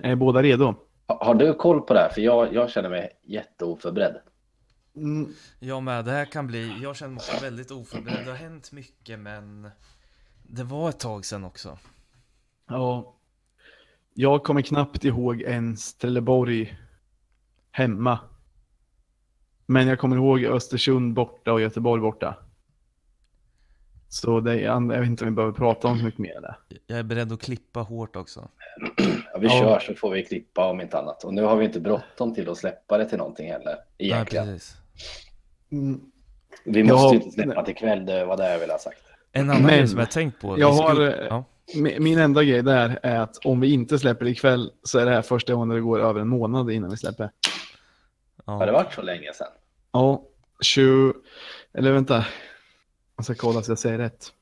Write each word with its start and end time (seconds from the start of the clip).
Är 0.00 0.14
båda 0.14 0.42
redo? 0.42 0.74
Ha- 1.06 1.24
Har 1.24 1.34
du 1.34 1.54
koll 1.54 1.80
på 1.80 1.94
det 1.94 2.00
här? 2.00 2.08
För 2.08 2.20
jag, 2.20 2.54
jag 2.54 2.70
känner 2.70 2.88
mig 2.90 3.10
jätteoförberedd. 3.22 4.16
Mm. 4.96 5.32
Jag 5.58 5.82
med, 5.82 6.04
det 6.04 6.10
här 6.10 6.24
kan 6.24 6.46
bli, 6.46 6.78
jag 6.82 6.96
känner 6.96 7.10
mig 7.12 7.16
också 7.16 7.44
väldigt 7.44 7.70
oförberedd. 7.70 8.24
Det 8.24 8.30
har 8.30 8.38
hänt 8.38 8.72
mycket 8.72 9.18
men 9.18 9.70
det 10.42 10.64
var 10.64 10.88
ett 10.88 10.98
tag 11.00 11.24
sedan 11.24 11.44
också. 11.44 11.78
Ja. 12.68 13.14
Jag 14.14 14.44
kommer 14.44 14.62
knappt 14.62 15.04
ihåg 15.04 15.40
ens 15.40 15.94
Trelleborg 15.94 16.78
hemma. 17.70 18.18
Men 19.66 19.86
jag 19.86 19.98
kommer 19.98 20.16
ihåg 20.16 20.44
Östersund 20.44 21.14
borta 21.14 21.52
och 21.52 21.60
Göteborg 21.60 22.00
borta. 22.02 22.36
Så 24.08 24.40
det, 24.40 24.52
är- 24.52 24.58
jag 24.64 24.80
vet 25.00 25.06
inte 25.06 25.24
om 25.24 25.30
vi 25.30 25.36
behöver 25.36 25.54
prata 25.54 25.88
om 25.88 25.98
så 25.98 26.04
mycket 26.04 26.20
mer. 26.20 26.40
Där. 26.40 26.56
Jag 26.86 26.98
är 26.98 27.02
beredd 27.02 27.32
att 27.32 27.42
klippa 27.42 27.80
hårt 27.80 28.16
också. 28.16 28.48
Ja, 29.32 29.38
vi 29.38 29.46
Ja. 29.46 29.60
kör 29.60 29.78
så 29.80 29.94
får 29.94 30.10
vi 30.10 30.24
klippa 30.24 30.66
om 30.70 30.80
inte 30.80 30.98
annat. 30.98 31.24
Och 31.24 31.34
nu 31.34 31.42
har 31.42 31.56
vi 31.56 31.64
inte 31.64 31.80
bråttom 31.80 32.34
till 32.34 32.48
att 32.50 32.56
släppa 32.58 32.98
det 32.98 33.08
till 33.08 33.18
någonting 33.18 33.50
heller. 33.50 33.64
Nej, 33.98 34.08
Egentligen. 34.10 34.46
precis. 34.46 34.76
Mm. 35.72 36.00
vi 36.64 36.78
Jag 36.80 36.88
måste 36.88 37.06
har- 37.06 37.14
ju 37.14 37.20
inte 37.20 37.30
släppa 37.30 37.64
till 37.64 37.74
kväll, 37.74 38.06
det 38.06 38.24
var 38.24 38.36
det 38.36 38.52
jag 38.52 38.58
ville 38.58 38.72
ha 38.72 38.78
sagt. 38.78 39.00
En 39.32 39.50
annan 39.50 39.62
Men- 39.62 39.70
grej 39.76 39.88
som 39.88 39.98
jag 39.98 40.10
tänkt 40.10 40.40
på. 40.40 40.58
Jag 40.58 40.72
har, 40.72 40.88
skulle- 40.94 41.26
ja. 41.26 41.44
Min 42.00 42.18
enda 42.18 42.42
grej 42.44 42.62
där 42.62 42.98
är 43.02 43.20
att 43.20 43.36
om 43.46 43.60
vi 43.60 43.72
inte 43.72 43.98
släpper 43.98 44.26
ikväll 44.26 44.70
så 44.82 44.98
är 44.98 45.04
det 45.06 45.10
här 45.10 45.22
första 45.22 45.54
gången 45.54 45.68
det 45.68 45.80
går 45.80 46.00
över 46.00 46.20
en 46.20 46.28
månad 46.28 46.70
innan 46.70 46.90
vi 46.90 46.96
släpper. 46.96 47.30
Har 48.44 48.66
det 48.66 48.72
Ja. 48.72 48.78
varit 48.78 48.92
så 48.94 49.02
länge 49.02 49.32
sedan? 49.32 49.46
Ja, 49.92 50.22
20... 50.60 51.14
Eller 51.74 51.92
vänta. 51.92 52.26
Jag 53.16 53.24
ska 53.24 53.34
kolla 53.34 53.62
så 53.62 53.70
jag 53.70 53.78
säger 53.78 53.98
rätt. 53.98 54.32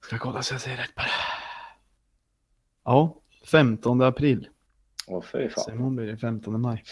Jag 0.00 0.06
ska 0.06 0.18
kolla 0.18 0.42
så 0.42 0.54
jag 0.54 0.60
säger 0.60 0.76
rätt 0.76 0.94
bara. 0.94 1.06
Ja, 2.86 3.16
15 3.50 4.02
april. 4.02 4.48
Åh 5.06 5.22
fy 5.22 5.48
Så 5.48 5.60
fan. 5.60 5.74
imorgon 5.74 5.96
blir 5.96 6.06
det 6.06 6.16
15 6.16 6.60
maj. 6.60 6.84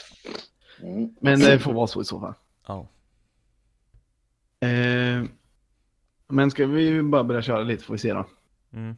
Mm. 0.83 1.15
Men 1.21 1.41
det 1.41 1.59
får 1.59 1.73
vara 1.73 1.87
så 1.87 2.01
i 2.01 2.05
så 2.05 2.21
fall. 2.21 2.35
ja. 2.67 2.87
Eh, 4.69 5.25
men 6.29 6.51
ska 6.51 6.67
vi 6.67 7.03
bara 7.03 7.25
börja 7.25 7.43
köra 7.43 7.63
lite 7.63 7.85
får 7.85 7.95
vi 7.95 7.99
se 7.99 8.13
då. 8.13 8.27
Mm. 8.73 8.97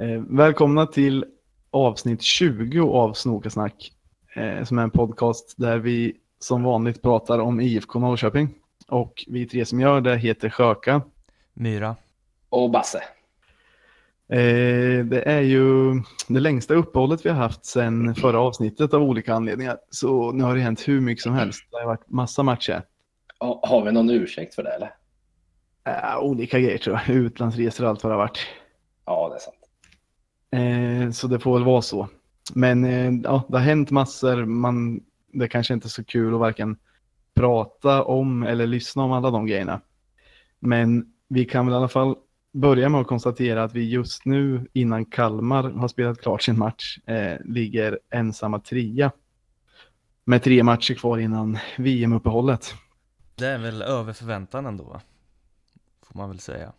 Eh, 0.00 0.22
välkomna 0.28 0.86
till 0.86 1.24
avsnitt 1.70 2.22
20 2.22 2.80
av 2.92 3.12
Snokasnack. 3.12 3.92
Eh, 4.34 4.64
som 4.64 4.78
är 4.78 4.82
en 4.82 4.90
podcast 4.90 5.54
där 5.56 5.78
vi 5.78 6.16
som 6.38 6.62
vanligt 6.62 7.02
pratar 7.02 7.38
om 7.38 7.60
IFK 7.60 7.98
Norrköping. 7.98 8.54
Och 8.88 9.24
vi 9.28 9.46
tre 9.46 9.64
som 9.64 9.80
gör 9.80 10.00
det 10.00 10.16
heter 10.16 10.50
Sjöka. 10.50 11.02
Myra. 11.54 11.96
Och 12.48 12.70
Basse. 12.70 12.98
Eh, 14.28 15.04
det 15.04 15.22
är 15.26 15.40
ju 15.40 15.92
det 16.28 16.40
längsta 16.40 16.74
uppehållet 16.74 17.26
vi 17.26 17.30
har 17.30 17.36
haft 17.36 17.64
sedan 17.64 18.14
förra 18.14 18.40
avsnittet 18.40 18.94
av 18.94 19.02
olika 19.02 19.34
anledningar. 19.34 19.78
Så 19.90 20.32
nu 20.32 20.44
har 20.44 20.54
det 20.54 20.60
hänt 20.60 20.88
hur 20.88 21.00
mycket 21.00 21.22
som 21.22 21.34
helst. 21.34 21.64
Det 21.70 21.76
har 21.76 21.86
varit 21.86 22.10
massa 22.10 22.42
matcher. 22.42 22.82
Ja, 23.40 23.60
Har 23.62 23.84
vi 23.84 23.92
någon 23.92 24.10
ursäkt 24.10 24.54
för 24.54 24.62
det 24.62 24.70
eller? 24.70 24.94
Eh, 25.84 26.18
olika 26.18 26.58
grejer 26.58 26.78
tror 26.78 27.00
jag. 27.06 27.16
Utlandsresor 27.16 27.84
och 27.84 27.90
allt 27.90 28.02
vad 28.02 28.12
det 28.12 28.14
har 28.14 28.22
varit. 28.22 28.38
Ja, 29.04 29.28
det 29.28 29.34
är 29.34 29.38
sant. 29.38 29.57
Eh, 30.50 31.10
så 31.10 31.26
det 31.26 31.38
får 31.38 31.54
väl 31.54 31.64
vara 31.64 31.82
så. 31.82 32.08
Men 32.54 32.84
eh, 32.84 33.12
ja, 33.24 33.42
det 33.48 33.56
har 33.56 33.64
hänt 33.64 33.90
massor. 33.90 34.44
Man, 34.44 35.00
det 35.32 35.48
kanske 35.48 35.74
inte 35.74 35.86
är 35.86 35.88
så 35.88 36.04
kul 36.04 36.34
att 36.34 36.40
varken 36.40 36.76
prata 37.34 38.04
om 38.04 38.42
eller 38.42 38.66
lyssna 38.66 39.02
om 39.02 39.12
alla 39.12 39.30
de 39.30 39.46
grejerna. 39.46 39.80
Men 40.58 41.12
vi 41.28 41.44
kan 41.44 41.66
väl 41.66 41.72
i 41.72 41.76
alla 41.76 41.88
fall 41.88 42.16
börja 42.52 42.88
med 42.88 43.00
att 43.00 43.06
konstatera 43.06 43.64
att 43.64 43.74
vi 43.74 43.90
just 43.90 44.24
nu 44.24 44.66
innan 44.72 45.04
Kalmar 45.04 45.70
har 45.70 45.88
spelat 45.88 46.20
klart 46.20 46.42
sin 46.42 46.58
match 46.58 46.98
eh, 47.06 47.36
ligger 47.44 47.98
ensamma 48.10 48.60
trea. 48.60 49.12
Med 50.24 50.42
tre 50.42 50.62
matcher 50.62 50.94
kvar 50.94 51.18
innan 51.18 51.58
VM-uppehållet. 51.78 52.74
Det 53.34 53.46
är 53.46 53.58
väl 53.58 53.82
över 53.82 54.12
förväntan 54.12 54.66
ändå? 54.66 55.00
Får 56.02 56.18
man 56.18 56.28
väl 56.28 56.38
säga. 56.38 56.72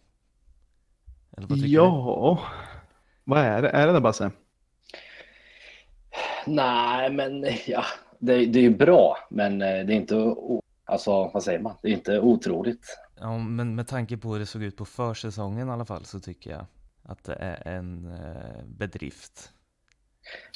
Ja, 1.48 2.40
vad 3.30 3.40
är 3.40 3.62
det? 3.62 3.70
Är 3.70 3.88
det 3.88 3.94
där 3.94 4.00
Basse? 4.00 4.32
Nej, 6.46 7.10
men 7.10 7.46
ja, 7.66 7.84
det, 8.20 8.46
det 8.46 8.60
är 8.60 8.64
ju 8.64 8.78
bra, 8.78 9.18
men 9.30 9.62
eh, 9.62 9.68
det 9.86 9.94
är 9.94 9.96
inte, 9.96 10.36
alltså 10.86 11.32
vad 11.34 11.44
säger 11.44 11.60
man? 11.60 11.76
Det 11.82 11.88
är 11.88 11.92
inte 11.92 12.20
otroligt. 12.20 12.98
Ja, 13.20 13.38
men 13.38 13.76
med 13.76 13.88
tanke 13.88 14.18
på 14.18 14.34
hur 14.34 14.40
det 14.40 14.46
såg 14.46 14.64
ut 14.64 14.78
på 14.78 14.86
försäsongen 14.86 15.70
i 15.70 15.72
alla 15.72 15.86
fall 15.86 16.06
så 16.06 16.20
tycker 16.20 16.52
jag 16.52 16.66
att 17.04 17.24
det 17.24 17.34
är 17.40 17.68
en 17.68 18.06
eh, 18.12 18.64
bedrift. 18.66 19.52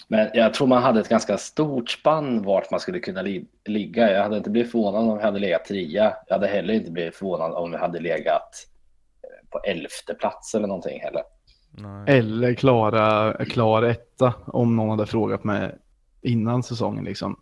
Men 0.08 0.30
jag 0.34 0.54
tror 0.54 0.68
man 0.68 0.84
hade 0.84 1.00
ett 1.00 1.10
ganska 1.10 1.38
stort 1.38 1.90
spann 1.90 2.44
vart 2.44 2.72
man 2.72 2.80
skulle 2.80 3.00
kunna 3.00 3.22
li 3.22 3.46
ligga. 3.66 4.12
Jag 4.12 4.24
hade 4.24 4.38
inte 4.38 4.50
blivit 4.50 4.72
förvånad 4.72 5.10
om 5.10 5.18
vi 5.18 5.24
hade 5.24 5.40
legat 5.40 5.66
trea. 5.66 6.14
Jag 6.28 6.36
hade 6.36 6.48
heller 6.48 6.74
inte 6.74 6.92
blivit 6.92 7.16
förvånad 7.16 7.54
om 7.54 7.72
vi 7.72 7.78
hade 7.78 8.00
legat 8.00 8.68
eh, 9.24 9.50
på 9.50 9.60
elfte 9.60 10.14
plats 10.14 10.56
eller 10.56 10.68
någonting 10.68 11.02
heller. 11.02 11.24
Nej. 11.76 12.18
Eller 12.20 12.54
klara, 12.54 13.34
klar 13.46 13.84
etta 13.84 14.34
om 14.46 14.76
någon 14.76 14.90
hade 14.90 15.06
frågat 15.06 15.44
mig 15.44 15.76
innan 16.22 16.64
säsongen 16.64 17.04
liksom. 17.04 17.40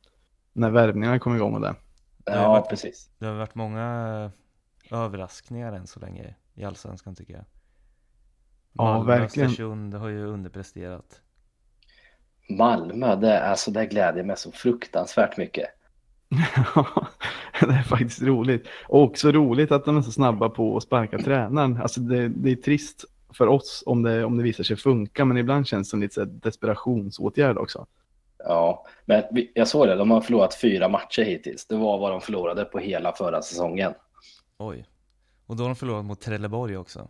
När 0.54 0.70
värvningarna 0.70 1.20
kom 1.20 1.36
igång 1.36 1.54
och 1.56 1.62
det. 1.62 1.76
Det 2.26 2.32
har 2.32 2.42
Ja, 2.42 2.50
varit- 2.52 2.70
precis. 2.70 3.10
Det 3.20 3.26
har 3.26 3.34
varit 3.34 3.56
många 3.56 3.82
eh, 4.92 4.98
överraskningar 5.00 5.74
än 5.74 5.88
så 5.88 6.00
länge 6.00 6.36
i 6.56 6.64
Allsvenskan 6.64 7.16
tycker 7.16 7.34
jag. 7.34 7.44
Ja, 8.74 8.84
Malmö, 8.84 9.18
verkligen. 9.20 9.50
Östersund 9.50 9.94
har 9.94 10.08
ju 10.10 10.26
underpresterat. 10.26 11.22
Malmö, 12.50 13.16
det, 13.16 13.32
är, 13.32 13.50
alltså, 13.50 13.72
det 13.72 13.86
glädjer 13.86 14.24
mig 14.24 14.38
så 14.38 14.52
fruktansvärt 14.52 15.38
mycket. 15.38 15.66
det 17.60 17.66
är 17.74 17.84
faktiskt 17.84 18.22
roligt. 18.22 18.68
Och 18.88 19.02
också 19.04 19.32
roligt 19.32 19.72
att 19.72 19.86
de 19.86 19.98
är 19.98 20.02
så 20.02 20.12
snabba 20.12 20.50
på 20.50 20.78
att 20.78 20.84
sparka 20.84 21.18
tränaren. 21.18 21.78
Alltså 21.82 22.02
det, 22.02 22.28
det 22.28 22.52
är 22.52 22.56
trist 22.56 23.06
för 23.34 23.48
oss 23.48 23.84
om 23.86 24.04
det, 24.04 24.26
om 24.26 24.38
det 24.38 24.44
visar 24.44 24.64
sig 24.64 24.76
funka, 24.78 25.26
men 25.26 25.38
ibland 25.38 25.68
känns 25.68 25.88
det 25.88 25.90
som 25.90 26.02
lite 26.02 26.26
desperationsåtgärd 26.26 27.58
också. 27.58 27.86
Ja, 28.38 28.86
men 29.06 29.24
jag 29.54 29.68
såg 29.68 29.88
det. 29.88 29.96
De 29.96 30.12
har 30.12 30.22
förlorat 30.22 30.56
fyra 30.56 30.88
matcher 30.88 31.22
hittills. 31.24 31.66
Det 31.68 31.76
var 31.76 31.98
vad 31.98 32.12
de 32.12 32.22
förlorade 32.22 32.66
på 32.66 32.80
hela 32.80 33.14
förra 33.14 33.42
säsongen. 33.42 33.94
Oj. 34.58 34.86
Och 35.48 35.56
då 35.56 35.64
har 35.64 35.70
de 35.70 35.76
förlorat 35.76 36.06
mot 36.06 36.22
Trelleborg 36.22 36.78
också. 36.78 37.08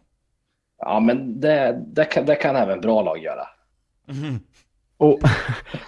Ja, 0.78 1.00
men 1.00 1.40
det, 1.40 1.84
det, 1.88 2.06
kan, 2.06 2.26
det 2.26 2.36
kan 2.36 2.56
även 2.56 2.82
bra 2.82 3.02
lag 3.02 3.24
göra. 3.24 3.48
Och, 4.98 5.14
och 5.14 5.20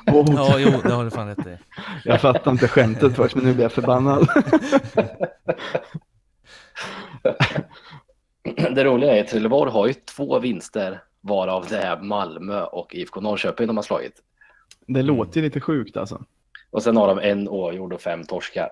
Ja, 0.27 0.59
jo, 0.59 0.71
det 0.83 0.93
har 0.93 1.03
du 1.03 1.11
fan 1.11 1.27
rätt 1.27 1.47
i. 1.47 1.57
jag 2.03 2.21
fattar 2.21 2.51
inte 2.51 2.67
skämtet 2.67 3.15
först, 3.15 3.35
men 3.35 3.45
nu 3.45 3.53
blir 3.53 3.63
jag 3.63 3.71
förbannad. 3.71 4.27
Det 8.75 8.83
roliga 8.83 9.17
är 9.17 9.21
att 9.21 9.27
Trelleborg 9.27 9.71
har 9.71 9.87
ju 9.87 9.93
två 9.93 10.39
vinster 10.39 11.03
varav 11.21 11.65
det 11.69 11.77
är 11.77 12.01
Malmö 12.01 12.63
och 12.63 12.95
IFK 12.95 13.21
Norrköping 13.21 13.67
de 13.67 13.77
har 13.77 13.83
slagit. 13.83 14.23
Det 14.87 15.01
låter 15.01 15.37
ju 15.39 15.45
lite 15.45 15.59
sjukt 15.61 15.97
alltså. 15.97 16.25
Och 16.71 16.83
sen 16.83 16.97
har 16.97 17.07
de 17.07 17.19
en 17.19 17.49
oavgjord 17.49 17.93
och 17.93 18.01
fem 18.01 18.23
torskar. 18.23 18.69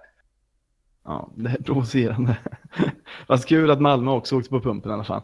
Ja, 1.03 1.29
det 1.35 1.49
är 1.49 1.63
provocerande. 1.63 2.37
Fast 3.27 3.47
kul 3.47 3.71
att 3.71 3.81
Malmö 3.81 4.11
också 4.11 4.35
åkte 4.37 4.49
på 4.49 4.61
pumpen 4.61 4.91
i 4.91 4.93
alla 4.93 5.03
fall. 5.03 5.21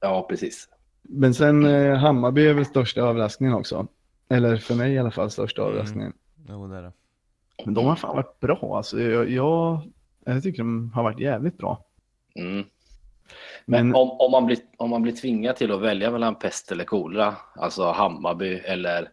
Ja, 0.00 0.26
precis. 0.30 0.68
Men 1.02 1.34
sen 1.34 1.66
eh, 1.66 1.96
Hammarby 1.96 2.46
är 2.46 2.54
väl 2.54 2.64
största 2.64 3.00
överraskningen 3.00 3.54
också. 3.54 3.86
Eller 4.28 4.56
för 4.56 4.74
mig 4.74 4.92
i 4.92 4.98
alla 4.98 5.10
fall 5.10 5.30
största 5.30 5.62
Mm. 5.62 5.72
överraskningen. 5.72 6.12
Jo, 6.48 6.66
det 6.68 6.76
är 6.76 6.82
det. 6.82 6.92
Men 7.64 7.74
de 7.74 7.86
har 7.86 7.96
fan 7.96 8.16
varit 8.16 8.40
bra 8.40 8.76
alltså. 8.76 9.00
Jag, 9.00 9.30
jag, 9.30 9.80
jag 10.24 10.42
tycker 10.42 10.58
de 10.58 10.92
har 10.94 11.02
varit 11.02 11.18
jävligt 11.20 11.58
bra. 11.58 11.84
Mm. 12.34 12.64
Men 13.66 13.86
Men 13.86 13.96
om, 13.96 14.10
om, 14.10 14.30
man 14.30 14.46
blir, 14.46 14.58
om 14.76 14.90
man 14.90 15.02
blir 15.02 15.12
tvingad 15.12 15.56
till 15.56 15.72
att 15.72 15.80
välja 15.80 16.10
mellan 16.10 16.34
pest 16.34 16.72
eller 16.72 16.84
kolera, 16.84 17.34
alltså 17.56 17.84
Hammarby 17.90 18.54
eller 18.54 19.08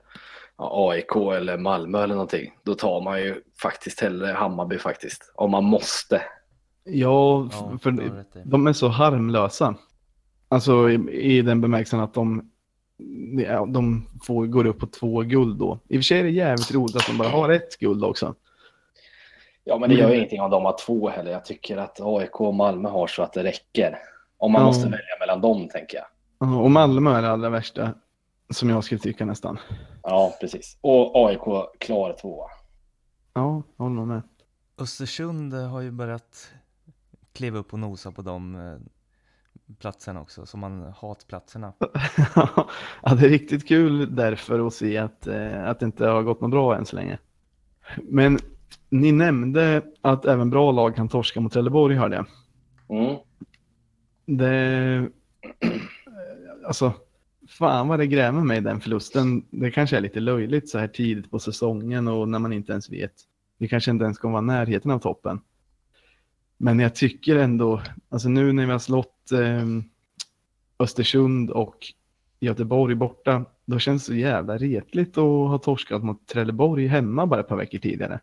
ja, 0.57 0.92
AIK 0.92 1.16
eller 1.16 1.57
Malmö 1.57 2.04
eller 2.04 2.16
någonting, 2.16 2.54
då 2.63 2.74
tar 2.75 3.01
man 3.01 3.22
ju 3.22 3.42
faktiskt 3.62 4.00
hellre 4.00 4.31
Hammarby 4.31 4.78
faktiskt. 4.78 5.31
Om 5.36 5.51
man 5.51 5.63
måste. 5.63 6.22
ja, 6.84 7.50
för 7.81 7.92
de 8.46 8.68
är 8.68 8.74
så 8.74 8.88
harmlösa. 8.88 9.75
Alltså 10.48 10.90
i, 10.90 10.94
i 11.12 11.42
den 11.42 11.62
bemärkelsen 11.62 12.00
att 12.00 12.13
de 12.13 12.51
ja, 13.48 13.66
de 13.66 14.10
får, 14.24 14.46
går 14.46 14.66
upp 14.66 14.80
på 14.80 14.88
två 14.88 15.22
guld 15.22 15.60
då. 15.60 15.80
I 15.90 15.96
och 15.96 16.00
för 16.00 16.04
sig 16.04 16.19
är 16.19 16.24
det 16.24 16.30
jävligt 16.30 16.74
roligt 16.74 16.96
att 16.96 17.07
de 17.07 17.18
bara 17.18 17.30
har 17.30 17.50
ett 17.50 17.80
guld 17.80 18.04
också. 18.04 18.36
Ja, 19.63 19.78
men 19.80 19.90
det 19.90 19.96
gör 19.96 20.06
Mm. 20.06 20.16
ingenting 20.18 20.42
om 20.42 20.51
de 20.51 20.66
har 20.66 20.75
två 20.86 21.10
heller. 21.10 21.31
Jag 21.31 21.46
tycker 21.46 21.78
att 21.78 22.00
AIK 22.01 22.42
och 22.42 22.54
Malmö 22.54 22.90
har 22.90 23.07
så 23.07 23.24
att 23.24 23.34
det 23.34 23.44
räcker. 23.44 23.98
Om 24.39 24.51
man 24.51 24.62
Ja. 24.62 24.65
måste 24.68 24.83
välja 24.83 25.18
mellan 25.19 25.41
dem, 25.41 25.68
tänker 25.69 25.97
jag. 25.97 26.06
Ja, 26.39 26.57
Och 26.62 26.71
Malmö 26.71 27.12
är 27.18 27.21
det 27.21 27.30
allra 27.31 27.50
värsta, 27.50 27.94
som 28.50 28.69
jag 28.69 28.83
skulle 28.83 29.00
tycka 29.00 29.25
nästan. 29.25 29.59
Ja, 30.03 30.33
precis. 30.41 30.77
Och 30.81 31.27
AIK 31.27 31.41
klar 31.80 32.13
tvåa. 32.21 32.45
Ja, 33.33 33.63
jag 33.77 33.83
håller 33.86 34.06
med. 34.06 34.21
Östersund 34.81 35.53
har 35.53 35.81
ju 35.81 35.91
börjat 35.91 36.51
kliva 37.33 37.59
upp 37.59 37.74
och 37.74 37.80
nosa 37.80 38.12
på 38.12 38.21
de 38.21 38.56
eh, 38.56 38.77
platserna 39.80 40.21
också, 40.21 40.45
som 40.45 40.59
man 40.59 40.94
hatplatserna. 40.97 41.74
ja, 42.36 43.15
det 43.19 43.25
är 43.25 43.30
riktigt 43.30 43.68
kul 43.68 44.15
därför 44.15 44.68
att 44.68 44.74
se 44.74 44.97
att, 44.97 45.27
eh, 45.27 45.63
att 45.69 45.80
det 45.80 45.86
inte 45.86 46.07
har 46.07 46.24
gått 46.24 46.41
något 46.41 46.51
bra 46.51 46.75
än 46.75 46.86
så 46.86 46.95
länge. 46.95 47.19
Men 47.97 48.39
ni 48.89 49.12
nämnde 49.12 49.81
att 50.01 50.25
även 50.25 50.50
bra 50.50 50.71
lag 50.71 50.95
kan 50.95 51.09
torska 51.09 51.39
mot 51.41 51.53
Trelleborg, 51.53 51.95
hörde 51.95 52.15
jag. 52.15 52.25
Mm. 53.00 53.15
Det... 54.38 55.10
Alltså, 56.66 56.94
fan 57.48 57.88
vad 57.88 58.00
det 58.00 58.08
grämer 58.08 58.42
mig 58.42 58.62
den 58.62 58.81
förlusten. 58.81 59.46
Det 59.50 59.72
kanske 59.72 59.98
är 59.98 60.02
lite 60.02 60.20
löjligt 60.20 60.70
så 60.70 60.80
här 60.80 60.88
tidigt 60.88 61.31
på 61.31 61.40
säsongen 61.40 62.08
och 62.08 62.30
när 62.30 62.40
man 62.40 62.54
inte 62.54 62.72
ens 62.72 62.90
vet. 62.90 63.14
Vi 63.58 63.68
kanske 63.68 63.92
inte 63.92 64.04
ens 64.04 64.18
kommer 64.18 64.31
vara 64.31 64.42
närheten 64.42 64.92
av 64.92 65.00
toppen. 65.00 65.42
Men 66.58 66.80
jag 66.80 66.96
tycker 66.96 67.36
ändå, 67.36 67.81
alltså 68.10 68.30
nu 68.30 68.52
när 68.52 68.66
vi 68.66 68.72
har 68.72 68.80
slått 68.80 69.31
eh, 69.31 69.66
Östersund 70.80 71.52
och 71.52 71.78
Göteborg 72.40 72.96
borta, 72.96 73.46
då 73.66 73.80
känns 73.80 74.06
det 74.06 74.14
så 74.14 74.16
jävla 74.16 74.58
retligt 74.58 75.18
att 75.18 75.24
ha 75.24 75.58
torskat 75.58 76.04
mot 76.04 76.28
Trelleborg 76.28 76.88
hemma 76.88 77.25
bara 77.25 77.40
ett 77.40 77.48
par 77.48 77.58
veckor 77.58 77.80
tidigare. 77.80 78.20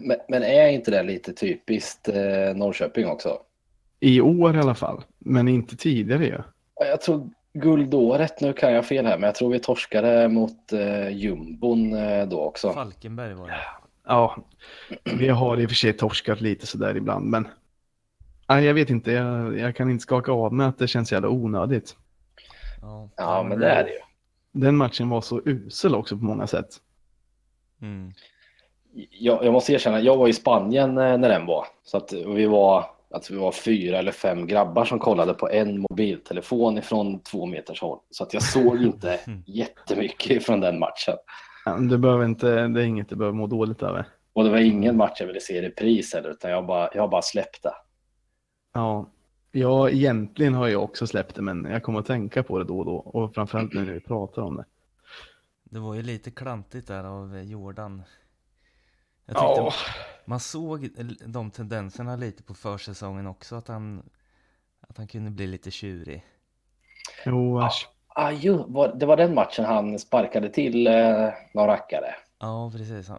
Men, 0.00 0.16
men 0.28 0.42
är 0.42 0.68
inte 0.68 0.90
det 0.90 1.02
lite 1.02 1.32
typiskt 1.32 2.08
eh, 2.08 2.56
Norrköping 2.56 3.06
också? 3.06 3.38
I 4.04 4.20
år 4.20 4.56
i 4.56 4.58
alla 4.58 4.74
fall, 4.74 5.02
men 5.18 5.48
inte 5.48 5.76
tidigare 5.76 6.24
ju. 6.24 6.38
Ja, 6.80 6.86
Jag 6.86 7.00
tror 7.00 7.30
guldåret, 7.52 8.40
nu 8.40 8.52
kan 8.52 8.72
jag 8.72 8.86
fel 8.86 9.06
här, 9.06 9.18
men 9.18 9.26
jag 9.26 9.34
tror 9.34 9.52
vi 9.52 9.58
torskade 9.58 10.28
mot 10.28 10.72
eh, 10.72 11.08
jumbon 11.08 11.92
eh, 11.92 12.26
då 12.26 12.40
också. 12.40 12.72
Falkenberg 12.72 13.34
var 13.34 13.46
det. 13.48 13.54
Ja, 14.06 14.36
vi 15.04 15.28
har 15.28 15.60
i 15.60 15.66
och 15.66 15.70
för 15.70 15.76
sig 15.76 15.92
torskat 15.92 16.40
lite 16.40 16.66
sådär 16.66 16.96
ibland, 16.96 17.26
men 17.26 17.48
nej, 18.48 18.64
jag 18.64 18.74
vet 18.74 18.90
inte, 18.90 19.12
jag, 19.12 19.58
jag 19.58 19.76
kan 19.76 19.90
inte 19.90 20.02
skaka 20.02 20.32
av 20.32 20.52
mig 20.52 20.66
att 20.66 20.78
det 20.78 20.88
känns 20.88 21.12
jävla 21.12 21.28
onödigt. 21.28 21.96
Ja, 22.80 23.08
Ja, 23.16 23.42
men 23.42 23.58
det 23.58 23.68
är 23.68 23.84
det 23.84 23.90
ju. 23.90 24.00
Den 24.52 24.76
matchen 24.76 25.08
var 25.08 25.20
så 25.20 25.40
usel 25.44 25.94
också 25.94 26.16
på 26.16 26.24
många 26.24 26.46
sätt. 26.46 26.68
Mm. 27.82 28.12
Jag, 29.10 29.44
jag 29.44 29.52
måste 29.52 29.72
erkänna, 29.72 30.00
jag 30.00 30.16
var 30.16 30.28
i 30.28 30.32
Spanien 30.32 30.98
eh, 30.98 31.18
när 31.18 31.28
den 31.28 31.46
var. 31.46 31.66
Så 31.84 31.96
att 31.96 32.12
vi 32.12 32.46
var, 32.46 32.93
att 33.14 33.30
vi 33.30 33.36
var 33.36 33.52
fyra 33.52 33.98
eller 33.98 34.12
fem 34.12 34.46
grabbar 34.46 34.84
som 34.84 34.98
kollade 34.98 35.34
på 35.34 35.50
en 35.50 35.80
mobiltelefon 35.90 36.78
ifrån 36.78 37.20
två 37.22 37.46
meters 37.46 37.80
håll. 37.80 37.98
Så 38.10 38.24
att 38.24 38.34
jag 38.34 38.42
såg 38.42 38.76
inte 38.82 39.20
jättemycket 39.46 40.44
från 40.44 40.60
den 40.60 40.78
matchen. 40.78 41.14
Ja, 41.64 41.76
Du 41.78 41.98
behöver 41.98 42.24
inte, 42.24 42.68
det 42.68 42.80
är 42.80 42.84
inget 42.84 43.08
du 43.08 43.16
behöver 43.16 43.36
må 43.36 43.46
dåligt 43.46 43.82
över. 43.82 44.06
Och 44.32 44.44
det 44.44 44.50
var 44.50 44.58
ingen 44.58 44.96
match 44.96 45.16
jag 45.20 45.26
ville 45.26 45.40
se 45.40 45.58
i 45.58 45.62
repris 45.62 46.14
heller, 46.14 46.30
utan 46.30 46.50
jag 46.50 46.66
bara, 46.66 46.88
jag 46.94 47.10
bara 47.10 47.22
släppte. 47.22 47.70
Ja, 48.74 49.10
ja, 49.52 49.90
egentligen 49.90 50.54
har 50.54 50.68
jag 50.68 50.82
också 50.82 51.06
släppt 51.06 51.34
det, 51.34 51.42
men 51.42 51.64
jag 51.64 51.82
kommer 51.82 51.98
att 51.98 52.06
tänka 52.06 52.42
på 52.42 52.58
det 52.58 52.64
då 52.64 52.78
och 52.78 52.84
då. 52.84 52.96
Och 52.96 53.34
framförallt 53.34 53.72
nu 53.74 53.84
när 53.84 53.92
vi 53.92 54.00
pratar 54.00 54.42
om 54.42 54.56
det. 54.56 54.64
Det 55.64 55.78
var 55.78 55.94
ju 55.94 56.02
lite 56.02 56.30
klantigt 56.30 56.88
där 56.88 57.04
av 57.04 57.42
Jordan. 57.42 58.02
Jag 59.26 59.36
tyckte 59.36 59.60
Ja, 59.60 59.72
man 60.24 60.40
såg 60.40 60.88
de 61.26 61.50
tendenserna 61.50 62.16
lite 62.16 62.42
på 62.42 62.54
försäsongen 62.54 63.26
också, 63.26 63.56
att 63.56 63.68
han, 63.68 64.02
att 64.80 64.98
han 64.98 65.06
kunde 65.08 65.30
bli 65.30 65.46
lite 65.46 65.70
tjurig. 65.70 66.24
jo. 67.26 67.60
Ah, 68.16 68.30
jo, 68.30 68.64
var, 68.68 68.94
det 68.94 69.06
var 69.06 69.16
den 69.16 69.34
matchen 69.34 69.64
han 69.64 69.98
sparkade 69.98 70.48
till 70.48 70.86
eh, 70.86 71.28
någon 71.54 71.66
rackare. 71.66 72.14
Ja, 72.38 72.70
precis. 72.76 73.08
Han, 73.08 73.18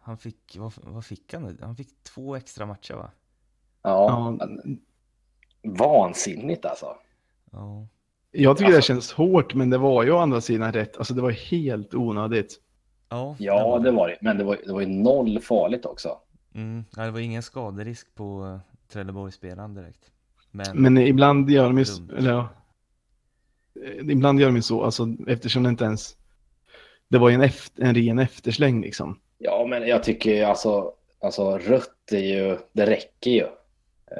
han 0.00 0.18
fick, 0.18 0.56
vad, 0.58 0.72
vad 0.76 1.04
fick 1.04 1.32
han 1.34 1.42
nu? 1.42 1.58
Han 1.62 1.76
fick 1.76 2.02
två 2.02 2.36
extra 2.36 2.66
matcher 2.66 2.94
va? 2.94 3.10
Ja, 3.82 4.36
Ja, 4.40 4.46
vansinnigt 5.62 6.64
alltså. 6.64 6.96
Ja. 7.52 7.86
jag 8.30 8.56
tycker 8.56 8.70
det 8.70 8.76
Alltså- 8.76 8.92
känns 8.92 9.12
hårt, 9.12 9.54
men 9.54 9.70
det 9.70 9.78
var 9.78 10.02
ju 10.02 10.10
å 10.12 10.18
andra 10.18 10.40
sidan 10.40 10.72
rätt. 10.72 10.96
Alltså 10.96 11.14
det 11.14 11.22
var 11.22 11.30
helt 11.30 11.94
onödigt. 11.94 12.60
Ja, 13.08 13.36
Ja, 13.38 13.78
det 13.78 13.90
var 13.90 14.08
det. 14.08 14.16
Men 14.20 14.38
det 14.38 14.44
var, 14.44 14.58
det 14.66 14.72
var 14.72 14.80
ju 14.80 14.86
noll 14.86 15.40
farligt 15.40 15.86
också. 15.86 16.18
Mm, 16.54 16.84
ja, 16.96 17.04
det 17.04 17.10
var 17.10 17.20
ingen 17.20 17.42
skaderisk 17.42 18.14
på 18.14 18.44
eh, 18.44 18.92
Trelleborgsspelaren 18.92 19.74
direkt. 19.74 20.10
Men, 20.50 20.82
Men 20.82 20.98
ibland 20.98 21.50
gör 21.50 21.64
de 21.64 21.78
ju, 21.78 21.84
eller 22.18 22.30
ja, 22.30 22.48
Eh, 23.84 24.10
ibland 24.10 24.40
gör 24.40 24.46
de 24.46 24.56
ju 24.56 24.62
så, 24.62 24.82
alltså 24.82 25.08
eftersom 25.26 25.62
det 25.62 25.68
inte 25.68 25.84
ens, 25.84 26.16
det 27.08 27.18
var 27.18 27.28
ju 27.28 27.34
en, 27.34 27.42
efter, 27.42 27.82
en 27.82 27.94
ren 27.94 28.18
eftersläng 28.18 28.80
liksom. 28.80 29.20
Ja, 29.38 29.66
men 29.68 29.86
jag 29.86 30.02
tycker 30.02 30.46
alltså, 30.46 30.92
alltså 31.20 31.58
rött 31.58 32.12
är 32.12 32.18
ju, 32.18 32.58
det 32.72 32.86
räcker 32.86 33.30
ju 33.30 33.46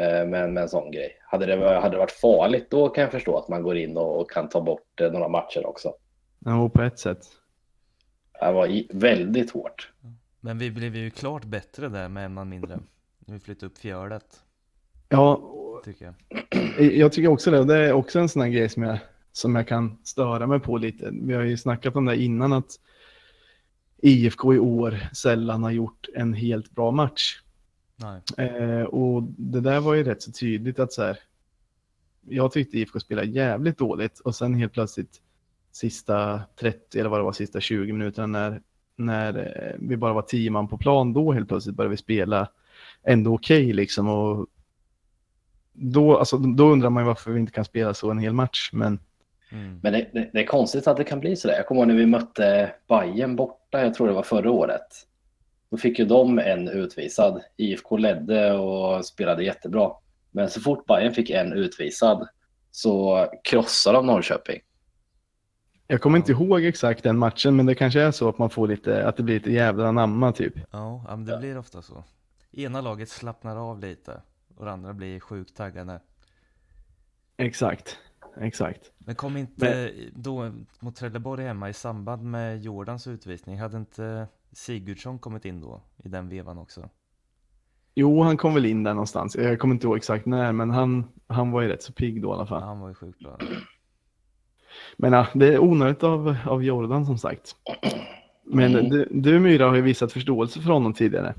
eh, 0.01 0.27
med, 0.27 0.53
med 0.53 0.59
en 0.63 0.69
sån 0.69 0.91
grej. 0.91 1.17
Hade 1.23 1.47
det, 1.47 1.81
hade 1.81 1.95
det 1.95 1.99
varit 1.99 2.11
farligt 2.11 2.71
då 2.71 2.89
kan 2.89 3.03
jag 3.03 3.11
förstå 3.11 3.39
att 3.39 3.49
man 3.49 3.63
går 3.63 3.77
in 3.77 3.97
och, 3.97 4.21
och 4.21 4.31
kan 4.31 4.49
ta 4.49 4.61
bort 4.61 5.01
eh, 5.01 5.13
några 5.13 5.29
matcher 5.29 5.67
också. 5.67 5.95
Ja, 6.39 6.69
på 6.69 6.83
ett 6.83 6.99
sätt. 6.99 7.27
Det 8.41 8.53
var 8.53 8.83
väldigt 8.99 9.51
hårt. 9.51 9.93
men 10.41 10.59
vi 10.59 10.71
blev 10.71 10.97
ju 10.97 11.11
klart 11.11 11.45
bättre 11.45 11.89
där 11.89 12.09
med 12.09 12.25
en 12.25 12.35
man 12.35 12.49
mindre. 12.49 12.79
Vi 13.27 13.39
flyttade 13.39 13.67
upp 13.67 13.79
fjärdet, 13.79 14.43
Ja, 15.09 15.53
tycker 15.85 16.05
jag. 16.05 16.15
jag 16.93 17.13
tycker 17.13 17.29
också 17.29 17.51
det. 17.51 17.65
Det 17.65 17.77
är 17.77 17.93
också 17.93 18.19
en 18.19 18.29
sån 18.29 18.43
här 18.43 18.49
grej 18.49 18.69
som 18.69 18.83
jag, 18.83 18.99
som 19.33 19.55
jag 19.55 19.69
kan 19.69 19.99
störa 20.05 20.47
mig 20.47 20.61
på 20.61 20.79
lite. 20.79 21.11
Vi 21.13 21.35
har 21.35 21.43
ju 21.43 21.57
snackat 21.57 21.97
om 21.97 22.05
det 22.05 22.17
innan 22.17 22.53
att 22.53 22.81
IFK 23.97 24.55
i 24.55 24.59
år 24.59 25.09
sällan 25.13 25.63
har 25.63 25.71
gjort 25.71 26.09
en 26.15 26.35
helt 26.35 26.71
bra 26.71 26.91
match. 26.91 27.41
Nej. 27.97 28.49
Eh, 28.49 28.83
och 28.83 29.23
det 29.23 29.61
där 29.61 29.81
var 29.81 29.95
ju 29.95 30.05
rätt 30.05 30.23
så 30.23 30.33
tydligt 30.33 30.79
att 30.79 30.93
så 30.93 31.03
här, 31.03 31.19
jag 32.29 32.53
tyckte 32.53 32.79
IFK 32.79 33.01
spelade 33.01 33.29
jävligt 33.29 33.79
dåligt 33.79 34.21
och 34.21 34.35
sen 34.35 34.55
helt 34.55 34.73
plötsligt 34.73 35.21
sista 35.77 36.41
30 36.61 36.99
eller 37.01 37.11
vad 37.11 37.21
det 37.21 37.25
var, 37.25 37.33
sista 37.33 37.61
20 37.61 37.93
minuterna 37.93 38.27
när, 38.27 38.61
när 38.97 39.39
eh, 39.39 39.77
vi 39.79 39.97
bara 39.97 40.13
var 40.13 40.23
10 40.23 40.51
man 40.51 40.69
på 40.69 40.79
plan, 40.79 41.13
då 41.13 41.33
helt 41.33 41.49
plötsligt 41.49 41.77
började 41.77 41.91
vi 41.91 41.97
spela 41.97 42.49
ändå 43.03 43.35
okej 43.35 43.73
liksom 43.73 44.09
och 44.09 44.47
då, 45.73 46.19
alltså, 46.19 46.37
då 46.37 46.69
undrar 46.69 46.91
man 46.91 47.03
ju 47.03 47.07
varför 47.07 47.31
vi 47.31 47.41
inte 47.41 47.53
kan 47.53 47.65
spela 47.65 47.95
så 47.95 48.11
en 48.11 48.19
hel 48.19 48.33
match, 48.33 48.71
men 48.73 48.99
Mm. 49.53 49.81
Men 49.83 49.93
det, 49.93 50.11
det, 50.13 50.31
det 50.33 50.41
är 50.41 50.47
konstigt 50.47 50.87
att 50.87 50.97
det 50.97 51.05
kan 51.05 51.21
bli 51.21 51.37
så 51.37 51.49
där. 51.49 51.55
Jag 51.55 51.67
kommer 51.67 51.81
ihåg 51.81 51.89
när 51.89 51.95
vi 51.95 52.07
mötte 52.07 52.73
Bayern 52.89 53.37
borta, 53.37 53.83
jag 53.83 53.95
tror 53.95 54.07
det 54.07 54.13
var 54.13 54.23
förra 54.23 54.51
året. 54.51 54.87
Då 55.71 55.77
fick 55.77 55.99
ju 55.99 56.05
de 56.05 56.39
en 56.39 56.69
utvisad. 56.69 57.43
IFK 57.57 57.97
ledde 57.97 58.53
och 58.53 59.05
spelade 59.05 59.45
jättebra. 59.45 59.91
Men 60.31 60.51
så 60.51 60.61
fort 60.61 60.87
Bayern 60.87 61.15
fick 61.15 61.31
en 61.31 61.53
utvisad 61.53 62.29
så 62.71 63.27
krossade 63.45 63.99
de 63.99 64.07
Norrköping. 64.07 64.61
Jag 65.87 66.01
kommer 66.01 66.19
inte 66.19 66.33
ihåg 66.33 66.65
exakt 66.65 67.03
den 67.03 67.19
matchen, 67.19 67.57
men 67.57 67.67
det 67.67 67.75
kanske 67.75 68.01
är 68.03 68.11
så 68.11 68.29
att 68.29 68.39
man 68.39 68.51
får 68.51 68.69
lite, 68.69 69.09
att 69.09 69.17
det 69.17 69.23
blir 69.23 69.35
lite 69.35 69.53
jävla 69.53 69.93
namma 69.93 70.33
typ. 70.33 70.55
Ja, 70.57 71.05
ja, 71.09 71.17
men 71.17 71.25
det 71.25 71.39
blir 71.39 71.59
ofta 71.59 71.83
så. 71.83 72.05
Ena 72.53 72.81
laget 72.81 73.09
slappnar 73.09 73.57
av 73.57 73.81
lite 73.81 74.21
och 74.57 74.65
det 74.65 74.71
andra 74.73 74.93
blir 74.95 75.21
sjukt 75.21 75.57
taggade. 75.57 76.01
Exakt, 77.37 77.99
exakt. 78.41 78.93
Men 78.99 79.15
kom 79.15 79.37
inte 79.37 79.93
då 80.15 80.53
mot 80.81 80.97
Trelleborg 80.97 81.45
hemma 81.45 81.69
i 81.69 81.73
samband 81.73 82.23
med 82.23 82.63
Jordans 82.63 83.07
utvisning, 83.07 83.59
hade 83.59 83.77
inte 83.77 84.29
Sigurdsson 84.53 85.19
kommit 85.19 85.45
in 85.45 85.61
då 85.61 85.81
i 86.05 86.09
den 86.09 86.29
vevan 86.29 86.59
också? 86.59 86.89
Jo, 87.95 88.23
han 88.23 88.37
kom 88.37 88.55
väl 88.55 88.67
in 88.67 88.83
där 88.83 88.95
någonstans. 88.95 89.37
Jag 89.37 89.59
kommer 89.59 89.75
inte 89.75 89.87
ihåg 89.87 89.97
exakt 89.97 90.27
när, 90.27 90.53
men 90.53 90.71
han, 90.71 91.05
han 91.27 91.51
var 91.51 91.61
ju 91.63 91.69
rätt 91.69 91.83
så 91.83 91.93
pigg 91.93 92.23
då 92.23 92.29
i 92.29 92.33
alla 92.33 92.43
Ja, 92.43 92.47
fall. 92.47 92.63
han 92.63 92.81
var 92.81 92.89
ju 92.89 92.95
sjukt 92.95 93.19
bra. 93.19 93.39
Men 94.97 95.13
ja, 95.13 95.27
det 95.35 95.55
är 95.55 95.59
onödigt 95.59 96.03
av, 96.03 96.37
av 96.47 96.65
Jordan 96.65 97.07
som 97.07 97.19
sagt. 97.19 97.57
Men 98.45 98.75
Mm. 98.75 98.89
du, 98.91 99.09
du 99.11 99.41
Myra 99.41 99.69
har 99.69 99.75
ju 99.77 99.83
visat 99.83 100.13
förståelse 100.13 100.61
för 100.61 100.71
honom 100.71 100.95
tidigare. 100.95 101.35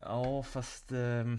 Ja, 0.00 0.42
fast 0.42 0.92
ehm, 0.92 1.38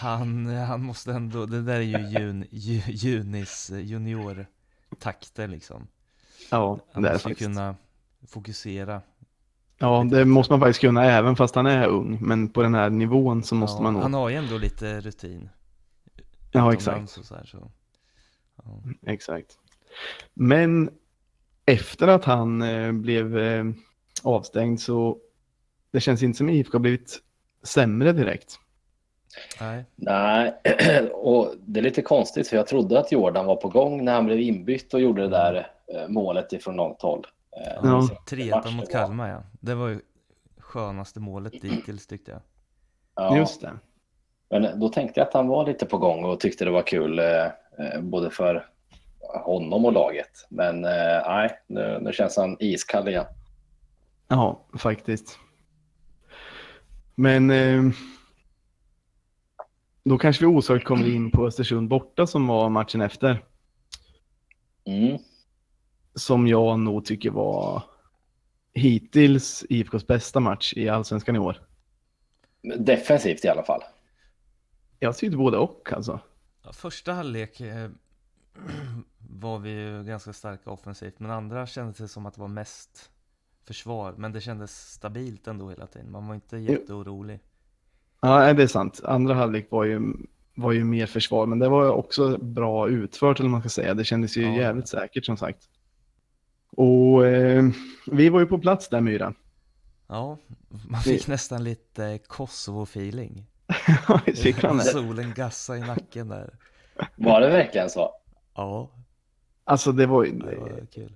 han, 0.00 0.46
han 0.46 0.82
måste 0.84 1.12
ändå, 1.12 1.46
det 1.46 1.62
där 1.62 1.74
är 1.74 1.80
ju 1.80 1.98
jun, 2.18 2.44
ju, 2.50 2.80
Junis 2.86 3.70
juniortakter 3.74 5.48
liksom. 5.48 5.86
Ja, 6.50 6.78
Han 6.92 7.02
det 7.02 7.08
är 7.08 7.12
måste 7.12 7.28
ju 7.28 7.34
faktiskt. 7.34 7.48
kunna 7.50 7.74
fokusera. 8.28 9.00
Ja, 9.78 10.06
det 10.10 10.24
måste 10.24 10.52
man 10.52 10.60
faktiskt 10.60 10.80
kunna 10.80 11.04
även 11.04 11.36
fast 11.36 11.54
han 11.54 11.66
är 11.66 11.86
ung. 11.88 12.18
Men 12.20 12.48
på 12.48 12.62
den 12.62 12.74
här 12.74 12.90
nivån 12.90 13.42
så 13.42 13.54
måste 13.54 13.78
ja, 13.78 13.82
man 13.82 13.92
nog. 13.92 14.02
Han 14.02 14.14
har 14.14 14.28
ju 14.28 14.36
ändå 14.36 14.58
lite 14.58 15.00
rutin. 15.00 15.48
Ja, 16.52 16.72
exakt. 16.72 17.10
Så 17.10 17.34
här, 17.34 17.44
så. 17.44 17.70
Exakt. 19.06 19.58
Men 20.34 20.90
efter 21.66 22.08
att 22.08 22.24
han 22.24 22.62
eh, 22.62 22.92
blev 22.92 23.38
eh, 23.38 23.64
avstängd 24.22 24.80
så 24.80 25.18
det 25.90 26.00
känns 26.00 26.22
inte 26.22 26.38
som 26.38 26.48
IFK 26.48 26.72
har 26.72 26.80
blivit 26.80 27.20
sämre 27.62 28.12
direkt. 28.12 28.58
Nej, 29.60 29.84
Nej, 29.96 30.54
och 31.12 31.54
det 31.66 31.80
är 31.80 31.84
lite 31.84 32.02
konstigt 32.02 32.48
för 32.48 32.56
jag 32.56 32.66
trodde 32.66 32.98
att 32.98 33.12
Jordan 33.12 33.46
var 33.46 33.56
på 33.56 33.68
gång 33.68 34.04
när 34.04 34.14
han 34.14 34.26
blev 34.26 34.40
inbytt 34.40 34.94
och 34.94 35.00
gjorde 35.00 35.22
det 35.22 35.28
där 35.28 35.70
eh, 35.94 36.08
målet 36.08 36.52
ifrån 36.52 36.76
långt 36.76 37.02
håll. 37.02 37.26
Ja. 37.82 38.08
det 38.30 38.36
3-1 38.36 38.50
matchen 38.50 38.76
mot 38.76 38.90
Kalmar 38.90 39.28
ja. 39.28 39.42
Det 39.60 39.74
var 39.74 39.88
ju 39.88 40.00
skönaste 40.58 41.20
målet 41.20 41.62
dittills 41.62 42.06
tyckte 42.06 42.30
jag. 42.30 42.40
Ja, 43.16 43.36
Just 43.36 43.60
det. 43.60 43.72
men 44.50 44.80
då 44.80 44.88
tänkte 44.88 45.20
jag 45.20 45.28
att 45.28 45.34
han 45.34 45.48
var 45.48 45.66
lite 45.66 45.86
på 45.86 45.98
gång 45.98 46.24
och 46.24 46.40
tyckte 46.40 46.64
det 46.64 46.70
var 46.70 46.82
kul 46.82 47.20
både 48.00 48.30
för 48.30 48.66
honom 49.44 49.84
och 49.84 49.92
laget. 49.92 50.46
Men 50.48 50.84
eh, 50.84 51.22
nej, 51.26 51.50
nu, 51.66 51.98
nu 52.02 52.12
känns 52.12 52.36
han 52.36 52.56
iskall 52.60 53.08
igen. 53.08 53.26
Ja, 54.28 54.66
faktiskt. 54.78 55.38
Men 57.14 57.50
eh, 57.50 57.82
då 60.04 60.18
kanske 60.18 60.46
vi 60.46 60.46
osökt 60.46 60.84
kommer 60.84 61.14
in 61.14 61.30
på 61.30 61.46
Östersund 61.46 61.88
borta 61.88 62.26
som 62.26 62.46
var 62.46 62.68
matchen 62.68 63.00
efter. 63.00 63.44
Mm. 64.84 65.18
Som 66.14 66.46
jag 66.46 66.78
nog 66.78 67.04
tycker 67.04 67.30
var 67.30 67.82
hittills 68.74 69.64
IFKs 69.68 70.06
bästa 70.06 70.40
match 70.40 70.72
i 70.76 70.88
allsvenskan 70.88 71.36
i 71.36 71.38
år. 71.38 71.62
Defensivt 72.78 73.44
i 73.44 73.48
alla 73.48 73.62
fall. 73.62 73.82
Jag 74.98 75.16
tyckte 75.16 75.36
både 75.36 75.58
och 75.58 75.92
alltså. 75.92 76.20
Första 76.72 77.12
halvlek 77.12 77.60
eh, 77.60 77.90
var 79.18 79.58
vi 79.58 79.70
ju 79.70 80.04
ganska 80.04 80.32
starka 80.32 80.70
offensivt, 80.70 81.20
men 81.20 81.30
andra 81.30 81.66
kändes 81.66 81.96
det 81.96 82.08
som 82.08 82.26
att 82.26 82.34
det 82.34 82.40
var 82.40 82.48
mest 82.48 83.10
försvar. 83.66 84.14
Men 84.18 84.32
det 84.32 84.40
kändes 84.40 84.92
stabilt 84.92 85.46
ändå 85.46 85.70
hela 85.70 85.86
tiden. 85.86 86.10
Man 86.10 86.26
var 86.28 86.34
inte 86.34 86.56
jätteorolig. 86.56 87.40
Ja, 88.20 88.52
det 88.52 88.62
är 88.62 88.66
sant. 88.66 89.00
Andra 89.04 89.34
halvlek 89.34 89.70
var 89.70 89.84
ju, 89.84 90.00
var 90.54 90.72
ju 90.72 90.84
mer 90.84 91.06
försvar, 91.06 91.46
men 91.46 91.58
det 91.58 91.68
var 91.68 91.88
också 91.90 92.38
bra 92.38 92.88
utfört 92.88 93.40
eller 93.40 93.50
man 93.50 93.60
ska 93.60 93.68
säga. 93.68 93.94
Det 93.94 94.04
kändes 94.04 94.36
ju 94.36 94.42
Ja. 94.42 94.56
jävligt 94.56 94.88
säkert 94.88 95.24
som 95.24 95.36
sagt. 95.36 95.68
Och 96.70 97.26
eh, 97.26 97.64
vi 98.06 98.28
var 98.28 98.40
ju 98.40 98.46
på 98.46 98.58
plats 98.58 98.88
där 98.88 99.00
Myra. 99.00 99.34
Ja, 100.06 100.38
man 100.88 101.00
fick 101.00 101.26
nästan 101.26 101.64
lite 101.64 102.18
Kosovo-feeling. 102.28 103.42
Det? 104.26 104.84
Solen 104.84 105.32
gassa 105.36 105.76
i 105.76 105.80
nacken 105.80 106.28
där. 106.28 106.50
Var 107.16 107.40
det 107.40 107.50
verkligen 107.50 107.90
så? 107.90 108.10
Ja, 108.54 108.90
Alltså 109.64 109.92
det 109.92 110.06
var 110.06 110.24
ju, 110.24 110.32
det 110.32 110.56
var 110.56 110.86
kul. 110.94 111.12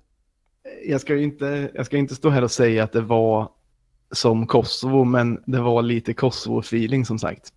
jag 0.84 1.00
ska 1.00 1.16
inte, 1.16 1.70
jag 1.74 1.86
ska 1.86 1.96
inte 1.96 2.14
stå 2.14 2.30
här 2.30 2.42
och 2.44 2.50
säga 2.50 2.84
att 2.84 2.92
det 2.92 3.00
var 3.00 3.48
som 4.10 4.46
Kosovo, 4.46 5.04
men 5.04 5.42
det 5.46 5.60
var 5.60 5.82
lite 5.82 6.12
Kosovo-feeling 6.12 7.04
som 7.04 7.18
sagt. 7.18 7.52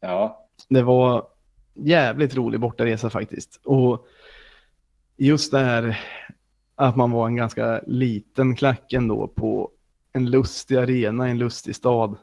Ja, 0.00 0.46
Det 0.68 0.82
var 0.82 1.26
jävligt 1.74 2.34
rolig 2.34 2.60
bortaresa 2.60 3.10
faktiskt. 3.10 3.60
Och 3.64 4.06
just 5.16 5.50
det 5.52 5.58
här 5.58 6.00
att 6.74 6.96
man 6.96 7.10
var 7.10 7.26
en 7.26 7.36
ganska 7.36 7.80
liten 7.86 8.56
klack 8.56 8.92
ändå 8.92 9.28
på 9.28 9.70
en 10.12 10.30
lustig 10.30 10.76
arena 10.76 11.28
i 11.28 11.30
en 11.30 11.38
lustig 11.38 11.76
stad. 11.76 12.16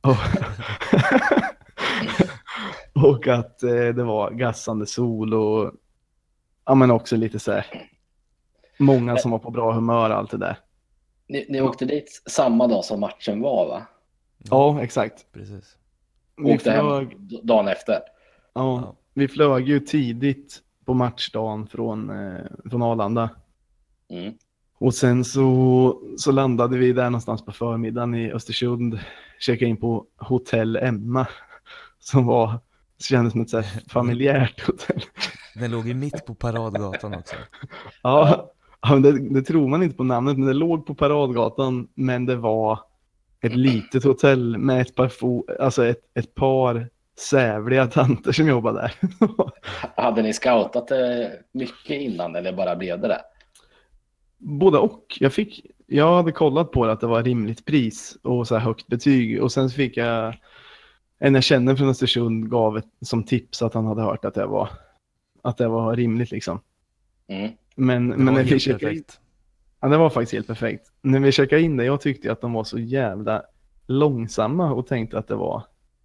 Och, 0.00 0.16
och 3.04 3.28
att 3.28 3.62
eh, 3.62 3.70
det 3.70 4.04
var 4.04 4.30
gassande 4.30 4.86
sol 4.86 5.34
och 5.34 5.72
ja, 6.66 6.74
men 6.74 6.90
också 6.90 7.16
lite 7.16 7.38
så 7.38 7.52
här 7.52 7.66
många 8.78 9.16
som 9.16 9.30
var 9.30 9.38
på 9.38 9.50
bra 9.50 9.72
humör 9.72 10.10
och 10.10 10.16
allt 10.16 10.30
det 10.30 10.36
där. 10.38 10.58
ni, 11.28 11.46
ni 11.48 11.60
åkte 11.60 11.84
dit 11.84 12.22
samma 12.26 12.66
dag 12.66 12.84
som 12.84 13.00
matchen 13.00 13.40
var 13.40 13.68
va? 13.68 13.82
Ja, 14.50 14.82
exakt. 14.82 15.26
Precis. 15.32 15.76
Vi 16.36 16.54
Åkte 16.54 16.70
hem 16.70 16.86
flög, 16.86 17.16
d- 17.20 17.40
dagen 17.42 17.68
efter. 17.68 17.94
ja, 17.94 18.00
Ja. 18.82 18.96
vi 19.14 19.28
flög 19.28 19.68
ju 19.68 19.80
tidigt 19.80 20.60
på 20.84 20.94
matchdagen 20.94 21.66
från, 21.66 22.10
eh, 22.10 22.44
från 22.70 22.82
Arlanda. 22.82 23.30
Mm. 24.10 24.34
Och 24.78 24.94
sen 24.94 25.24
så, 25.24 26.00
så 26.18 26.32
landade 26.32 26.78
vi 26.78 26.92
där 26.92 27.04
någonstans 27.10 27.44
på 27.44 27.52
förmiddagen 27.52 28.14
i 28.14 28.32
Östersund. 28.32 28.98
Checkade 29.40 29.70
in 29.70 29.76
på 29.76 30.06
Hotell 30.16 30.76
Emma. 30.76 31.26
Som 31.98 32.26
var, 32.26 32.58
kändes 32.98 33.32
som 33.32 33.42
ett 33.42 33.50
så 33.50 33.60
här 33.60 33.80
familjärt 33.88 34.66
hotell. 34.66 35.02
Den 35.54 35.70
låg 35.70 35.88
ju 35.88 35.94
mitt 35.94 36.26
på 36.26 36.34
Paradgatan 36.34 37.14
också. 37.14 37.36
Ja, 38.02 38.50
ja 38.82 38.92
men 38.92 39.02
det, 39.02 39.34
det 39.34 39.42
tror 39.42 39.68
man 39.68 39.82
inte 39.82 39.96
på 39.96 40.04
namnet, 40.04 40.38
men 40.38 40.46
det 40.46 40.52
låg 40.52 40.86
på 40.86 40.94
Paradgatan. 40.94 41.88
Men 41.94 42.26
det 42.26 42.36
var 42.36 42.78
ett 43.40 43.56
litet 43.56 44.04
hotell 44.04 44.58
med 44.58 44.80
ett 44.80 44.94
par, 44.94 45.08
fo, 45.08 45.44
alltså 45.60 45.86
ett, 45.86 46.00
ett 46.14 46.34
par 46.34 46.88
sävliga 47.18 47.86
tanter 47.86 48.32
som 48.32 48.48
jobbade 48.48 48.80
där. 48.80 48.94
Hade 50.02 50.22
ni 50.22 50.32
scoutat 50.32 50.88
det 50.88 51.32
mycket 51.52 52.00
innan 52.00 52.36
eller 52.36 52.52
bara 52.52 52.76
blev 52.76 53.00
det 53.00 53.08
det? 53.08 53.20
Både 54.38 54.78
och. 54.78 55.16
Jag, 55.20 55.32
fick, 55.32 55.66
jag 55.86 56.16
hade 56.16 56.32
kollat 56.32 56.70
på 56.72 56.86
det 56.86 56.92
att 56.92 57.00
det 57.00 57.06
var 57.06 57.22
rimligt 57.22 57.64
pris 57.64 58.16
och 58.22 58.48
så 58.48 58.54
här 58.54 58.64
högt 58.64 58.86
betyg. 58.86 59.42
Och 59.42 59.52
sen 59.52 59.70
fick 59.70 59.96
jag, 59.96 60.36
en 61.18 61.34
jag 61.34 61.44
känner 61.44 61.76
från 61.76 61.88
Östersund 61.88 62.50
gav 62.50 62.76
ett, 62.78 62.86
som 63.00 63.24
tips 63.24 63.62
att 63.62 63.74
han 63.74 63.86
hade 63.86 64.02
hört 64.02 64.24
att 64.24 64.34
det 64.34 64.46
var, 64.46 64.68
att 65.42 65.56
det 65.56 65.68
var 65.68 65.96
rimligt 65.96 66.30
liksom. 66.30 66.60
Mm. 67.28 67.50
Men, 67.76 68.08
Det 68.10 68.16
men 68.16 68.26
var 68.26 68.32
när 68.32 68.42
vi 68.42 68.50
helt 68.50 68.62
checkade 68.62 68.92
in, 68.94 69.02
perfekt. 69.02 69.20
ja, 69.80 69.88
det 69.88 69.96
var 69.96 70.10
faktiskt 70.10 70.32
helt 70.32 70.46
perfekt. 70.46 70.92
När 71.02 71.20
vi 71.20 71.32
checkade 71.32 71.62
in 71.62 71.76
det, 71.76 71.84
jag 71.84 72.00
tyckte 72.00 72.32
att 72.32 72.40
de 72.40 72.52
var 72.52 72.64
så 72.64 72.78
jävla 72.78 73.42
långsamma 73.86 74.72
och 74.72 74.86
tänkte 74.86 75.18
att 75.18 75.28
det 75.28 75.36
var, 75.36 75.62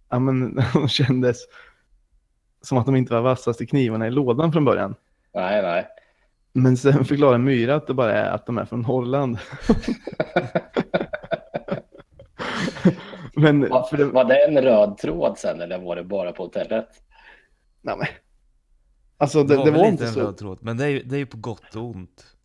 ja 0.08 0.18
men 0.18 0.54
de 0.72 0.88
kändes 0.88 1.38
som 2.62 2.78
att 2.78 2.86
de 2.86 2.96
inte 2.96 3.12
var 3.14 3.20
vassaste 3.20 3.66
knivarna 3.66 4.06
i 4.06 4.10
lådan 4.10 4.52
från 4.52 4.64
början. 4.64 4.94
Nej, 5.34 5.62
nej. 5.62 5.86
Men 6.52 6.76
sen 6.76 7.04
förklarar 7.04 7.38
Myra 7.38 7.74
att 7.74 7.86
det 7.86 7.94
bara 7.94 8.12
är 8.12 8.30
att 8.30 8.46
de 8.46 8.58
är 8.58 8.64
från 8.64 8.84
Holland. 8.84 9.38
Men 13.36 13.68
Var, 13.68 13.82
för 13.82 13.96
det, 13.96 14.04
var 14.04 14.24
det 14.24 14.44
en 14.44 14.62
röd 14.62 14.98
tråd 14.98 15.38
sen 15.38 15.60
eller 15.60 15.78
var 15.78 15.96
det 15.96 16.04
bara 16.04 16.32
på 16.32 16.42
hotellet? 16.42 16.88
nej, 17.82 17.96
men, 17.98 18.06
alltså 19.16 19.42
det, 19.44 19.56
Det, 19.56 19.64
det 19.64 19.70
var, 19.70 19.78
var 19.78 19.84
väl 19.84 19.92
inte 19.92 20.04
en 20.06 20.12
så. 20.12 20.20
röd 20.20 20.36
tråd, 20.36 20.58
men 20.60 20.76
det 20.76 20.84
är, 20.86 21.02
det 21.04 21.16
är 21.16 21.18
ju 21.18 21.26
på 21.26 21.36
gott 21.36 21.76
och 21.76 21.84
ont. 21.84 22.36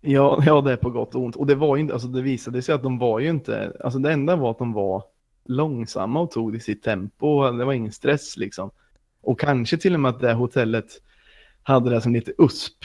Ja, 0.00 0.42
ja, 0.46 0.60
det 0.60 0.72
är 0.72 0.76
på 0.76 0.90
gott 0.90 1.14
och 1.14 1.22
ont. 1.22 1.36
Och 1.36 1.46
det 1.46 1.54
var 1.54 1.76
ju 1.76 1.82
inte, 1.82 1.94
alltså 1.94 2.08
det 2.08 2.22
visade 2.22 2.62
sig 2.62 2.74
att 2.74 2.82
de 2.82 2.98
var 2.98 3.18
ju 3.20 3.30
inte, 3.30 3.76
alltså 3.84 3.98
det 3.98 4.12
enda 4.12 4.36
var 4.36 4.50
att 4.50 4.58
de 4.58 4.72
var 4.72 5.04
långsamma 5.44 6.20
och 6.20 6.30
tog 6.30 6.52
det 6.52 6.56
i 6.56 6.60
sitt 6.60 6.82
tempo. 6.82 7.50
Det 7.50 7.64
var 7.64 7.72
ingen 7.72 7.92
stress 7.92 8.36
liksom. 8.36 8.70
Och 9.22 9.40
kanske 9.40 9.76
till 9.76 9.94
och 9.94 10.00
med 10.00 10.08
att 10.08 10.20
det 10.20 10.32
hotellet 10.32 10.86
hade 11.62 11.90
det 11.90 12.00
som 12.00 12.12
lite 12.12 12.32
USP. 12.38 12.84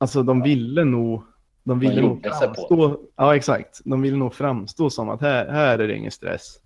Alltså 0.00 0.22
de 0.22 0.42
ville 0.42 0.84
nog, 0.84 1.22
de 1.64 1.78
ville 1.78 2.00
nog 2.00 2.24
framstå, 2.24 3.00
ja 3.16 3.36
exakt, 3.36 3.80
de 3.84 4.02
ville 4.02 4.16
nog 4.16 4.34
framstå 4.34 4.90
som 4.90 5.08
att 5.08 5.20
här, 5.20 5.48
här 5.48 5.78
är 5.78 5.88
det 5.88 5.96
ingen 5.96 6.10
stress. 6.10 6.56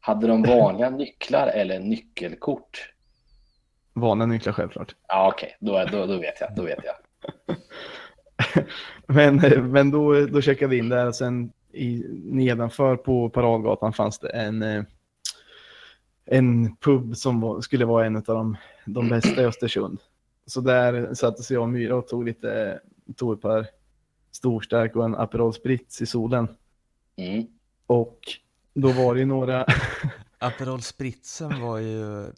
Hade 0.00 0.26
de 0.26 0.42
vanliga 0.42 0.90
nycklar 0.90 1.46
eller 1.46 1.80
nyckelkort? 1.80 2.92
Vanliga 3.92 4.26
nycklar 4.26 4.52
självklart. 4.52 4.94
Ja, 5.08 5.28
okej, 5.34 5.56
då, 5.60 5.84
då, 5.92 6.06
då 6.06 6.16
vet 6.18 6.40
jag. 6.40 6.54
Då 6.56 6.62
vet 6.62 6.78
jag. 6.84 6.94
Men, 9.06 9.36
men 9.70 9.90
då, 9.90 10.26
då 10.26 10.40
checkade 10.40 10.70
vi 10.70 10.78
in 10.78 10.88
där 10.88 11.06
och 11.06 11.14
sen 11.14 11.52
i, 11.72 12.04
nedanför 12.24 12.96
på 12.96 13.30
Paradgatan 13.30 13.92
fanns 13.92 14.18
det 14.18 14.28
en, 14.28 14.62
eh, 14.62 14.82
en 16.26 16.76
pub 16.76 17.16
som 17.16 17.40
var, 17.40 17.60
skulle 17.60 17.84
vara 17.84 18.06
en 18.06 18.16
av 18.16 18.22
de, 18.22 18.56
de 18.86 19.08
bästa 19.08 19.42
i 19.42 19.44
Östersund. 19.44 20.00
Så 20.46 20.60
där 20.60 21.14
satte 21.14 21.42
sig 21.42 21.54
jag 21.54 21.62
och 21.62 21.68
Myra 21.68 21.96
och 21.96 22.08
tog 22.08 22.24
lite, 22.24 22.80
tog 23.16 23.32
ett 23.32 23.40
par 23.40 23.66
storstark 24.32 24.96
och 24.96 25.04
en 25.04 25.14
Aperol 25.14 25.54
Spritz 25.54 26.02
i 26.02 26.06
solen. 26.06 26.48
Mm. 27.16 27.46
Och 27.86 28.18
då 28.74 28.88
var 28.88 29.14
det 29.14 29.20
ju 29.20 29.26
några, 29.26 29.66
Aperol 30.38 30.82
Spritzen 30.82 31.60
var 31.60 31.78
ju, 31.78 32.32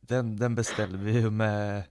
den, 0.00 0.36
den 0.36 0.54
beställde 0.54 0.98
vi 0.98 1.12
ju 1.12 1.30
med 1.30 1.82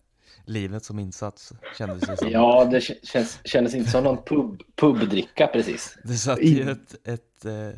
livet 0.45 0.83
som 0.83 0.99
insats, 0.99 1.53
kändes 1.77 1.99
det 2.09 2.17
som. 2.17 2.29
Ja, 2.29 2.65
det 2.71 2.81
känns, 2.81 3.39
kändes 3.43 3.75
inte 3.75 3.91
som 3.91 4.03
någon 4.03 4.23
pub, 4.23 4.61
pubdricka 4.75 5.47
precis. 5.47 5.97
Det 6.03 6.13
satt 6.13 6.41
ju 6.41 6.71
ett, 6.71 7.07
ett 7.07 7.45
eh, 7.45 7.69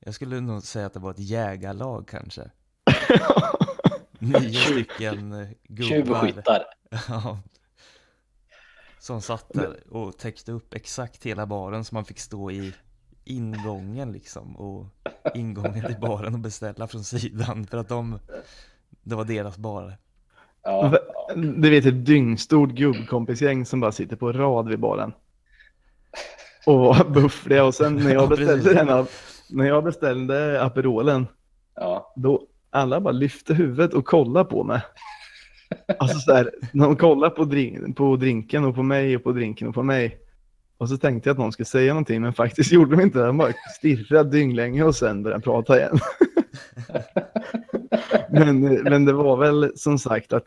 jag 0.00 0.14
skulle 0.14 0.40
nog 0.40 0.62
säga 0.62 0.86
att 0.86 0.92
det 0.92 1.00
var 1.00 1.10
ett 1.10 1.18
jägarlag 1.18 2.08
kanske. 2.08 2.50
Nio 4.18 4.52
stycken 4.52 5.32
eh, 5.32 5.48
gubbar. 5.68 5.88
Tjuvskyttar. 5.88 6.64
Ja. 7.08 7.38
Som 9.00 9.20
satt 9.20 9.46
där 9.54 9.76
och 9.94 10.18
täckte 10.18 10.52
upp 10.52 10.74
exakt 10.74 11.26
hela 11.26 11.46
baren 11.46 11.84
så 11.84 11.94
man 11.94 12.04
fick 12.04 12.18
stå 12.18 12.50
i 12.50 12.74
ingången 13.24 14.12
liksom 14.12 14.56
och 14.56 14.86
ingången 15.34 15.86
till 15.86 15.96
baren 16.00 16.34
och 16.34 16.40
beställa 16.40 16.86
från 16.86 17.04
sidan 17.04 17.66
för 17.66 17.78
att 17.78 17.88
de, 17.88 18.18
det 19.02 19.14
var 19.14 19.24
deras 19.24 19.56
bar. 19.58 19.96
Ja, 20.62 20.98
ja. 21.28 21.34
Du 21.34 21.70
vet 21.70 21.86
ett 21.86 22.06
dyngstort 22.06 22.70
gubbkompisgäng 22.70 23.66
som 23.66 23.80
bara 23.80 23.92
sitter 23.92 24.16
på 24.16 24.32
rad 24.32 24.68
vid 24.68 24.78
baren. 24.80 25.12
Och 26.66 26.96
buffliga 27.12 27.64
och 27.64 27.74
sen 27.74 27.96
när 27.96 28.02
Ja, 28.14 28.20
jag 28.20 28.28
beställde 28.28 28.62
precis. 28.62 28.78
den 28.78 28.88
av, 28.88 29.08
när 29.50 29.64
jag 29.66 29.84
beställde 29.84 30.62
Aperolen 30.62 31.26
Ja. 31.74 32.12
då 32.16 32.46
alla 32.70 33.00
bara 33.00 33.12
lyfte 33.12 33.54
huvudet 33.54 33.94
och 33.94 34.04
kollade 34.04 34.50
på 34.50 34.64
mig. 34.64 34.80
Alltså 35.98 36.18
så 36.18 36.34
här, 36.34 36.50
när 36.72 36.86
de 36.86 36.96
kollade 36.96 37.34
på, 37.34 37.44
drink, 37.44 37.96
på 37.96 38.16
drinken 38.16 38.64
och 38.64 38.74
på 38.74 38.82
mig 38.82 39.16
och 39.16 39.22
på 39.22 39.32
drinken 39.32 39.68
och 39.68 39.74
på 39.74 39.82
mig. 39.82 40.18
Och 40.78 40.88
så 40.88 40.96
tänkte 40.96 41.28
jag 41.28 41.34
att 41.34 41.38
någon 41.38 41.52
skulle 41.52 41.66
säga 41.66 41.92
någonting 41.92 42.22
men 42.22 42.32
faktiskt 42.32 42.72
gjorde 42.72 42.96
de 42.96 43.02
inte 43.02 43.18
det. 43.18 43.26
De 43.26 43.38
bara 43.38 43.52
stirrade 43.78 44.30
dynglänge 44.30 44.82
och 44.82 44.96
sen 44.96 45.22
började 45.22 45.42
prata 45.42 45.78
igen. 45.78 45.98
men, 48.30 48.60
men 48.60 49.04
det 49.04 49.12
var 49.12 49.36
väl 49.36 49.72
som 49.76 49.98
sagt 49.98 50.32
att 50.32 50.46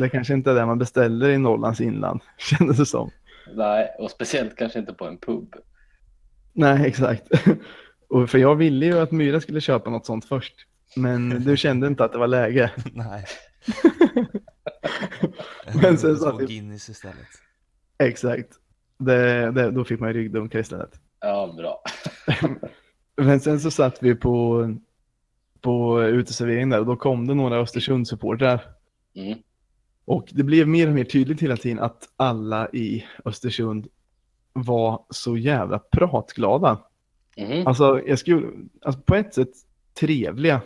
det 0.00 0.08
kanske 0.08 0.34
inte 0.34 0.50
är 0.50 0.54
det 0.54 0.66
man 0.66 0.78
beställer 0.78 1.28
i 1.28 1.38
Norrlands 1.38 1.80
inland, 1.80 2.20
kändes 2.38 2.76
det 2.76 2.86
som. 2.86 3.10
Nej, 3.54 3.88
och 3.98 4.10
speciellt 4.10 4.56
kanske 4.56 4.78
inte 4.78 4.92
på 4.92 5.06
en 5.06 5.18
pub. 5.18 5.54
Nej, 6.52 6.86
exakt. 6.86 7.22
Och 8.08 8.30
för 8.30 8.38
jag 8.38 8.54
ville 8.54 8.86
ju 8.86 8.98
att 8.98 9.12
Myra 9.12 9.40
skulle 9.40 9.60
köpa 9.60 9.90
något 9.90 10.06
sånt 10.06 10.24
först. 10.24 10.54
Men 10.96 11.44
du 11.44 11.56
kände 11.56 11.86
inte 11.86 12.04
att 12.04 12.12
det 12.12 12.18
var 12.18 12.26
läge. 12.26 12.70
Nej. 12.92 13.24
Men 15.82 15.98
sen 15.98 16.16
så 16.16 16.36
Guinness 16.36 16.88
istället. 16.88 17.28
Exakt. 17.98 18.48
Det, 18.98 19.50
det, 19.50 19.70
då 19.70 19.84
fick 19.84 20.00
man 20.00 20.08
ju 20.08 20.14
ryggdunkar 20.14 20.58
istället. 20.58 21.00
Ja, 21.20 21.54
bra. 21.56 21.82
Men 23.16 23.40
sen 23.40 23.60
så 23.60 23.70
satt 23.70 24.02
vi 24.02 24.14
på, 24.14 24.66
på 25.60 26.02
uteserveringen 26.02 26.70
där 26.70 26.80
och 26.80 26.86
då 26.86 26.96
kom 26.96 27.26
det 27.26 27.34
några 27.34 27.56
Östersundssupportrar. 27.56 28.60
Mm. 29.14 29.38
Och 30.04 30.28
det 30.32 30.42
blev 30.42 30.68
mer 30.68 30.88
och 30.88 30.94
mer 30.94 31.04
tydligt 31.04 31.42
hela 31.42 31.56
tiden 31.56 31.78
att 31.78 32.08
alla 32.16 32.68
i 32.68 33.04
Östersund 33.24 33.88
var 34.52 35.04
så 35.10 35.36
jävla 35.36 35.78
pratglada. 35.78 36.78
Mhm. 37.36 37.66
Alltså, 37.66 38.00
jag 38.06 38.18
skulle, 38.18 38.46
alltså 38.82 39.02
på 39.02 39.14
ett 39.14 39.34
sätt 39.34 39.50
trevliga, 40.00 40.60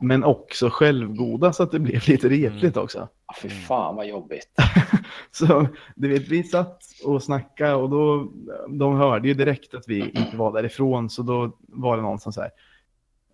men 0.00 0.24
också 0.24 0.70
självgoda 0.70 1.52
så 1.52 1.62
att 1.62 1.72
det 1.72 1.78
blev 1.78 2.08
lite 2.08 2.28
retligt 2.28 2.76
också. 2.76 3.08
Ah, 3.26 3.34
Fy 3.42 3.48
fan 3.48 3.96
vad 3.96 4.06
jobbigt. 4.06 4.48
Så 5.30 5.66
du 5.94 6.08
vet, 6.08 6.28
vi 6.28 6.42
satt 6.42 6.82
och 7.04 7.22
snackade 7.22 7.74
och 7.74 7.90
då, 7.90 8.32
de 8.68 8.94
hörde 8.94 9.28
ju 9.28 9.34
direkt 9.34 9.74
att 9.74 9.88
vi 9.88 10.10
inte 10.10 10.36
var 10.36 10.52
därifrån 10.52 11.10
så 11.10 11.22
då 11.22 11.56
var 11.58 11.96
det 11.96 12.02
någon 12.02 12.18
som 12.18 12.32
sa 12.32 12.48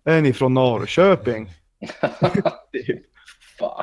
Är 0.03 0.21
ni 0.21 0.33
från 0.33 0.53
Norrköping? 0.53 1.49
Typ. 2.71 3.01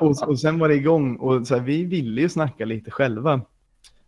och, 0.01 0.29
och 0.29 0.41
sen 0.41 0.59
var 0.59 0.69
det 0.69 0.75
igång 0.75 1.17
och 1.17 1.47
så 1.47 1.55
här, 1.55 1.63
vi 1.63 1.85
ville 1.85 2.21
ju 2.21 2.29
snacka 2.29 2.65
lite 2.65 2.91
själva. 2.91 3.41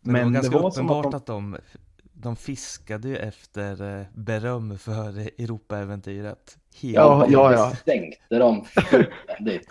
Men, 0.00 0.12
Men 0.12 0.32
det 0.32 0.40
det 0.40 0.48
var 0.48 0.54
var, 0.54 0.62
ganska 0.62 0.80
som 0.80 0.86
uppenbart 0.90 1.14
att 1.14 1.26
de, 1.26 1.54
att 1.54 1.60
de, 1.72 1.80
de 2.12 2.36
fiskade 2.36 3.08
ju 3.08 3.16
efter 3.16 3.98
eh, 4.00 4.06
beröm 4.14 4.78
för 4.78 5.18
Europaäventyret. 5.18 6.56
Ja, 6.80 7.26
ja, 7.28 7.52
ja. 7.52 7.70
Stänkte 7.70 8.38
dem 8.38 8.64
fullständigt. 8.64 9.68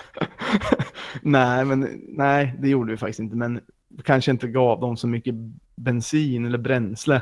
nej, 1.21 1.65
men 1.65 2.01
nej, 2.07 2.55
det 2.59 2.69
gjorde 2.69 2.91
vi 2.91 2.97
faktiskt 2.97 3.19
inte. 3.19 3.35
Men 3.35 3.61
kanske 4.03 4.31
inte 4.31 4.47
gav 4.47 4.79
dem 4.79 4.97
så 4.97 5.07
mycket 5.07 5.35
bensin 5.75 6.45
eller 6.45 6.57
bränsle. 6.57 7.21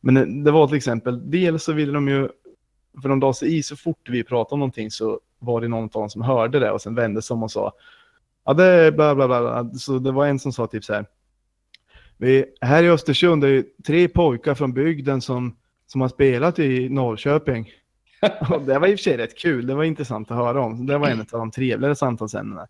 Men 0.00 0.44
det, 0.44 0.50
var 0.50 0.66
till 0.66 0.76
exempel, 0.76 1.30
dels 1.30 1.64
så 1.64 1.72
ville 1.72 1.92
de 1.92 2.08
ju, 2.08 2.28
för 3.02 3.08
de 3.08 3.20
la 3.20 3.32
sig 3.32 3.56
i 3.56 3.62
så 3.62 3.76
fort 3.76 4.08
vi 4.08 4.24
pratade 4.24 4.54
om 4.54 4.58
någonting 4.58 4.90
så 4.90 5.20
var 5.38 5.60
det 5.60 5.68
någon 5.68 5.84
av 5.84 5.90
dem 5.90 6.10
som 6.10 6.22
hörde 6.22 6.58
det 6.58 6.70
och 6.70 6.82
sen 6.82 6.94
vände 6.94 7.22
sig 7.22 7.34
om 7.34 7.42
och 7.42 7.50
sa 7.50 7.72
ja 8.46 8.54
det 8.54 8.64
är 8.64 8.92
bla 8.92 9.14
bla 9.14 9.26
bla. 9.26 9.40
bla. 9.40 9.74
Så 9.74 9.98
det 9.98 10.12
var 10.12 10.26
en 10.26 10.38
som 10.38 10.52
sa 10.52 10.66
typ 10.66 10.84
så 10.84 10.94
här. 10.94 11.06
Vi, 12.16 12.44
här 12.60 12.82
i 12.82 12.90
Östersund 12.90 13.44
är 13.44 13.48
det 13.48 13.84
tre 13.86 14.08
pojkar 14.08 14.54
från 14.54 14.72
bygden 14.72 15.20
som, 15.20 15.56
som 15.86 16.00
har 16.00 16.08
spelat 16.08 16.58
i 16.58 16.88
Norrköping. 16.88 17.70
Och 18.50 18.62
det 18.62 18.78
var 18.78 18.86
i 18.88 18.94
och 18.94 18.98
för 18.98 19.02
sig 19.02 19.16
rätt 19.16 19.38
kul, 19.38 19.66
det 19.66 19.74
var 19.74 19.84
intressant 19.84 20.30
att 20.30 20.36
höra 20.36 20.60
om. 20.60 20.86
Det 20.86 20.98
var 20.98 21.08
en 21.08 21.20
av 21.20 21.26
de 21.30 21.50
trevligare 21.50 21.94
samtalsämnena. 21.96 22.66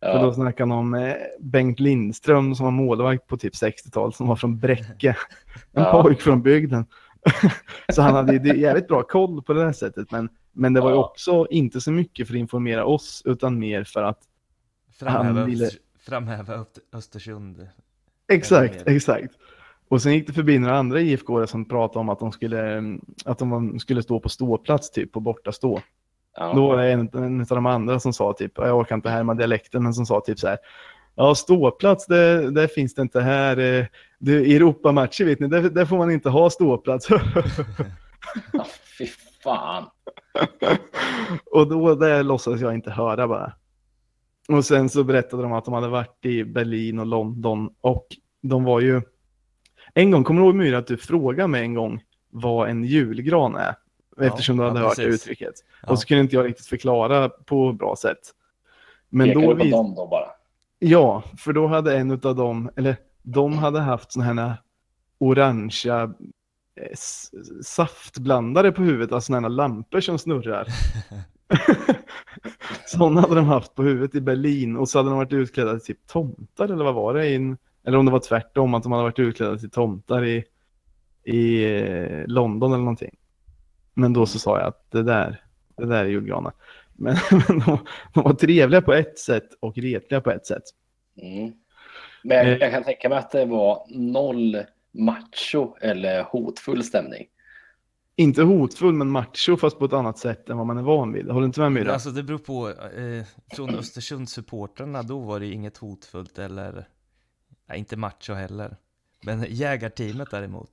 För 0.00 0.18
då 0.18 0.26
Ja. 0.26 0.34
snackade 0.34 0.70
han 0.72 0.78
om 0.78 0.94
eh, 0.94 1.14
Bengt 1.40 1.80
Lindström 1.80 2.54
som 2.54 2.64
var 2.64 2.70
målvakt 2.70 3.26
på 3.26 3.36
typ 3.36 3.54
60-talet 3.54 4.14
som 4.16 4.26
var 4.28 4.36
från 4.36 4.58
Bräcke. 4.58 5.16
En 5.72 5.82
Ja. 5.82 6.02
pojk 6.02 6.20
från 6.20 6.42
bygden. 6.42 6.86
så 7.92 8.02
han 8.02 8.14
hade 8.14 8.32
ju 8.36 8.60
jävligt 8.60 8.88
bra 8.88 9.02
koll 9.02 9.42
på 9.42 9.52
det 9.52 9.64
här 9.64 9.72
sättet. 9.72 10.10
Men, 10.10 10.28
men 10.52 10.72
det 10.72 10.80
var 10.80 10.90
ju 10.90 10.96
Ja. 10.96 11.04
också 11.04 11.46
inte 11.50 11.80
så 11.80 11.92
mycket 11.92 12.26
för 12.28 12.34
att 12.34 12.38
informera 12.38 12.84
oss 12.84 13.22
utan 13.24 13.58
mer 13.58 13.84
för 13.84 14.02
att 14.02 14.18
Framhäva, 14.98 15.40
Han 15.40 15.50
ville- 15.50 15.70
framhäva 16.06 16.54
Öst- 16.54 16.78
Östersund. 16.92 17.68
Exakt, 18.32 18.82
exakt. 18.86 19.34
Och 19.90 20.02
sen 20.02 20.12
gick 20.12 20.26
det 20.26 20.32
förbi 20.32 20.58
några 20.58 20.78
andra 20.78 21.00
IFK 21.00 21.46
som 21.46 21.64
pratade 21.64 21.98
om 21.98 22.08
att 22.08 22.18
de 22.18 22.32
skulle, 22.32 22.82
att 23.24 23.38
de 23.38 23.78
skulle 23.78 24.02
stå 24.02 24.20
på 24.20 24.28
ståplats 24.28 24.90
typ 24.90 25.12
på 25.12 25.20
borta 25.20 25.52
stå. 25.52 25.80
Ja. 26.36 26.52
Då 26.54 26.68
var 26.68 26.76
det 26.76 26.92
en, 26.92 27.08
en 27.12 27.40
av 27.40 27.46
de 27.46 27.66
andra 27.66 28.00
som 28.00 28.12
sa 28.12 28.32
typ, 28.32 28.52
jag 28.54 28.78
orkar 28.78 28.94
inte 28.94 29.10
härma 29.10 29.34
dialekten, 29.34 29.82
men 29.82 29.94
som 29.94 30.06
sa 30.06 30.20
typ 30.20 30.38
så 30.38 30.48
här. 30.48 30.58
Ja, 31.14 31.34
ståplats, 31.34 32.06
det, 32.06 32.50
det 32.50 32.68
finns 32.68 32.94
det 32.94 33.02
inte 33.02 33.20
här. 33.20 33.56
eh, 33.58 33.86
I 34.34 34.56
Europamatcher 34.56 35.24
vet 35.24 35.40
ni, 35.40 35.48
där, 35.48 35.62
där 35.62 35.84
får 35.84 35.96
man 35.98 36.10
inte 36.10 36.30
ha 36.30 36.50
ståplats. 36.50 37.08
Ja, 38.52 38.66
fy 38.98 39.06
fan. 39.44 39.84
och 41.52 41.68
då 41.68 41.94
det 41.94 42.22
låtsades 42.22 42.60
jag 42.60 42.74
inte 42.74 42.90
höra 42.90 43.28
bara. 43.28 43.52
Och 44.48 44.64
sen 44.64 44.88
så 44.88 45.04
berättade 45.04 45.42
de 45.42 45.52
att 45.52 45.64
de 45.64 45.74
hade 45.74 45.88
varit 45.88 46.24
i 46.24 46.44
Berlin 46.44 46.98
och 46.98 47.06
London 47.06 47.70
och 47.80 48.06
de 48.42 48.64
var 48.64 48.80
ju... 48.80 49.02
En 49.94 50.10
gång, 50.10 50.24
kommer 50.24 50.40
du 50.40 50.46
ihåg 50.46 50.54
Myra 50.54 50.78
att 50.78 50.86
du 50.86 50.96
frågade 50.96 51.48
mig 51.48 51.62
en 51.62 51.74
gång 51.74 52.02
vad 52.30 52.70
en 52.70 52.84
julgran 52.84 53.56
är? 53.56 53.74
Eftersom 54.20 54.56
du 54.56 54.62
ja, 54.62 54.68
hade 54.68 54.80
hört 54.80 54.96
det 54.96 55.04
precis. 55.04 55.22
uttrycket. 55.22 55.54
Ja. 55.82 55.88
Och 55.88 55.98
så 55.98 56.06
kunde 56.06 56.22
inte 56.22 56.36
jag 56.36 56.46
riktigt 56.46 56.66
förklara 56.66 57.28
på 57.28 57.72
bra 57.72 57.96
sätt. 57.96 58.18
Men 59.08 59.28
Pekar 59.28 59.40
då 59.40 59.54
du 59.54 59.70
på 59.70 59.76
dem 59.76 59.94
då 59.94 60.06
bara? 60.06 60.26
Ja, 60.78 61.22
för 61.38 61.52
då 61.52 61.66
hade 61.66 61.98
en 61.98 62.10
av 62.10 62.36
dem, 62.36 62.70
eller 62.76 62.96
de 63.22 63.58
hade 63.58 63.80
haft 63.80 64.12
sådana 64.12 64.46
här 64.46 64.56
orangea 65.18 66.02
eh, 66.76 66.96
saftblandare 67.62 68.72
på 68.72 68.82
huvudet, 68.82 69.12
alltså 69.12 69.26
sådana 69.26 69.48
här 69.48 69.54
lampor 69.54 70.00
som 70.00 70.18
snurrar. 70.18 70.66
Sådana 72.86 73.20
hade 73.20 73.34
de 73.34 73.44
haft 73.44 73.74
på 73.74 73.82
huvudet 73.82 74.14
i 74.14 74.20
Berlin 74.20 74.76
och 74.76 74.88
så 74.88 74.98
hade 74.98 75.08
de 75.08 75.18
varit 75.18 75.32
utklädda 75.32 75.72
till 75.72 75.86
typ 75.86 76.06
tomtar 76.06 76.64
eller 76.64 76.84
vad 76.84 76.94
var 76.94 77.14
det? 77.14 77.26
I 77.26 77.34
en, 77.34 77.56
eller 77.84 77.98
om 77.98 78.06
det 78.06 78.12
var 78.12 78.20
tvärtom, 78.20 78.74
att 78.74 78.82
de 78.82 78.92
hade 78.92 79.04
varit 79.04 79.18
utklädda 79.18 79.58
till 79.58 79.70
tomtar 79.70 80.24
i, 80.24 80.44
i 81.24 81.64
eh, 81.64 82.26
London 82.26 82.72
eller 82.72 82.84
någonting. 82.84 83.16
Men 83.94 84.12
då 84.12 84.26
så 84.26 84.38
sa 84.38 84.58
jag 84.58 84.68
att 84.68 84.90
det 84.90 85.02
där, 85.02 85.44
det 85.76 85.86
där 85.86 86.04
är 86.04 86.08
julgranar. 86.08 86.52
Men, 86.92 87.16
men 87.48 87.58
de, 87.58 87.78
de 88.14 88.24
var 88.24 88.34
trevliga 88.34 88.82
på 88.82 88.92
ett 88.92 89.18
sätt 89.18 89.48
och 89.60 89.78
retliga 89.78 90.20
på 90.20 90.30
ett 90.30 90.46
sätt. 90.46 90.62
Mm. 91.22 91.52
Men 92.22 92.36
jag, 92.36 92.46
Eh. 92.46 92.56
jag 92.58 92.70
kan 92.70 92.84
tänka 92.84 93.08
mig 93.08 93.18
att 93.18 93.30
det 93.30 93.44
var 93.44 93.86
noll 93.88 94.56
macho 94.92 95.76
eller 95.80 96.22
hotfull 96.22 96.84
stämning. 96.84 97.26
Inte 98.16 98.42
hotfull 98.42 98.94
men 98.94 99.10
macho 99.10 99.56
fast 99.56 99.78
på 99.78 99.84
ett 99.84 99.92
annat 99.92 100.18
sätt 100.18 100.50
än 100.50 100.56
vad 100.56 100.66
man 100.66 100.78
är 100.78 100.82
van 100.82 101.12
vid. 101.12 101.26
Håller 101.26 101.40
du 101.40 101.46
inte 101.46 101.60
med 101.60 101.72
mig? 101.72 101.88
Alltså 101.88 102.10
det 102.10 102.22
beror 102.22 102.38
på, 102.38 102.68
eh, 102.68 103.24
från 103.56 103.74
Östersundssupportrarna 103.74 105.02
då 105.02 105.18
var 105.18 105.40
det 105.40 105.46
inget 105.46 105.76
hotfullt 105.76 106.38
eller, 106.38 106.88
nej, 107.70 107.78
inte 107.78 107.96
macho 107.96 108.32
heller. 108.34 108.76
Men 109.22 109.44
jägarteamet 109.48 110.28
däremot, 110.30 110.70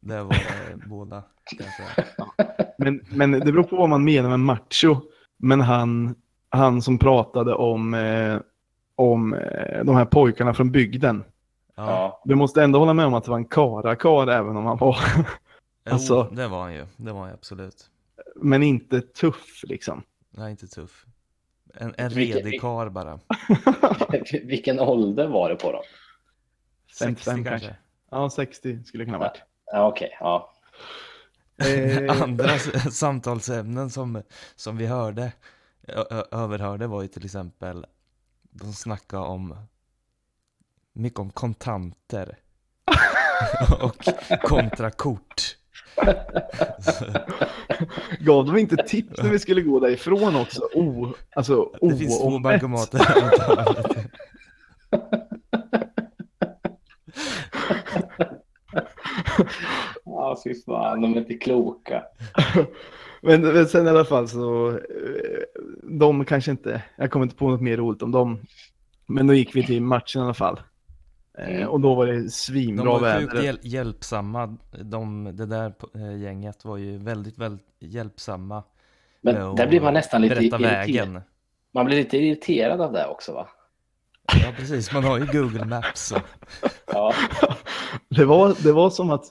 där 0.00 0.22
var 0.22 0.30
det 0.30 0.76
båda. 0.86 1.22
kan 1.44 1.66
jag 1.66 1.74
säga. 1.96 2.06
Men, 2.78 3.00
men 3.10 3.30
det 3.32 3.52
beror 3.52 3.62
på 3.62 3.76
vad 3.76 3.88
man 3.88 4.04
menar 4.04 4.28
med 4.30 4.40
macho. 4.40 4.96
Men 5.36 5.60
han, 5.60 6.14
han 6.48 6.82
som 6.82 6.98
pratade 6.98 7.54
om, 7.54 7.94
eh, 7.94 8.40
om 8.96 9.34
eh, 9.34 9.84
de 9.84 9.96
här 9.96 10.04
pojkarna 10.04 10.54
från 10.54 10.70
bygden. 10.72 11.24
Ja. 11.74 12.22
Du 12.24 12.34
måste 12.34 12.62
ändå 12.62 12.78
hålla 12.78 12.94
med 12.94 13.06
om 13.06 13.14
att 13.14 13.24
det 13.24 13.30
var 13.30 13.38
en 13.38 13.44
karakar 13.44 14.26
även 14.26 14.56
om 14.56 14.64
han 14.66 14.78
var, 14.78 14.96
jo, 15.16 15.92
alltså- 15.92 16.22
det 16.32 16.48
var 16.48 16.62
han 16.62 16.74
ju, 16.74 16.86
det 16.96 17.12
var 17.12 17.20
han 17.20 17.28
ju 17.28 17.34
absolut. 17.34 17.90
men 18.36 18.62
inte 18.62 19.00
tuff 19.00 19.62
liksom. 19.62 20.02
Nej, 20.30 20.50
inte 20.50 20.66
tuff. 20.66 21.06
En, 21.76 21.94
en 21.98 22.08
Vilken- 22.08 22.42
redig 22.42 22.60
karl 22.60 22.90
bara. 22.90 23.20
Vilken 24.42 24.80
ålder 24.80 25.26
var 25.26 25.48
det 25.48 25.56
på 25.56 25.72
dem? 25.72 25.82
55 26.98 27.44
kanske. 27.44 27.76
Ja, 28.10 28.30
60 28.30 28.84
skulle 28.84 29.04
det 29.04 29.06
kunna 29.06 29.18
ha 29.18 29.24
varit. 29.24 29.42
Ja, 29.66 29.88
Okej, 29.88 30.16
ja. 30.20 30.52
Eh, 31.66 32.22
Andra 32.22 32.58
samtalsämnen 32.90 33.90
som, 33.90 34.22
som 34.56 34.76
vi 34.76 34.86
hörde, 34.86 35.32
överhörde 36.30 36.86
var 36.86 37.02
ju 37.02 37.08
till 37.08 37.24
exempel, 37.24 37.86
de 38.42 38.72
snackade 38.72 39.22
om, 39.22 39.56
mycket 40.92 41.18
om 41.20 41.30
kontanter. 41.30 42.38
och 43.80 44.04
kontrakort. 44.42 45.56
Gav 48.18 48.46
de 48.46 48.58
inte 48.58 48.76
tips 48.76 49.22
när 49.22 49.30
vi 49.30 49.38
skulle 49.38 49.60
gå 49.60 49.80
därifrån 49.80 50.36
också? 50.36 50.62
Oh, 50.74 51.10
alltså, 51.34 51.70
oh, 51.80 51.90
det 51.90 51.96
finns 51.96 52.20
två 52.20 52.38
bankomater. 52.38 53.00
ja, 60.04 60.40
fy 60.44 60.54
fan, 60.54 61.00
de 61.00 61.14
är 61.14 61.18
inte 61.18 61.34
kloka. 61.34 62.04
Men, 63.20 63.40
men, 63.40 63.66
sen 63.66 63.86
i 63.86 63.90
alla 63.90 64.04
fall 64.04 64.28
så, 64.28 64.70
eh, 64.70 64.78
de 65.82 66.24
kanske 66.24 66.50
inte, 66.50 66.82
jag 66.96 67.10
kommer 67.10 67.26
inte 67.26 67.36
på 67.36 67.50
något 67.50 67.60
mer 67.60 67.76
roligt 67.76 68.02
om 68.02 68.12
dem. 68.12 68.38
Men 69.06 69.26
då 69.26 69.34
gick 69.34 69.56
vi 69.56 69.66
till 69.66 69.82
matchen 69.82 70.20
i 70.20 70.24
alla 70.24 70.34
fall. 70.34 70.60
Eh, 71.38 71.48
Mm. 71.56 71.68
Och 71.68 71.80
då 71.80 71.94
var 71.94 72.06
det 72.06 72.22
De 72.22 72.30
svinbra 72.30 72.84
var 72.98 73.18
sjukt 73.20 73.32
väder. 73.34 73.42
hjäl 73.44 73.58
hjälpsamma. 73.62 74.56
De, 74.82 75.24
det 75.36 75.46
där 75.46 75.74
eh, 75.94 76.16
gänget 76.22 76.64
var 76.64 76.76
ju 76.76 76.98
väldigt, 76.98 77.38
väldigt 77.38 77.66
hjälpsamma. 77.80 78.62
Men 79.20 79.36
att 79.42 79.56
där 79.56 79.66
blir 79.66 79.80
man 79.80 79.94
nästan 79.94 80.22
lite 80.22 80.34
irriterad. 80.34 80.60
vägen. 80.62 81.20
Man 81.74 81.86
blir 81.86 81.96
lite 81.96 82.16
irriterad 82.18 82.80
av 82.80 82.92
det 82.92 83.06
också 83.06 83.32
va? 83.32 83.48
Ja, 84.32 84.52
precis. 84.56 84.92
Man 84.92 85.04
har 85.04 85.18
ju 85.18 85.26
Google 85.26 85.64
Maps. 85.64 86.12
Och... 86.12 86.20
Ja, 86.86 87.14
Det 88.08 88.24
var, 88.24 88.54
det 88.62 88.72
var 88.72 88.90
som 88.90 89.10
att 89.10 89.24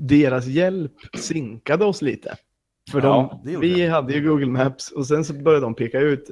deras 0.00 0.46
hjälp 0.46 0.92
sinkade 1.16 1.84
oss 1.84 2.02
lite. 2.02 2.36
För 2.92 3.02
Ja, 3.02 3.40
de, 3.44 3.56
vi 3.60 3.74
det. 3.74 3.88
hade 3.88 4.12
ju 4.12 4.28
Google 4.28 4.46
Maps 4.46 4.90
och 4.92 5.06
sen 5.06 5.24
så 5.24 5.32
började 5.34 5.66
de 5.66 5.74
peka 5.74 5.98
ut. 6.00 6.30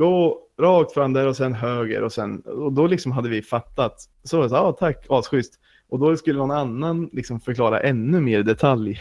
Gå 0.00 0.38
rakt 0.60 0.92
fram 0.92 1.12
där 1.12 1.26
och 1.26 1.36
sen 1.36 1.54
höger 1.54 2.02
och 2.02 2.12
sen, 2.12 2.40
och 2.40 2.72
då 2.72 2.86
liksom 2.86 3.12
hade 3.12 3.28
vi 3.28 3.42
fattat. 3.42 4.08
Så 4.24 4.42
det 4.42 4.48
så, 4.48 4.54
ja 4.54 4.72
tack, 4.72 5.06
asschysst. 5.08 5.54
Och 5.88 5.98
då 5.98 6.16
skulle 6.16 6.38
någon 6.38 6.50
annan 6.50 7.10
liksom 7.12 7.40
förklara 7.40 7.80
ännu 7.80 8.20
mer 8.20 8.42
detalj. 8.42 9.00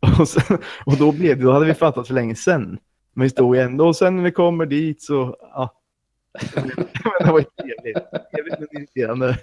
Och, 0.20 0.28
sen, 0.28 0.58
och 0.86 0.96
då 0.96 1.12
blev 1.12 1.38
det, 1.38 1.44
då 1.44 1.52
hade 1.52 1.66
vi 1.66 1.74
fattat 1.74 2.06
för 2.06 2.14
länge 2.14 2.34
sedan. 2.34 2.78
Men 3.14 3.22
vi 3.22 3.30
stod 3.30 3.56
ändå 3.56 3.86
och 3.86 3.96
sen 3.96 4.16
när 4.16 4.22
vi 4.22 4.30
kommer 4.30 4.66
dit 4.66 5.02
så, 5.02 5.36
ja. 5.40 5.74
Men 6.54 6.86
det 7.20 7.32
var 7.32 7.38
ju 7.38 7.44
trevligt. 7.44 7.98
Trevligt 8.34 8.58
men 8.58 8.82
irriterande. 8.82 9.38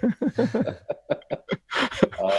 ja. 2.18 2.32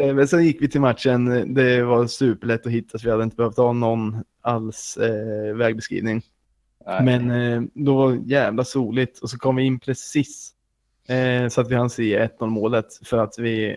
Eh, 0.00 0.14
Men 0.14 0.28
sen 0.28 0.44
gick 0.44 0.62
vi 0.62 0.68
till 0.68 0.80
matchen. 0.80 1.54
Det 1.54 1.82
var 1.82 2.06
superlätt 2.06 2.66
att 2.66 2.72
hitta 2.72 2.98
så 2.98 3.04
vi 3.04 3.10
hade 3.10 3.24
inte 3.24 3.36
behövt 3.36 3.56
ha 3.56 3.72
någon 3.72 4.24
alls 4.40 4.96
eh, 4.96 5.56
vägbeskrivning. 5.56 6.22
Nej. 6.88 7.04
Men 7.04 7.30
eh, 7.30 7.62
då 7.74 7.96
var 7.96 8.12
det 8.12 8.22
jävla 8.34 8.64
soligt 8.64 9.18
och 9.18 9.30
så 9.30 9.38
kom 9.38 9.56
vi 9.56 9.62
in 9.62 9.80
precis 9.80 10.52
eh, 11.08 11.48
så 11.48 11.60
att 11.60 11.70
vi 11.70 11.74
hann 11.74 11.90
se 11.90 12.26
1-0 12.38 12.46
målet 12.46 12.86
för 13.04 13.18
att 13.18 13.38
vi 13.38 13.76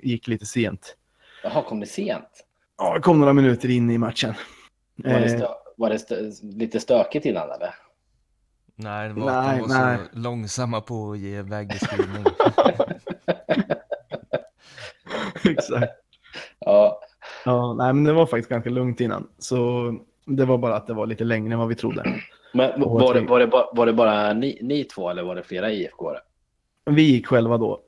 gick 0.00 0.28
lite 0.28 0.46
sent. 0.46 0.96
Jaha, 1.42 1.62
kom 1.62 1.80
det 1.80 1.86
sent? 1.86 2.28
Ja, 2.78 2.94
det 2.94 3.00
kom 3.00 3.20
några 3.20 3.32
minuter 3.32 3.70
in 3.70 3.90
i 3.90 3.98
matchen. 3.98 4.34
Var 4.96 5.10
det, 5.10 5.24
Eh, 5.32 5.36
stö 5.38 5.46
var 5.76 5.90
det 5.90 5.98
stö 5.98 6.30
lite 6.42 6.80
stökigt 6.80 7.26
innan 7.26 7.50
eller? 7.50 7.74
Nej, 8.76 9.08
det 9.08 9.14
var 9.14 9.42
Nej, 9.42 9.58
de 9.58 9.68
var 9.68 9.68
nej. 9.68 9.98
så 10.12 10.18
långsamma 10.18 10.80
på 10.80 11.12
att 11.12 11.18
ge 11.18 11.42
vägbeskrivning. 11.42 12.24
exakt. 15.44 15.92
Ja, 16.58 17.00
Ja, 17.44 17.74
nej, 17.74 17.92
men 17.92 18.04
det 18.04 18.12
var 18.12 18.26
faktiskt 18.26 18.48
ganska 18.48 18.70
lugnt 18.70 19.00
innan. 19.00 19.28
Så 19.38 19.92
det 20.24 20.44
var 20.44 20.58
bara 20.58 20.76
att 20.76 20.86
det 20.86 20.94
var 20.94 21.06
lite 21.06 21.24
längre 21.24 21.52
än 21.52 21.58
vad 21.58 21.68
vi 21.68 21.74
trodde. 21.74 22.20
Men 22.54 22.80
var 22.80 23.14
det, 23.14 23.20
var 23.20 23.40
det, 23.40 23.46
bara, 23.46 23.66
var 23.72 23.86
det 23.86 23.92
bara 23.92 24.32
ni, 24.32 24.58
ni 24.62 24.84
två 24.84 25.10
eller 25.10 25.22
var 25.22 25.34
det 25.34 25.42
flera 25.42 25.72
IFK? 25.72 26.10
-are? 26.10 26.18
Vi 26.94 27.02
gick 27.02 27.26
själva 27.26 27.58
då. 27.58 27.80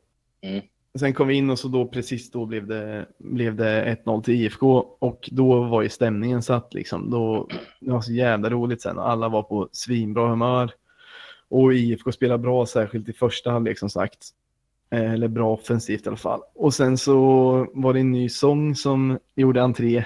Mm. 0.42 0.62
Sen 0.98 1.14
kom 1.14 1.28
vi 1.28 1.34
in 1.34 1.50
och 1.50 1.58
så 1.58 1.68
då 1.68 1.86
precis 1.86 2.30
då 2.30 2.46
blev 2.46 2.66
det, 2.66 3.06
blev 3.18 3.56
det 3.56 3.98
1-0 4.04 4.22
till 4.22 4.34
IFK 4.34 4.78
och 4.98 5.28
då 5.32 5.62
var 5.62 5.82
ju 5.82 5.88
stämningen 5.88 6.42
satt 6.42 6.74
liksom. 6.74 7.10
Då, 7.10 7.48
det 7.80 7.90
var 7.90 8.00
så 8.00 8.12
jävla 8.12 8.50
roligt 8.50 8.82
sen 8.82 8.98
och 8.98 9.10
alla 9.10 9.28
var 9.28 9.42
på 9.42 9.68
svinbra 9.72 10.28
humör. 10.28 10.72
Och 11.48 11.74
IFK 11.74 12.12
spelade 12.12 12.38
bra, 12.38 12.66
särskilt 12.66 13.08
i 13.08 13.12
första 13.12 13.50
halvlek 13.50 13.78
som 13.78 13.90
sagt. 13.90 14.18
Eh, 14.90 15.12
Eller 15.12 15.28
bra 15.28 15.52
offensivt 15.52 16.06
i 16.06 16.08
alla 16.08 16.16
fall. 16.16 16.40
Och 16.54 16.74
sen 16.74 16.98
så 16.98 17.14
var 17.74 17.94
det 17.94 18.00
en 18.00 18.12
ny 18.12 18.28
sång 18.28 18.74
som 18.74 19.18
gjorde 19.34 19.62
entré. 19.62 20.04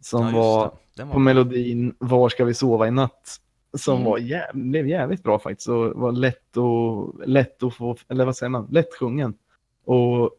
Som 0.00 0.26
Ja, 0.26 0.32
var. 0.32 0.72
Den 0.96 1.08
på 1.08 1.12
var 1.12 1.20
melodin 1.20 1.94
Var 1.98 2.28
ska 2.28 2.44
vi 2.44 2.54
sova 2.54 2.88
i 2.88 2.90
natt? 2.90 3.40
Som 3.74 3.94
Mm. 3.94 4.04
var 4.10 4.18
jäv, 4.18 4.50
blev 4.54 4.88
jävligt 4.88 5.22
bra 5.22 5.38
faktiskt 5.38 5.68
och 5.68 5.90
var 6.00 6.12
lätt, 6.12 6.56
och, 6.56 7.28
lätt 7.28 7.62
att 7.62 7.74
få, 7.74 7.96
eller 8.08 8.24
vad 8.24 8.36
säger 8.36 8.50
man, 8.50 8.68
lättsjungen. 8.70 9.34
Och 9.84 10.30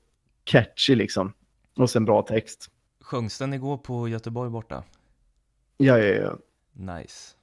catchy 0.44 0.96
liksom. 0.96 1.34
Och 1.78 1.90
sen 1.90 2.06
bra 2.06 2.22
text. 2.22 2.72
Sjöngs 3.02 3.38
den 3.40 3.54
igår 3.54 3.78
på 3.78 4.08
Göteborg 4.08 4.50
borta? 4.50 4.84
Ja, 5.78 5.98
ja, 5.98 6.06
ja. 6.22 6.38
Nice. 6.98 7.36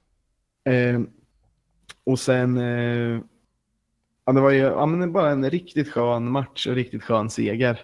Eh, 0.65 1.01
och 2.03 2.19
sen, 2.19 2.57
eh, 2.57 3.19
ja, 4.25 4.33
det 4.33 4.41
var 4.41 4.49
ju 4.51 4.59
ja, 4.59 4.85
men 4.85 5.13
bara 5.13 5.29
en 5.31 5.49
riktigt 5.49 5.91
skön 5.91 6.31
match 6.31 6.67
och 6.67 6.75
riktigt 6.75 7.03
skön 7.03 7.29
seger. 7.29 7.81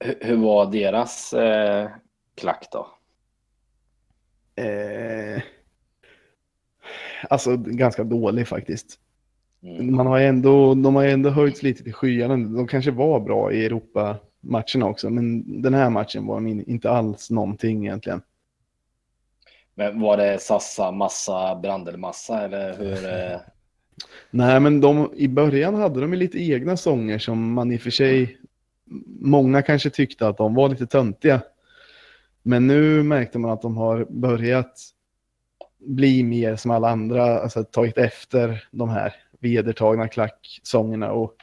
Hur, 0.00 0.18
hur 0.20 0.36
var 0.36 0.72
deras 0.72 1.32
eh, 1.32 1.90
klack 2.34 2.68
då? 2.72 2.88
Eh, 4.62 5.42
alltså 7.30 7.56
ganska 7.56 8.04
dålig 8.04 8.48
faktiskt. 8.48 8.98
Mm. 9.62 9.96
Man 9.96 10.06
har 10.06 10.20
ändå, 10.20 10.74
de 10.74 10.94
har 10.94 11.02
ju 11.02 11.10
ändå 11.10 11.30
höjts 11.30 11.62
lite 11.62 11.82
till 11.82 11.92
skyarna. 11.92 12.36
De 12.36 12.66
kanske 12.68 12.90
var 12.90 13.20
bra 13.20 13.52
i 13.52 13.66
Europa-matcherna 13.66 14.86
också, 14.86 15.10
men 15.10 15.62
den 15.62 15.74
här 15.74 15.90
matchen 15.90 16.26
var 16.26 16.34
de 16.34 16.46
in- 16.46 16.70
inte 16.70 16.90
alls 16.90 17.30
någonting 17.30 17.86
egentligen. 17.86 18.22
Men 19.74 20.00
var 20.00 20.16
det 20.16 20.38
Sassa, 20.42 20.90
Massa, 20.90 21.60
Brandelmassa 21.62 22.44
eller 22.44 22.76
hur? 22.78 23.32
Eh, 23.32 23.40
Nej, 24.30 24.60
men 24.60 24.80
de, 24.80 25.10
i 25.16 25.28
början 25.28 25.74
hade 25.74 26.00
de 26.00 26.12
ju 26.12 26.18
lite 26.18 26.38
egna 26.38 26.76
sånger 26.76 27.18
som 27.18 27.52
man 27.52 27.72
i 27.72 27.76
och 27.76 27.80
för 27.80 27.90
sig, 27.90 28.38
många 29.20 29.62
kanske 29.62 29.90
tyckte 29.90 30.28
att 30.28 30.36
de 30.36 30.54
var 30.54 30.68
lite 30.68 30.86
töntiga. 30.86 31.42
Men 32.42 32.66
nu 32.66 33.02
märkte 33.02 33.38
man 33.38 33.50
att 33.50 33.62
de 33.62 33.76
har 33.76 34.06
börjat 34.10 34.80
bli 35.86 36.22
mer 36.22 36.56
som 36.56 36.70
alla 36.70 36.90
andra, 36.90 37.40
alltså 37.40 37.64
tagit 37.64 37.98
efter 37.98 38.68
de 38.70 38.88
här 38.88 39.14
vedertagna 39.40 40.08
klacksångerna 40.08 41.12
och 41.12 41.36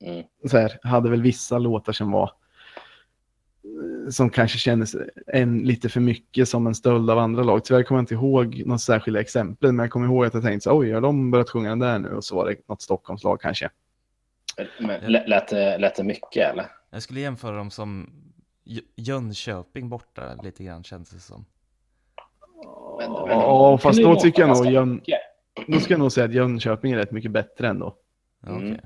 mm. 0.00 0.24
så 0.50 0.58
här, 0.58 0.78
hade 0.82 1.10
väl 1.10 1.22
vissa 1.22 1.58
låtar 1.58 1.92
som 1.92 2.10
var 2.10 2.30
som 4.10 4.30
kanske 4.30 4.58
kändes 4.58 4.96
en 5.26 5.58
lite 5.58 5.88
för 5.88 6.00
mycket 6.00 6.48
som 6.48 6.66
en 6.66 6.74
stöld 6.74 7.10
av 7.10 7.18
andra 7.18 7.42
lag. 7.42 7.64
Tyvärr 7.64 7.82
kommer 7.82 7.98
jag 7.98 8.02
inte 8.02 8.14
ihåg 8.14 8.62
något 8.66 8.80
särskilda 8.80 9.20
exempel, 9.20 9.72
men 9.72 9.84
jag 9.84 9.90
kommer 9.90 10.06
ihåg 10.06 10.24
att 10.26 10.34
jag 10.34 10.42
tänkte 10.42 10.64
så 10.64 10.78
oj, 10.78 10.92
har 10.92 11.00
de 11.00 11.30
börjat 11.30 11.50
sjunga 11.50 11.68
den 11.68 11.78
där 11.78 11.98
nu? 11.98 12.08
Och 12.08 12.24
så 12.24 12.36
var 12.36 12.48
det 12.48 12.68
något 12.68 12.82
Stockholmslag 12.82 13.40
kanske. 13.40 13.70
Men, 14.80 15.12
lät, 15.12 15.48
det, 15.48 15.78
lät 15.78 15.96
det 15.96 16.04
mycket 16.04 16.52
eller? 16.52 16.66
Jag 16.90 17.02
skulle 17.02 17.20
jämföra 17.20 17.56
dem 17.56 17.70
som 17.70 18.10
Jö- 18.64 18.80
Jönköping 18.96 19.88
borta 19.88 20.34
lite 20.42 20.64
grann 20.64 20.84
känns 20.84 21.10
det 21.10 21.18
som. 21.18 21.44
Men- 22.98 23.12
men- 23.12 23.28
Ja, 23.28 23.78
fast 23.78 24.02
då 24.02 24.16
tycker 24.16 24.42
jag 24.42 24.56
nog 24.56 24.66
Jön, 24.72 25.00
då 25.66 25.80
ska 25.80 25.92
jag 25.92 25.98
nog 26.00 26.12
säga 26.12 26.26
att 26.26 26.32
Jönköping 26.34 26.92
är 26.92 26.96
rätt 26.96 27.10
mycket 27.10 27.30
bättre 27.30 27.68
ändå. 27.68 27.94
Mm. 28.46 28.80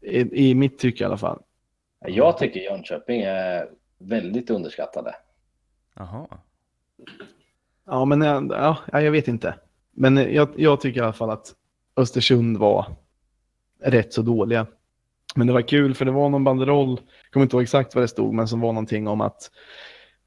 I, 0.00 0.50
I 0.50 0.54
mitt 0.54 0.78
tycke 0.78 1.04
i 1.04 1.06
alla 1.06 1.16
fall. 1.16 1.42
Jag 2.06 2.38
tycker 2.38 2.60
Jönköping 2.60 3.20
är 3.22 3.68
väldigt 3.98 4.50
underskattade. 4.50 5.14
Jaha. 5.96 6.26
Ja, 7.86 8.04
men 8.04 8.20
ja, 8.50 8.76
jag 8.92 9.10
vet 9.10 9.28
inte. 9.28 9.54
Men 9.92 10.16
jag, 10.16 10.48
jag 10.56 10.80
tycker 10.80 11.00
i 11.00 11.04
alla 11.04 11.12
fall 11.12 11.30
att 11.30 11.54
Östersund 11.96 12.56
var 12.56 12.86
rätt 13.82 14.12
så 14.12 14.22
dåliga. 14.22 14.66
Men 15.34 15.46
det 15.46 15.52
var 15.52 15.62
kul 15.62 15.94
för 15.94 16.04
det 16.04 16.10
var 16.10 16.28
någon 16.28 16.44
banderoll, 16.44 16.90
jag 16.90 17.32
kommer 17.32 17.44
inte 17.46 17.56
ihåg 17.56 17.62
exakt 17.62 17.94
vad 17.94 18.04
det 18.04 18.08
stod, 18.08 18.34
men 18.34 18.48
som 18.48 18.60
var 18.60 18.72
någonting 18.72 19.08
om 19.08 19.20
att 19.20 19.50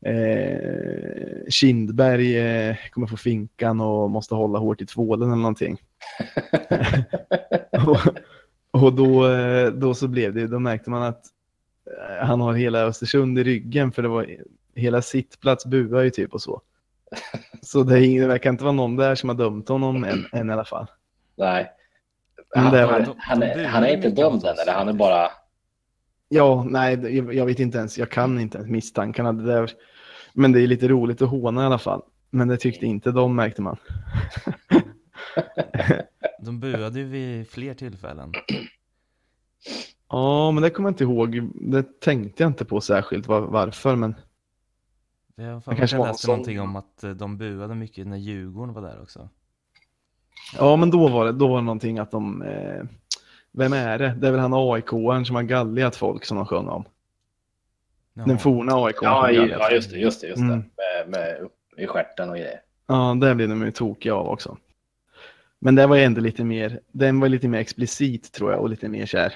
eh, 0.05 1.49
Kindberg 1.49 2.37
eh, 2.37 2.75
kommer 2.91 3.07
få 3.07 3.17
finkan 3.17 3.81
och 3.81 4.11
måste 4.11 4.35
hålla 4.35 4.59
hårt 4.59 4.81
i 4.81 4.85
tvålen 4.85 5.31
eller 5.31 5.41
någonting. 5.41 5.77
och 7.87 8.13
och 8.73 8.93
då, 8.93 9.31
eh, 9.31 9.67
då 9.67 9.93
så 9.93 10.07
blev 10.07 10.33
det, 10.33 10.47
då 10.47 10.59
märkte 10.59 10.89
man 10.89 11.03
att 11.03 11.25
eh, 11.85 12.25
han 12.25 12.41
har 12.41 12.53
hela 12.53 12.79
Östersund 12.79 13.39
i 13.39 13.43
ryggen 13.43 13.91
för 13.91 14.01
det 14.01 14.07
var 14.07 14.37
hela 14.75 15.01
sittplats 15.01 15.65
buar 15.65 16.01
ju 16.01 16.09
typ 16.09 16.33
och 16.33 16.41
så. 16.41 16.61
Så 17.61 17.83
det, 17.83 17.99
är 17.99 18.01
ingen, 18.01 18.21
det 18.21 18.27
verkar 18.27 18.49
inte 18.49 18.63
vara 18.63 18.71
någon 18.71 18.95
där 18.95 19.15
som 19.15 19.29
har 19.29 19.35
dömt 19.35 19.69
honom 19.69 20.03
än, 20.03 20.25
än 20.31 20.49
i 20.49 20.53
alla 20.53 20.65
fall. 20.65 20.87
Nej. 21.35 21.71
Han, 22.55 22.65
han, 22.65 23.05
han, 23.17 23.39
de 23.39 23.45
är, 23.45 23.65
han 23.65 23.83
är 23.83 23.95
inte 23.95 24.09
dömd 24.09 24.43
än 24.43 24.57
eller 24.57 24.73
han 24.73 24.87
är 24.87 24.93
bara... 24.93 25.29
Ja, 26.29 26.65
nej, 26.69 27.17
jag 27.35 27.45
vet 27.45 27.59
inte 27.59 27.77
ens, 27.77 27.97
jag 27.97 28.09
kan 28.09 28.39
inte 28.39 28.57
ens 28.57 28.69
misstankarna. 28.69 29.33
Det 29.33 29.43
där, 29.43 29.71
men 30.33 30.51
det 30.51 30.61
är 30.61 30.67
lite 30.67 30.87
roligt 30.87 31.21
att 31.21 31.29
håna 31.29 31.63
i 31.63 31.65
alla 31.65 31.77
fall. 31.77 32.01
Men 32.29 32.47
det 32.47 32.57
tyckte 32.57 32.85
inte 32.85 33.11
de 33.11 33.35
märkte 33.35 33.61
man. 33.61 33.77
De 36.39 36.59
buade 36.59 36.99
ju 36.99 37.05
vid 37.05 37.47
fler 37.47 37.73
tillfällen. 37.73 38.31
Ja, 40.09 40.51
men 40.51 40.63
det 40.63 40.69
kommer 40.69 40.89
jag 40.89 40.91
inte 40.93 41.03
ihåg. 41.03 41.49
Det 41.53 41.99
tänkte 41.99 42.43
jag 42.43 42.49
inte 42.49 42.65
på 42.65 42.81
särskilt 42.81 43.27
var, 43.27 43.41
varför, 43.41 43.95
men 43.95 44.15
Det 45.35 45.41
mig 45.41 45.51
att 45.55 45.65
kanske 45.65 45.95
jag 45.95 46.01
var 46.01 46.07
läste 46.07 46.27
någon 46.27 46.37
någonting 46.37 46.61
om 46.61 46.75
att 46.75 47.03
eh, 47.03 47.11
de 47.11 47.37
buade 47.37 47.75
mycket 47.75 48.07
när 48.07 48.17
Djurgården 48.17 48.73
var 48.73 48.81
där 48.81 49.01
också. 49.01 49.29
ja, 50.57 50.75
men 50.75 50.89
då 50.91 51.07
var 51.07 51.25
det, 51.25 51.31
då 51.31 51.47
var 51.47 51.55
det 51.55 51.65
någonting 51.65 51.99
att 51.99 52.11
de, 52.11 52.41
eh, 52.41 52.83
vem 53.51 53.73
är 53.73 53.99
det? 53.99 54.15
Det 54.19 54.27
är 54.27 54.31
väl 54.31 54.39
han 54.39 54.53
AIK-aren 54.53 55.25
som 55.25 55.35
har 55.35 55.43
galliat 55.43 55.95
folk 55.95 56.25
som 56.25 56.37
de 56.37 56.45
sjöng 56.45 56.67
om. 56.67 56.85
Ja. 58.13 58.23
Den 58.25 58.39
forna 58.39 58.73
AIK. 58.85 58.95
Ja, 59.01 59.31
i- 59.31 59.35
ja 59.49 59.71
just 59.71 59.89
det. 59.91 59.97
Just 59.97 60.21
det, 60.21 60.27
just 60.27 60.37
det. 60.39 60.43
Mm. 60.43 60.57
Med, 60.57 61.07
med 61.09 61.39
upp 61.41 61.53
i 61.77 61.87
stjärten 61.87 62.29
och 62.29 62.35
grejer. 62.35 62.59
Ja, 62.87 63.17
det 63.21 63.35
blev 63.35 63.49
de 63.49 63.65
ju 63.65 63.71
tokiga 63.71 64.15
av 64.15 64.27
också. 64.27 64.57
Men 65.59 65.75
det 65.75 65.87
var 65.87 65.95
ju 65.95 66.03
ändå 66.03 66.21
lite 66.21 66.43
mer, 66.43 66.79
den 66.91 67.19
var 67.19 67.29
lite 67.29 67.47
mer 67.47 67.59
explicit 67.59 68.31
tror 68.31 68.51
jag 68.51 68.61
och 68.61 68.69
lite 68.69 68.87
mer 68.87 69.05
kär. 69.05 69.33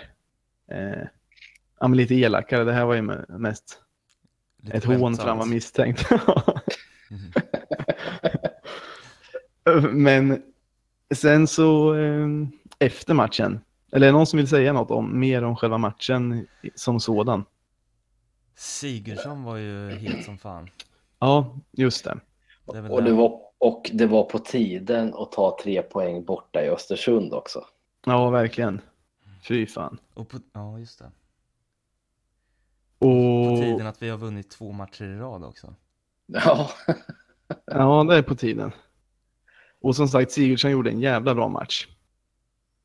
Eh, 0.71 1.03
ja, 1.79 1.87
men 1.87 1.97
lite 1.97 2.15
elakare. 2.15 2.63
Det 2.63 2.73
här 2.73 2.85
var 2.85 2.93
ju 2.95 3.01
me- 3.01 3.37
mest 3.37 3.81
Lite 4.63 4.77
ett 4.77 4.85
hån 4.85 5.15
för 5.17 5.27
han 5.27 5.37
var 5.37 5.45
misstänkt. 5.45 6.09
Mhm. 7.09 7.31
men 10.03 10.41
sen 11.15 11.47
så 11.47 11.95
eh, 11.95 12.27
efter 12.79 13.13
matchen, 13.13 13.59
eller 13.91 14.07
är 14.07 14.11
det 14.11 14.17
någon 14.17 14.27
som 14.27 14.37
vill 14.37 14.47
säga 14.47 14.73
något 14.73 14.91
om 14.91 15.19
mer 15.19 15.43
om 15.43 15.55
själva 15.55 15.77
matchen 15.77 16.47
som 16.75 16.99
sådan? 16.99 17.45
Sigurdsson 18.57 19.43
var 19.43 19.57
ju 19.57 19.89
het 19.89 20.25
som 20.25 20.37
fan. 20.37 20.69
Ja, 21.19 21.55
just 21.71 22.03
det. 22.03 22.19
Det 22.73 22.89
Och 22.89 23.03
det, 23.03 23.11
var, 23.11 23.41
och 23.57 23.89
det 23.93 24.05
var 24.05 24.23
på 24.23 24.39
tiden 24.39 25.13
att 25.13 25.31
ta 25.31 25.57
tre 25.63 25.81
poäng 25.81 26.25
borta 26.25 26.65
i 26.65 26.69
Östersund 26.69 27.33
också. 27.33 27.65
Ja, 28.05 28.29
verkligen. 28.29 28.81
Fy 29.47 29.65
fan. 29.65 29.99
Och 30.13 30.29
på, 30.29 30.39
ja, 30.53 30.79
just 30.79 30.99
det. 30.99 31.11
Och... 32.99 33.47
På 33.47 33.57
tiden 33.61 33.87
att 33.87 34.01
vi 34.01 34.09
har 34.09 34.17
vunnit 34.17 34.49
två 34.49 34.71
matcher 34.71 35.05
i 35.05 35.17
rad 35.17 35.43
också. 35.43 35.75
Ja, 36.25 36.69
Ja, 37.65 38.05
det 38.09 38.15
är 38.15 38.21
på 38.21 38.35
tiden. 38.35 38.71
Och 39.81 39.95
som 39.95 40.07
sagt, 40.07 40.31
Sigurdsson 40.31 40.71
gjorde 40.71 40.89
en 40.89 40.99
jävla 40.99 41.35
bra 41.35 41.47
match. 41.47 41.87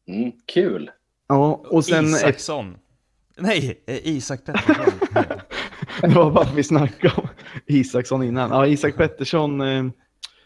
mm, 0.07 0.33
kul. 0.47 0.91
Ja, 1.27 1.63
och 1.65 1.85
sen 1.85 2.05
Isaksson. 2.05 2.79
Nej, 3.37 3.83
eh, 3.87 4.07
Isak 4.07 4.45
Pettersson. 4.45 4.93
det 6.09 6.15
var 6.15 6.31
bara 6.31 6.49
vi 6.55 6.63
snackade 6.63 7.15
om 7.17 7.29
Isaksson 7.67 8.23
innan. 8.23 8.51
Ja, 8.51 8.67
Isak 8.67 8.97
Pettersson 8.97 9.61
eh, 9.61 9.85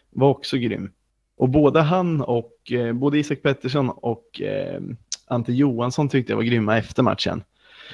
var 0.09 0.29
också 0.29 0.57
grym. 0.57 0.91
Och 1.37 1.49
både 1.49 1.81
han 1.81 2.21
och 2.21 2.71
eh, 2.71 2.93
både 2.93 3.19
Isak 3.19 3.41
Pettersson 3.41 3.89
och 3.89 4.41
eh, 4.41 4.81
Ante 5.27 5.53
Johansson 5.53 6.09
tyckte 6.09 6.31
jag 6.31 6.37
var 6.37 6.43
grymma 6.43 6.77
efter 6.77 7.03
matchen. 7.03 7.43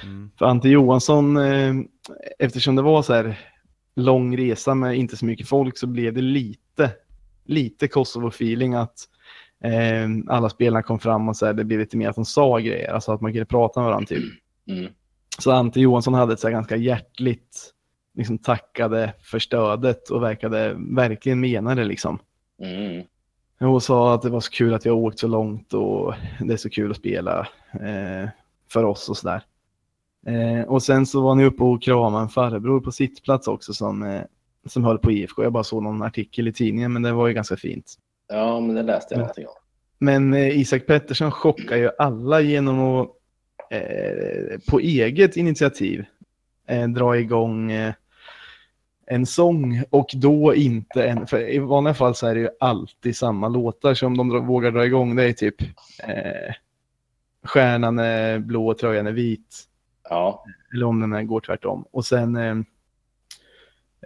Mm. 0.02 0.30
För 0.38 0.46
Ante 0.46 0.68
Johansson, 0.68 1.36
eh, 1.36 1.74
eftersom 2.38 2.76
det 2.76 2.82
var 2.82 3.02
så 3.02 3.14
här 3.14 3.40
lång 3.96 4.36
resa 4.36 4.74
med 4.74 4.96
inte 4.96 5.16
så 5.16 5.24
mycket 5.24 5.48
folk 5.48 5.78
så 5.78 5.86
blev 5.86 6.14
det 6.14 6.20
lite, 6.20 6.90
lite 7.44 7.86
Kosovo-feeling 7.86 8.74
att 8.82 8.98
eh, 9.64 10.34
alla 10.34 10.48
spelarna 10.48 10.82
kom 10.82 10.98
fram 10.98 11.28
och 11.28 11.36
så 11.36 11.46
här, 11.46 11.52
det 11.52 11.64
blev 11.64 11.80
lite 11.80 11.96
mer 11.96 12.08
att 12.08 12.16
de 12.16 12.24
sa 12.24 12.58
grejer, 12.58 12.92
alltså 12.92 13.12
att 13.12 13.20
man 13.20 13.32
kunde 13.32 13.46
prata 13.46 13.80
med 13.80 13.86
varandra 13.86 14.06
typ. 14.06 14.24
Mm. 14.68 14.92
Så 15.38 15.52
Ante 15.52 15.80
Johansson 15.80 16.14
hade 16.14 16.32
ett 16.32 16.40
så 16.40 16.50
ganska 16.50 16.76
hjärtligt, 16.76 17.72
liksom 18.14 18.38
tackade 18.38 19.12
för 19.22 19.38
stödet 19.38 20.10
och 20.10 20.22
verkade 20.22 20.74
verkligen 20.78 21.40
mena 21.40 21.74
det 21.74 21.84
liksom. 21.84 22.18
Mm. 22.62 23.04
Och 23.60 23.82
sa 23.82 24.14
att 24.14 24.22
det 24.22 24.30
var 24.30 24.40
så 24.40 24.50
kul 24.50 24.74
att 24.74 24.86
vi 24.86 24.90
har 24.90 24.96
åkt 24.96 25.18
så 25.18 25.26
långt 25.26 25.74
och 25.74 26.14
det 26.40 26.52
är 26.52 26.56
så 26.56 26.70
kul 26.70 26.90
att 26.90 26.96
spela 26.96 27.48
eh, 27.72 28.28
för 28.68 28.84
oss 28.84 29.08
och 29.08 29.16
sådär. 29.16 29.42
Eh, 30.26 30.68
och 30.68 30.82
sen 30.82 31.06
så 31.06 31.20
var 31.20 31.34
ni 31.34 31.44
uppe 31.44 31.62
och 31.62 31.82
kramade 31.82 32.22
en 32.22 32.28
farbror 32.28 32.80
på 32.80 32.92
sittplats 32.92 33.48
också 33.48 33.74
som, 33.74 34.02
eh, 34.02 34.22
som 34.66 34.84
höll 34.84 34.98
på 34.98 35.12
IFK. 35.12 35.42
Jag 35.42 35.52
bara 35.52 35.64
såg 35.64 35.82
någon 35.82 36.02
artikel 36.02 36.48
i 36.48 36.52
tidningen 36.52 36.92
men 36.92 37.02
det 37.02 37.12
var 37.12 37.28
ju 37.28 37.34
ganska 37.34 37.56
fint. 37.56 37.94
Ja, 38.28 38.60
men 38.60 38.74
det 38.74 38.82
läste 38.82 39.14
jag 39.14 39.18
någonting 39.18 39.46
om. 39.46 39.54
Men 39.98 40.34
eh, 40.34 40.58
Isak 40.60 40.86
Pettersson 40.86 41.30
chockar 41.30 41.76
ju 41.76 41.90
alla 41.98 42.40
genom 42.40 42.80
att 42.80 43.08
eh, 43.70 44.58
på 44.70 44.80
eget 44.80 45.36
initiativ 45.36 46.04
eh, 46.68 46.88
dra 46.88 47.18
igång 47.18 47.72
eh, 47.72 47.94
en 49.06 49.26
sång 49.26 49.82
och 49.90 50.10
då 50.14 50.54
inte 50.54 51.06
en, 51.06 51.26
för 51.26 51.48
i 51.50 51.58
vanliga 51.58 51.94
fall 51.94 52.14
så 52.14 52.26
är 52.26 52.34
det 52.34 52.40
ju 52.40 52.48
alltid 52.60 53.16
samma 53.16 53.48
låtar 53.48 53.94
som 53.94 54.16
de 54.16 54.28
dra- 54.28 54.40
vågar 54.46 54.70
dra 54.70 54.86
igång. 54.86 55.16
Det 55.16 55.24
är 55.24 55.32
typ 55.32 55.62
eh, 56.02 56.54
Stjärnan 57.44 57.98
är 57.98 58.38
blå 58.38 58.68
och 58.68 58.78
tröjan 58.78 59.06
är 59.06 59.12
vit. 59.12 59.62
Ja, 60.10 60.44
Eller 60.72 60.86
om 60.86 61.10
den 61.10 61.26
går 61.26 61.40
tvärtom. 61.40 61.84
Och 61.90 62.04
sen 62.04 62.36
eh, 62.36 62.56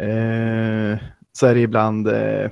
eh, 0.09 0.99
så 1.33 1.47
är 1.47 1.55
det 1.55 1.61
ibland 1.61 2.09
eh, 2.09 2.51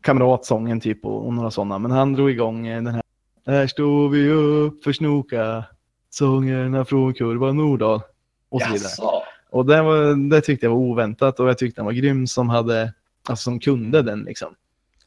kamratsången 0.00 0.80
typ 0.80 1.04
och, 1.04 1.26
och 1.26 1.34
några 1.34 1.50
sådana. 1.50 1.78
Men 1.78 1.90
han 1.90 2.12
drog 2.12 2.30
igång 2.30 2.66
eh, 2.66 2.82
den 2.82 2.94
här. 2.94 3.02
Här 3.46 3.66
står 3.66 4.08
vi 4.08 4.28
upp 4.30 4.84
för 4.84 4.92
snoka. 4.92 5.64
Sångerna 6.10 6.84
från 6.84 7.14
kurva 7.14 7.52
Nordahl. 7.52 8.00
Och 8.48 8.62
så 8.62 8.72
vidare. 8.72 8.82
jaså. 8.82 9.22
Och 9.50 9.66
det, 9.66 9.82
var, 9.82 10.30
det 10.30 10.40
tyckte 10.40 10.66
jag 10.66 10.70
var 10.70 10.78
oväntat 10.78 11.40
och 11.40 11.48
jag 11.48 11.58
tyckte 11.58 11.80
han 11.80 11.86
var 11.86 11.92
grym 11.92 12.26
som 12.26 12.48
hade, 12.48 12.92
alltså 13.28 13.42
som 13.42 13.60
kunde 13.60 14.02
den 14.02 14.20
liksom. 14.20 14.54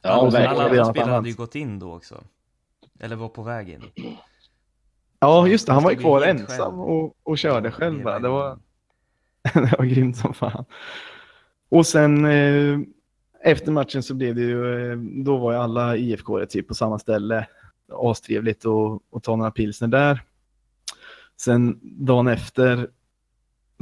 Ja, 0.02 0.20
och 0.20 0.34
verkligen. 0.34 0.50
alla 0.50 0.64
andra 0.64 0.84
spelare 0.84 1.10
hade 1.10 1.28
ju 1.28 1.34
gått 1.34 1.54
in 1.54 1.78
då 1.78 1.94
också. 1.94 2.24
Eller 3.00 3.16
var 3.16 3.28
på 3.28 3.42
väg 3.42 3.68
in. 3.68 3.82
Ja, 5.20 5.46
just 5.48 5.66
det. 5.66 5.72
Han 5.72 5.82
var 5.82 5.90
ju 5.90 5.96
kvar 5.96 6.22
ensam 6.22 6.80
och, 6.80 7.16
och 7.22 7.38
körde 7.38 7.70
själv. 7.70 8.04
Det 8.04 8.28
var, 8.28 8.58
det 9.54 9.74
var 9.78 9.84
grymt 9.84 10.16
som 10.16 10.34
fan. 10.34 10.64
Och 11.68 11.86
sen 11.86 12.24
eh, 12.24 12.78
efter 13.44 13.72
matchen 13.72 14.02
så 14.02 14.14
blev 14.14 14.34
det 14.34 14.40
ju, 14.40 14.90
eh, 14.92 14.98
då 14.98 15.36
var 15.36 15.52
ju 15.52 15.58
alla 15.58 15.96
IFK 15.96 16.46
typ 16.46 16.68
på 16.68 16.74
samma 16.74 16.98
ställe. 16.98 17.46
Astrevligt 17.92 18.64
och, 18.64 19.02
och 19.10 19.22
ta 19.22 19.36
några 19.36 19.50
pilsner 19.50 19.88
där. 19.88 20.22
Sen 21.44 21.80
dagen 21.82 22.28
efter 22.28 22.88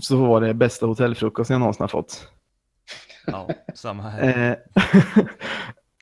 så 0.01 0.16
var 0.16 0.40
det 0.40 0.55
bästa 0.55 0.87
hotellfrukosten 0.87 1.55
jag 1.55 1.61
någonsin 1.61 1.83
har 1.83 1.88
fått. 1.88 2.29
Ja, 3.27 3.49
samma 3.75 4.03
här. 4.03 4.59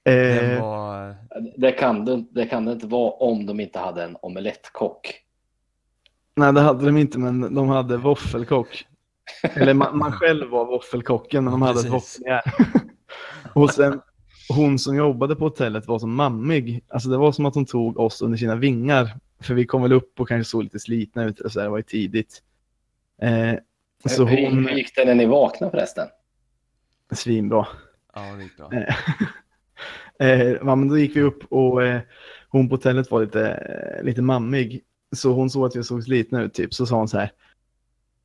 Eh, 0.04 0.14
eh, 0.14 0.62
var... 0.62 1.16
Det 1.56 1.72
kan, 1.72 2.04
det, 2.04 2.24
det 2.30 2.46
kan 2.46 2.64
det 2.64 2.72
inte 2.72 2.86
vara 2.86 3.10
om 3.10 3.46
de 3.46 3.60
inte 3.60 3.78
hade 3.78 4.04
en 4.04 4.16
omelettkock. 4.22 5.14
nej, 6.36 6.52
det 6.52 6.60
hade 6.60 6.86
de 6.86 6.96
inte, 6.96 7.18
men 7.18 7.54
de 7.54 7.68
hade 7.68 7.96
våffelkock. 7.96 8.86
Eller 9.42 9.74
man, 9.74 9.98
man 9.98 10.12
själv 10.12 10.50
var 10.50 10.64
våffelkocken, 10.64 11.44
men 11.44 11.52
de 11.52 11.62
hade 11.62 11.80
ett 11.80 11.92
våffeljärn. 11.92 12.42
Och 13.54 13.70
sen 13.70 14.00
hon 14.48 14.78
som 14.78 14.96
jobbade 14.96 15.36
på 15.36 15.44
hotellet 15.44 15.86
var 15.86 15.98
så 15.98 16.06
mammig. 16.06 16.84
Alltså 16.88 17.08
det 17.08 17.16
var 17.16 17.32
som 17.32 17.46
att 17.46 17.54
hon 17.54 17.66
tog 17.66 17.98
oss 17.98 18.22
under 18.22 18.38
sina 18.38 18.54
vingar. 18.54 19.18
För 19.40 19.54
vi 19.54 19.66
kom 19.66 19.82
väl 19.82 19.92
upp 19.92 20.20
och 20.20 20.28
kanske 20.28 20.50
såg 20.50 20.62
lite 20.62 20.78
slitna 20.78 21.24
ut. 21.24 21.40
Och 21.40 21.52
så 21.52 21.58
där, 21.58 21.64
det 21.64 21.70
var 21.70 21.76
ju 21.76 21.82
tidigt. 21.82 22.42
Eh, 23.22 23.54
så 24.06 24.24
hur, 24.24 24.46
hon... 24.46 24.66
hur 24.66 24.76
gick 24.76 24.94
det 24.94 25.04
när 25.04 25.14
ni 25.14 25.26
vaknade 25.26 25.70
förresten? 25.70 26.08
Svinbra. 27.10 27.66
Ja, 28.14 28.20
det 28.36 28.42
gick 28.42 28.56
bra. 28.56 28.72
Eh, 28.72 28.94
eh, 30.28 30.48
ja, 30.48 30.74
men 30.76 30.88
då 30.88 30.98
gick 30.98 31.16
vi 31.16 31.22
upp 31.22 31.44
och 31.52 31.84
eh, 31.84 32.00
hon 32.48 32.68
på 32.68 32.74
hotellet 32.74 33.10
var 33.10 33.20
lite, 33.20 33.50
eh, 33.50 34.04
lite 34.04 34.22
mammig. 34.22 34.82
Så 35.16 35.32
hon 35.32 35.50
såg 35.50 35.66
att 35.66 35.76
vi 35.76 35.84
såg 35.84 36.04
slitna 36.04 36.42
ut 36.42 36.54
typ. 36.54 36.74
Så 36.74 36.86
sa 36.86 36.96
hon 36.96 37.08
så 37.08 37.18
här. 37.18 37.32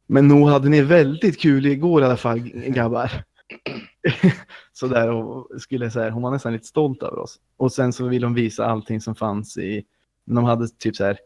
Men 0.07 0.27
nog 0.27 0.49
hade 0.49 0.69
ni 0.69 0.81
väldigt 0.81 1.41
kul 1.41 1.65
igår 1.65 2.01
i 2.01 2.05
alla 2.05 2.17
fall 2.17 2.39
grabbar. 2.49 3.11
så 4.73 4.87
där 4.87 5.09
och 5.09 5.61
skulle 5.61 5.91
säga, 5.91 6.09
hon 6.09 6.23
var 6.23 6.31
nästan 6.31 6.53
lite 6.53 6.67
stolt 6.67 7.03
över 7.03 7.19
oss. 7.19 7.39
Och 7.57 7.71
sen 7.71 7.93
så 7.93 8.07
ville 8.07 8.25
hon 8.25 8.33
visa 8.33 8.65
allting 8.65 9.01
som 9.01 9.15
fanns 9.15 9.57
i, 9.57 9.85
de 10.25 10.43
hade 10.43 10.67
typ 10.67 10.95
så 10.95 11.03
här 11.05 11.17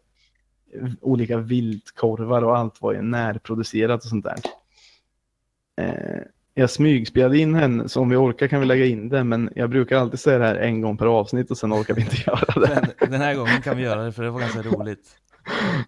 olika 1.02 1.38
viltkorvar 1.38 2.42
och 2.42 2.58
allt 2.58 2.82
var 2.82 2.94
ju 2.94 3.02
närproducerat 3.02 4.04
och 4.04 4.10
sånt 4.10 4.26
där. 4.26 4.38
Eh, 5.82 6.22
jag 6.54 6.70
smygspelade 6.70 7.38
in 7.38 7.56
henne, 7.56 7.90
så 7.90 8.02
om 8.02 8.10
vi 8.10 8.16
orkar 8.16 8.48
kan 8.48 8.60
vi 8.60 8.66
lägga 8.66 8.86
in 8.86 9.10
det, 9.10 9.24
men 9.24 9.50
jag 9.56 9.70
brukar 9.70 9.98
alltid 9.98 10.20
säga 10.20 10.38
det 10.38 10.46
här 10.46 10.56
en 10.56 10.82
gång 10.82 10.98
per 10.98 11.06
avsnitt 11.06 11.52
och 11.52 11.58
sen 11.58 11.74
orkar 11.74 11.94
vi 11.94 12.02
inte 12.02 12.16
göra 12.28 12.68
det. 12.68 12.90
Men 13.00 13.12
den 13.12 13.22
här 13.22 13.36
gången 13.36 13.62
kan 13.62 13.78
vi 13.78 13.84
göra 13.84 14.04
det 14.04 14.12
för 14.12 14.24
det 14.24 14.30
var 14.30 14.40
ganska 14.40 14.62
roligt. 14.62 15.08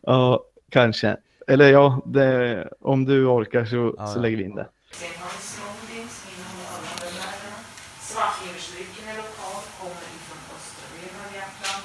Ja, 0.01 0.43
kanske. 0.69 1.17
Eller 1.47 1.71
ja, 1.71 2.01
det, 2.05 2.67
om 2.79 3.05
du 3.05 3.25
orkar 3.25 3.65
så, 3.65 3.95
Ja, 3.97 4.07
så 4.07 4.17
ja. 4.17 4.21
lägger 4.21 4.37
vi 4.37 4.43
in 4.43 4.55
det. 4.55 4.67
Sen 4.91 5.07
har 5.21 5.29
vi 5.35 5.41
smoothie 5.51 6.07
som 6.17 6.29
innehåller 6.33 6.69
alla 6.81 6.99
de 7.05 7.11
där. 7.19 7.63
Svartleversdrycken 8.09 9.03
är 9.11 9.15
lokal, 9.23 9.61
kommer 9.79 10.05
ifrån 10.17 10.39
östra 10.55 10.85
delen 10.95 11.19
av 11.25 11.31
Jämtland. 11.39 11.83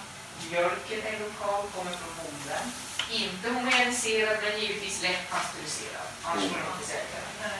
Mjölken 0.50 1.00
är 1.10 1.16
lokal, 1.26 1.62
kommer 1.74 1.94
från 2.00 2.12
bonden. 2.20 2.64
Inte 3.22 3.46
homogeniserad, 4.14 4.36
men 4.42 4.60
givetvis 4.60 5.02
lätt 5.02 5.30
pasteuriserad. 5.30 6.06
Annars 6.24 6.44
får 6.50 6.58
man 6.64 6.72
inte 6.74 6.86
säga 6.92 7.04
det. 7.12 7.52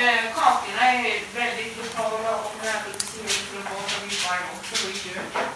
Eh, 0.00 0.22
kakorna 0.34 0.82
är 0.92 1.20
väldigt 1.40 1.76
lokala 1.76 2.30
och 2.44 2.52
närproducerade 2.64 3.40
för 3.48 3.58
att 3.60 3.70
vara 3.74 3.88
från 3.88 4.42
också 4.56 4.88
i 4.90 4.94
köket. 5.02 5.48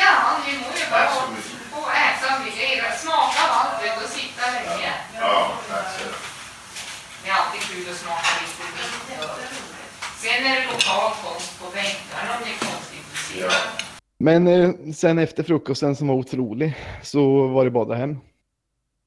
Ja, 0.00 0.12
ni 0.46 0.52
mår 0.60 0.74
ju 0.80 0.86
bara 0.90 1.08
få 1.72 1.80
äta 2.06 2.28
mycket. 2.44 3.00
Smaka 3.02 3.40
av 3.46 3.50
allt 3.58 4.02
och 4.04 4.10
sitta 4.18 4.42
länge. 4.56 4.92
Ja, 5.20 5.52
tack 5.68 5.86
så 5.98 6.04
Det 7.22 7.28
är 7.30 7.34
alltid 7.34 7.60
kul 7.60 7.90
att 7.90 7.96
smaka 7.96 8.30
lite. 8.40 8.64
Sen 10.22 10.46
är 10.46 10.54
det 10.60 10.66
lokal 10.72 11.12
konst 11.22 11.60
på 11.60 11.66
bänkarna 11.74 12.30
om 12.34 12.40
ni 12.44 12.50
är 12.54 12.58
konstintresserade. 12.58 13.54
Men 14.18 14.46
eh, 14.46 14.70
sen 14.94 15.18
efter 15.18 15.42
frukosten 15.42 15.96
som 15.96 16.08
var 16.08 16.14
otrolig 16.14 16.74
så 17.02 17.46
var 17.46 17.64
det 17.64 17.70
bara 17.70 17.94
hem. 17.94 18.18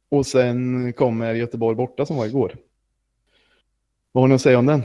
Och 0.10 0.26
sen 0.26 0.94
kommer 0.94 1.34
Göteborg 1.34 1.76
borta 1.76 2.06
som 2.06 2.18
var 2.18 2.26
igår. 2.26 2.56
Vad 4.12 4.24
har 4.24 4.28
ni 4.28 4.36
att 4.36 4.42
säga 4.42 4.60
om 4.60 4.66
den? 4.66 4.84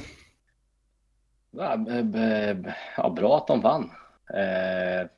Ja, 1.50 3.10
bra 3.16 3.36
att 3.36 3.46
de 3.46 3.60
vann. 3.60 3.90
Eh, 4.34 5.08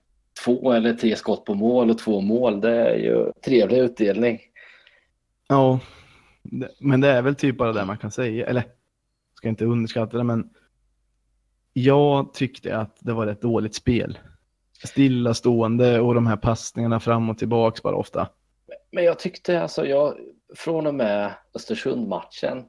två 0.45 0.73
eller 0.73 0.95
tre 0.95 1.17
skott 1.17 1.45
på 1.45 1.55
mål 1.55 1.91
och 1.91 1.99
två 1.99 2.21
mål, 2.21 2.61
det 2.61 2.91
är 2.91 2.97
ju 2.97 3.33
trevlig 3.45 3.79
utdelning. 3.79 4.41
Ja, 5.49 5.81
men 6.79 7.01
det 7.01 7.09
är 7.09 7.23
väl 7.23 7.35
typ 7.35 7.57
bara 7.57 7.73
det 7.73 7.85
man 7.85 7.99
kan 7.99 8.11
säga. 8.11 8.47
Eller, 8.47 8.65
ska 9.35 9.49
inte 9.49 9.65
underskatta 9.65 10.17
det, 10.17 10.25
men 10.25 10.51
jag 11.73 12.35
tyckte 12.35 12.77
att 12.77 12.97
det 13.01 13.13
var 13.13 13.27
ett 13.27 13.43
dåligt 13.43 13.75
spel. 13.75 14.19
Stillastående 14.85 16.01
och 16.01 16.15
de 16.15 16.27
här 16.27 16.37
passningarna 16.37 17.01
fram 17.01 17.31
och 17.31 17.39
tillbaks 17.39 17.83
bara 17.83 17.97
ofta. 17.97 18.29
Men 18.97 19.05
jag 19.05 19.19
tyckte 19.19 19.63
alltså, 19.63 19.87
jag, 19.87 20.19
från 20.55 20.87
och 20.87 20.95
med 20.95 21.35
Östersund-matchen 21.55 22.65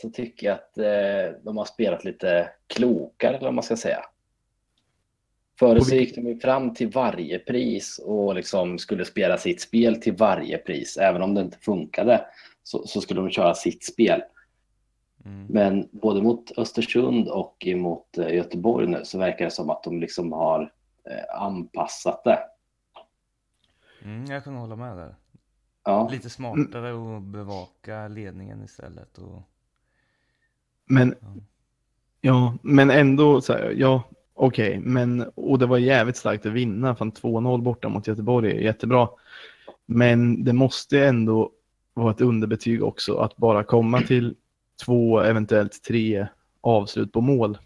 så 0.00 0.10
tycker 0.10 0.46
jag 0.46 0.54
att 0.54 0.78
eh, 0.78 1.42
de 1.44 1.56
har 1.56 1.64
spelat 1.64 2.04
lite 2.04 2.50
klokare, 2.66 3.36
eller 3.36 3.46
vad 3.46 3.54
man 3.54 3.64
ska 3.64 3.76
säga. 3.76 4.04
Förut 5.58 5.86
så 5.86 5.94
gick 5.94 6.14
de 6.14 6.26
ju 6.26 6.38
fram 6.38 6.74
till 6.74 6.88
varje 6.90 7.38
pris 7.38 7.98
och 8.04 8.34
liksom 8.34 8.78
skulle 8.78 9.04
spela 9.04 9.38
sitt 9.38 9.60
spel 9.60 10.00
till 10.00 10.16
varje 10.16 10.58
pris. 10.58 10.96
Även 10.96 11.22
om 11.22 11.34
det 11.34 11.40
inte 11.40 11.58
funkade 11.58 12.24
så, 12.62 12.86
så 12.86 13.00
skulle 13.00 13.20
de 13.20 13.30
köra 13.30 13.54
sitt 13.54 13.84
spel. 13.84 14.22
Mm. 15.24 15.46
Men 15.46 15.88
både 15.92 16.22
mot 16.22 16.58
Östersund 16.58 17.28
och 17.28 17.66
mot 17.76 18.18
eh, 18.18 18.34
Göteborg 18.34 18.86
nu 18.86 19.04
så 19.04 19.18
verkar 19.18 19.44
det 19.44 19.50
som 19.50 19.70
att 19.70 19.82
de 19.82 20.00
liksom 20.00 20.32
har 20.32 20.72
eh, 21.10 21.42
anpassat 21.42 22.24
det. 22.24 22.38
Mm, 24.02 24.24
jag 24.24 24.44
kan 24.44 24.54
hålla 24.54 24.76
med 24.76 24.96
där. 24.96 25.14
Ja, 25.84 26.08
Lite 26.12 26.30
smartare 26.30 27.16
att 27.16 27.22
bevaka 27.22 28.08
ledningen 28.08 28.64
istället. 28.64 29.18
Och, 29.18 29.42
Men, 30.84 31.14
ja. 31.20 31.34
ja, 32.20 32.54
men 32.62 32.90
ändå, 32.90 33.40
så 33.40 33.52
här, 33.52 33.74
ja, 33.76 34.02
okej, 34.34 34.78
men, 34.78 35.30
och 35.34 35.58
det 35.58 35.66
var 35.66 35.78
jävligt 35.78 36.16
starkt 36.16 36.46
att 36.46 36.52
vinna, 36.52 36.94
fan 36.94 37.12
2-0 37.12 37.62
borta 37.62 37.88
mot 37.88 38.06
Göteborg 38.06 38.50
är 38.50 38.60
jättebra. 38.60 39.08
Men 39.86 40.44
det 40.44 40.52
måste 40.52 41.06
ändå 41.06 41.50
vara 41.94 42.10
ett 42.10 42.20
underbetyg 42.20 42.84
också 42.84 43.16
att 43.16 43.36
bara 43.36 43.64
komma 43.64 44.00
till 44.00 44.36
två, 44.84 45.20
eventuellt 45.20 45.82
tre 45.82 46.26
avslut 46.60 47.12
på 47.12 47.20
mål 47.20 47.58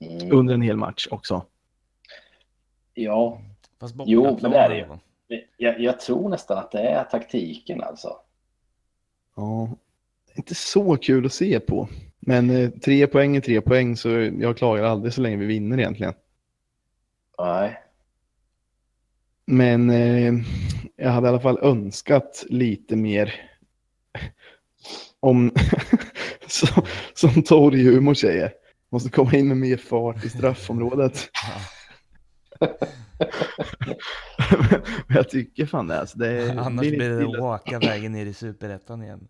mm, 0.00 0.32
under 0.32 0.54
en 0.54 0.62
hel 0.62 0.76
match 0.76 1.08
också. 1.10 1.46
ja 2.94 3.40
Fast 3.80 3.94
Jo, 4.06 4.38
men 4.42 4.50
det 4.50 4.58
är 4.58 4.68
det 4.68 4.76
ju. 4.76 4.86
Jag, 5.56 5.80
jag 5.80 6.00
tror 6.00 6.28
nästan 6.28 6.58
att 6.58 6.70
det 6.70 6.80
är 6.80 7.04
taktiken 7.04 7.82
alltså. 7.82 8.16
Ja, 9.36 9.76
inte 10.34 10.54
så 10.54 10.96
kul 10.96 11.26
att 11.26 11.32
se 11.32 11.60
på. 11.60 11.88
Men 12.20 12.50
eh, 12.50 12.70
tre 12.70 13.06
poäng 13.06 13.36
är 13.36 13.40
tre 13.40 13.60
poäng 13.60 13.96
så 13.96 14.08
jag 14.38 14.56
klagar 14.56 14.84
aldrig 14.84 15.12
så 15.12 15.20
länge 15.20 15.36
vi 15.36 15.46
vinner 15.46 15.78
egentligen. 15.78 16.14
Nej. 17.38 17.80
Men 19.46 19.90
eh, 19.90 20.34
jag 20.96 21.10
hade 21.10 21.26
i 21.26 21.30
alla 21.30 21.40
fall 21.40 21.58
önskat 21.62 22.44
lite 22.48 22.96
mer 22.96 23.34
om, 25.20 25.52
som, 26.46 26.82
som 27.14 27.42
Torg 27.42 27.82
humor 27.82 28.14
säger, 28.14 28.52
måste 28.90 29.10
komma 29.10 29.32
in 29.32 29.48
med 29.48 29.56
mer 29.56 29.76
fart 29.76 30.24
i 30.24 30.28
straffområdet. 30.28 31.28
Men 35.06 35.16
jag 35.16 35.28
tycker 35.28 35.66
fan 35.66 35.86
det. 35.86 36.00
Alltså, 36.00 36.18
det 36.18 36.50
Annars 36.58 36.80
blir 36.80 37.10
det 37.10 37.24
att 37.24 37.38
åka 37.38 37.78
vägen 37.78 38.12
ner 38.12 38.26
i 38.26 38.34
superettan 38.34 39.02
igen. 39.02 39.28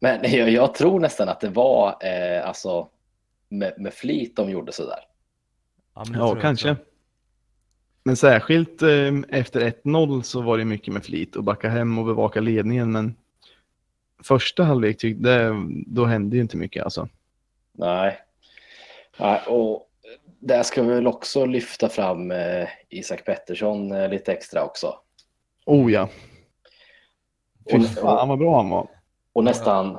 Men 0.00 0.32
jag, 0.32 0.50
jag 0.50 0.74
tror 0.74 1.00
nästan 1.00 1.28
att 1.28 1.40
det 1.40 1.48
var 1.48 1.96
eh, 2.00 2.48
alltså 2.48 2.88
med, 3.48 3.74
med 3.78 3.94
flit 3.94 4.36
de 4.36 4.50
gjorde 4.50 4.72
sådär. 4.72 4.98
Ja, 5.94 6.04
Ja, 6.14 6.34
kanske. 6.40 6.70
också. 6.70 6.84
Men 8.04 8.16
särskilt 8.16 8.82
eh, 8.82 9.12
efter 9.28 9.60
1-0 9.84 10.22
så 10.22 10.40
var 10.42 10.58
det 10.58 10.64
mycket 10.64 10.94
med 10.94 11.04
flit 11.04 11.36
och 11.36 11.44
backa 11.44 11.68
hem 11.68 11.98
och 11.98 12.04
bevaka 12.04 12.40
ledningen. 12.40 12.92
Men 12.92 13.14
första 14.22 14.64
halvlek, 14.64 14.96
tyck- 15.02 15.22
det, 15.22 15.52
då 15.86 16.04
hände 16.04 16.36
ju 16.36 16.42
inte 16.42 16.56
mycket 16.56 16.84
alltså. 16.84 17.08
Nej. 17.72 18.18
Nej 19.16 19.40
och 19.46 19.88
där 20.38 20.62
ska 20.62 20.82
vi 20.82 20.94
väl 20.94 21.06
också 21.06 21.46
lyfta 21.46 21.88
fram 21.88 22.30
eh, 22.30 22.68
Isak 22.88 23.24
Pettersson 23.24 23.92
eh, 23.92 24.08
lite 24.08 24.32
extra 24.32 24.64
också. 24.64 24.94
Oh 25.66 25.92
ja, 25.92 26.08
fy 27.70 27.76
Och, 27.78 27.84
fan 27.84 28.28
vad 28.28 28.38
bra 28.38 28.56
han 28.56 28.68
var. 28.70 28.88
och 29.32 29.44
nästan 29.44 29.98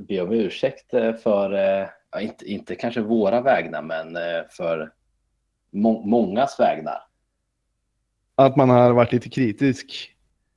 be 0.00 0.20
om 0.20 0.32
ursäkt 0.32 0.94
eh, 0.94 1.14
för, 1.14 1.52
eh, 1.82 2.22
inte, 2.22 2.44
inte 2.50 2.74
kanske 2.74 3.00
våra 3.00 3.40
vägnar, 3.40 3.82
men 3.82 4.16
eh, 4.16 4.42
för 4.50 4.92
må, 5.70 6.06
mångas 6.06 6.60
vägnar. 6.60 7.06
Att 8.34 8.56
man 8.56 8.70
har 8.70 8.92
varit 8.92 9.12
lite 9.12 9.28
kritisk. 9.28 10.11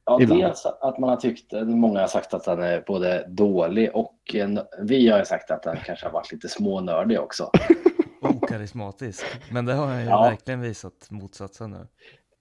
Ja, 0.06 0.22
Ibland. 0.22 0.42
dels 0.42 0.66
att 0.66 1.00
man 1.00 1.10
har 1.10 1.18
tyckt, 1.18 1.52
många 1.68 2.00
har 2.00 2.08
sagt 2.08 2.34
att 2.34 2.46
han 2.46 2.64
är 2.64 2.84
både 2.88 3.26
dålig 3.30 3.90
och 3.94 4.16
en, 4.34 4.60
vi 4.82 5.08
har 5.10 5.20
ju 5.20 5.26
sagt 5.26 5.52
att 5.52 5.66
han 5.66 5.78
kanske 5.86 6.06
har 6.06 6.14
varit 6.14 6.32
lite 6.32 6.50
smånördig 6.50 7.20
också. 7.20 7.50
Okarismatisk. 8.22 9.24
Men 9.52 9.66
det 9.66 9.74
har 9.74 9.86
han 9.88 10.00
ju 10.02 10.06
Ja. 10.06 10.22
verkligen 10.22 10.62
visat 10.62 11.08
motsatsen 11.10 11.72
nu. 11.72 11.88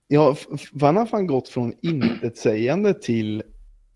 Ja, 0.09 0.37
han 0.81 0.96
har 0.96 1.07
fan 1.07 1.27
gått 1.27 1.48
från 1.48 1.72
intetsägande 1.83 2.94
till 2.94 3.42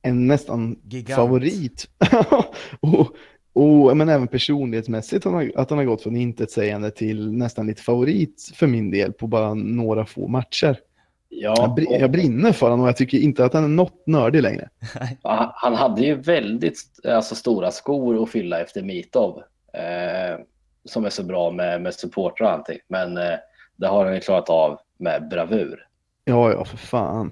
en 0.03 0.27
nästan 0.27 0.79
Gigant. 0.85 1.17
favorit. 1.17 1.89
och, 2.81 3.07
och, 3.53 3.97
men 3.97 4.09
även 4.09 4.29
personlighetsmässigt 4.29 5.25
han 5.25 5.35
har, 5.35 5.53
att 5.57 5.71
han 5.71 5.79
har 5.79 5.85
gått 5.85 6.03
från 6.03 6.17
intetsägande 6.17 6.91
till 6.91 7.33
nästan 7.33 7.67
lite 7.67 7.83
favorit 7.83 8.53
för 8.55 8.67
min 8.67 8.91
del 8.91 9.13
på 9.13 9.27
bara 9.27 9.55
några 9.55 10.07
få 10.07 10.29
matcher. 10.29 10.79
Ja, 11.29 11.77
Jag, 11.77 12.11
brinner 12.11 12.53
för 12.53 12.67
honom 12.67 12.81
och 12.81 12.89
jag 12.89 12.97
tycker 12.97 13.19
inte 13.19 13.45
att 13.45 13.53
han 13.55 13.65
är 13.65 13.69
något 13.69 14.07
nördig 14.07 14.43
längre. 14.43 14.69
Han, 15.23 15.51
han 15.55 15.75
hade 15.75 16.03
ju 16.03 16.15
väldigt 16.15 16.79
alltså, 17.05 17.35
stora 17.35 17.71
skor 17.71 18.23
att 18.23 18.31
fylla 18.31 18.61
efter 18.61 18.83
Mitov. 18.83 19.43
Eh, 19.73 20.45
som 20.85 21.05
är 21.05 21.11
så 21.11 21.23
bra 21.23 21.51
med, 21.51 21.83
med 21.83 21.95
supportrar 21.95 22.47
och 22.47 22.53
allting. 22.53 22.79
Men 22.89 23.17
eh, 23.17 23.39
det 23.77 23.87
har 23.87 24.05
han 24.05 24.15
ju 24.15 24.21
klarat 24.21 24.51
av 24.51 24.79
med 24.99 25.29
bravur. 25.29 25.87
Ja, 26.25 26.53
ja, 26.53 26.65
för 26.65 26.77
fan. 26.77 27.31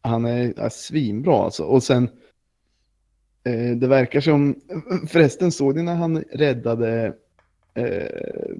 Han 0.00 0.24
är, 0.24 0.58
är 0.58 0.68
svinbra 0.68 1.44
alltså. 1.44 1.62
Och 1.62 1.82
sen, 1.82 2.10
eh, 3.44 3.76
det 3.76 3.86
verkar 3.86 4.20
som, 4.20 4.60
förresten 5.08 5.52
såg 5.52 5.76
ni 5.76 5.82
när 5.82 5.94
han 5.94 6.24
räddade, 6.32 7.12
eh, 7.74 8.54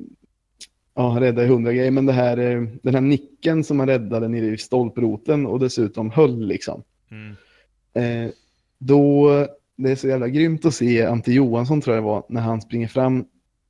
ja 0.99 1.11
han 1.11 1.21
räddade 1.21 1.49
hundra 1.49 1.73
grejer, 1.73 1.91
men 1.91 2.07
det 2.07 2.13
här, 2.13 2.39
eh, 2.39 2.63
den 2.83 2.95
här 2.95 3.01
nicken 3.01 3.65
som 3.65 3.79
han 3.79 3.89
räddade 3.89 4.29
nere 4.29 4.47
i 4.47 4.59
stolproten 4.59 5.47
och 5.47 5.61
dessutom 5.61 6.11
höll 6.11 6.47
liksom. 6.47 6.83
Mm. 7.11 7.37
Eh, 7.95 8.31
då, 8.79 9.29
det 9.77 9.91
är 9.91 9.97
så 9.97 10.09
jävla 10.09 10.29
grymt 10.29 10.65
att 10.65 10.75
se 10.75 11.05
Ante 11.05 11.33
Johansson 11.33 11.81
tror 11.81 11.97
jag 11.97 12.05
det 12.05 12.07
var, 12.07 12.25
när 12.29 12.41
han 12.41 12.61
springer 12.61 12.89
fram. 12.89 13.25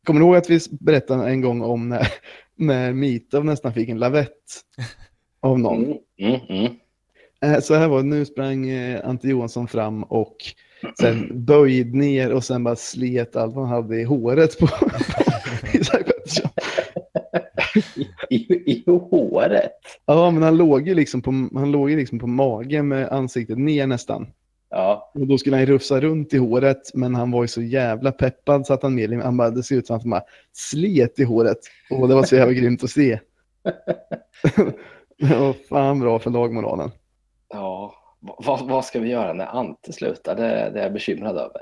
Kommer 0.04 0.20
du 0.20 0.26
ihåg 0.26 0.36
att 0.36 0.50
vi 0.50 0.60
berättade 0.80 1.30
en 1.30 1.40
gång 1.40 1.62
om 1.62 1.88
när, 1.88 2.08
när 2.56 2.92
Mitov 2.92 3.44
nästan 3.44 3.74
fick 3.74 3.88
en 3.88 3.98
lavett 3.98 4.62
av 5.40 5.58
någon? 5.58 5.84
Mm, 5.84 5.98
mm, 6.18 6.40
mm. 6.48 6.72
Eh, 7.40 7.60
Så 7.60 7.74
här 7.74 7.88
var 7.88 8.02
det, 8.02 8.08
nu 8.08 8.24
sprang 8.24 8.68
eh, 8.68 9.08
Ante 9.08 9.28
Johansson 9.28 9.68
fram 9.68 10.02
och 10.02 10.36
sen 11.00 11.44
böjd 11.44 11.94
ner 11.94 12.32
och 12.32 12.44
sen 12.44 12.64
bara 12.64 12.76
slet 12.76 13.36
allt 13.36 13.54
han 13.54 13.68
hade 13.68 14.00
i 14.00 14.04
håret 14.04 14.58
på. 14.58 14.68
I, 18.31 18.37
I 18.72 18.85
håret. 18.87 19.72
Ja, 20.07 20.31
men 20.31 20.43
han 20.43 20.57
låg 20.57 20.89
ju 20.89 20.95
liksom 20.95 21.22
på, 21.22 21.31
han 21.55 21.70
låg 21.72 21.91
ju 21.91 21.97
liksom 21.97 22.18
på 22.18 22.26
magen 22.26 22.89
med 22.89 23.09
ansiktet 23.09 23.59
ner 23.59 23.87
nästan. 23.87 24.26
Ja, 24.70 25.11
Och 25.14 25.26
då 25.26 25.39
skulle 25.39 25.57
han 25.57 25.66
rufsa 25.66 26.01
runt 26.01 26.35
i 26.35 26.39
håret, 26.39 26.91
men 26.95 27.14
han 27.14 27.31
var 27.31 27.43
ju 27.45 27.49
så 27.49 27.62
jävla 27.62 28.12
peppad 28.12 28.66
så 28.66 28.74
att 28.74 28.83
han 28.83 28.95
mer, 28.95 29.20
han 29.22 29.37
bara, 29.37 29.51
det 29.51 29.62
ser 29.62 29.76
ut 29.76 29.87
som 29.87 29.97
att 29.97 30.03
han 30.03 30.11
bara 30.11 30.22
slet 30.53 31.18
i 31.18 31.24
håret. 31.24 31.59
Och 31.91 32.09
det 32.09 32.14
var 32.14 32.22
så 32.22 32.37
jävla 32.37 32.53
grymt 32.53 32.85
att 32.85 32.91
se. 32.91 33.18
Det 35.18 35.37
var 35.37 35.53
fan 35.68 36.01
bra 36.01 36.18
för 36.18 36.31
lagmoralen. 36.31 36.91
ja. 37.53 37.95
Va- 38.20 38.37
Vad, 38.47 38.68
vad 38.68 38.85
ska 38.85 39.01
vi 39.01 39.09
göra 39.11 39.33
när 39.33 39.47
Ante 39.47 39.93
slutar? 39.93 40.37
Det, 40.37 40.43
det 40.43 40.79
är 40.81 40.83
jag 40.83 40.93
bekymrad 40.93 41.37
över. 41.37 41.61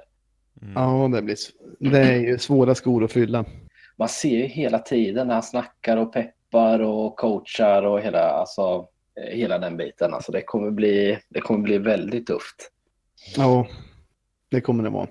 Mm. 0.62 0.73
Ja, 0.75 1.09
det, 1.17 1.23
blir, 1.23 1.37
det 1.79 1.99
är 1.99 2.17
ju 2.21 2.39
svåra 2.39 2.75
skor 2.75 3.05
att 3.05 3.12
fylla. 3.12 3.45
Man 3.97 4.09
ser 4.09 4.36
ju 4.36 4.47
hela 4.47 4.78
tiden 4.78 5.26
när 5.26 5.34
han 5.34 5.42
snackar 5.42 5.97
och 5.97 6.12
peppar 6.12 6.80
och 6.80 7.16
coachar 7.16 7.82
och 7.82 8.01
hela, 8.01 8.30
alltså, 8.30 8.88
eh, 9.20 9.36
hela 9.36 9.59
den 9.59 9.76
biten. 9.76 10.14
Alltså, 10.14 10.32
det, 10.32 10.42
kommer 10.42 10.70
bli, 10.70 11.18
det 11.28 11.40
kommer 11.40 11.61
bli 11.61 11.78
väldigt 11.78 12.26
tufft. 12.26 12.72
Ja, 13.36 13.66
det 14.51 14.61
kommer 14.61 14.84
det 14.84 14.90
vara. 14.90 15.09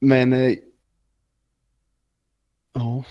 Men, 0.00 0.32
eh, 0.32 0.54
ja. 2.72 3.04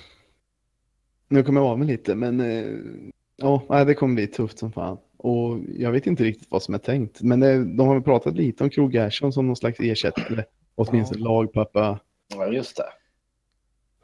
Nu 1.27 1.43
kommer 1.43 1.61
jag 1.61 1.69
av 1.69 1.79
mig 1.79 1.87
lite, 1.87 2.15
men 2.15 2.39
eh, 2.39 3.11
Ja, 3.41 3.83
det 3.85 3.93
kommer 3.93 4.15
bli 4.15 4.27
tufft 4.27 4.59
som 4.59 4.71
fan. 4.71 4.97
Och 5.17 5.59
jag 5.77 5.91
vet 5.91 6.07
inte 6.07 6.23
riktigt 6.23 6.51
vad 6.51 6.63
som 6.63 6.73
är 6.73 6.79
tänkt. 6.79 7.21
Men 7.21 7.39
det, 7.39 7.75
de 7.75 7.87
har 7.87 7.93
väl 7.93 8.03
pratat 8.03 8.35
lite 8.35 8.63
om 8.63 8.69
Krog 8.69 8.93
Gerson 8.93 9.33
som 9.33 9.47
någon 9.47 9.55
slags 9.55 9.79
ersättare. 9.79 10.43
Åtminstone 10.75 11.21
lagpappa. 11.21 11.99
Ja, 12.35 12.47
just 12.47 12.77
det. 12.77 12.85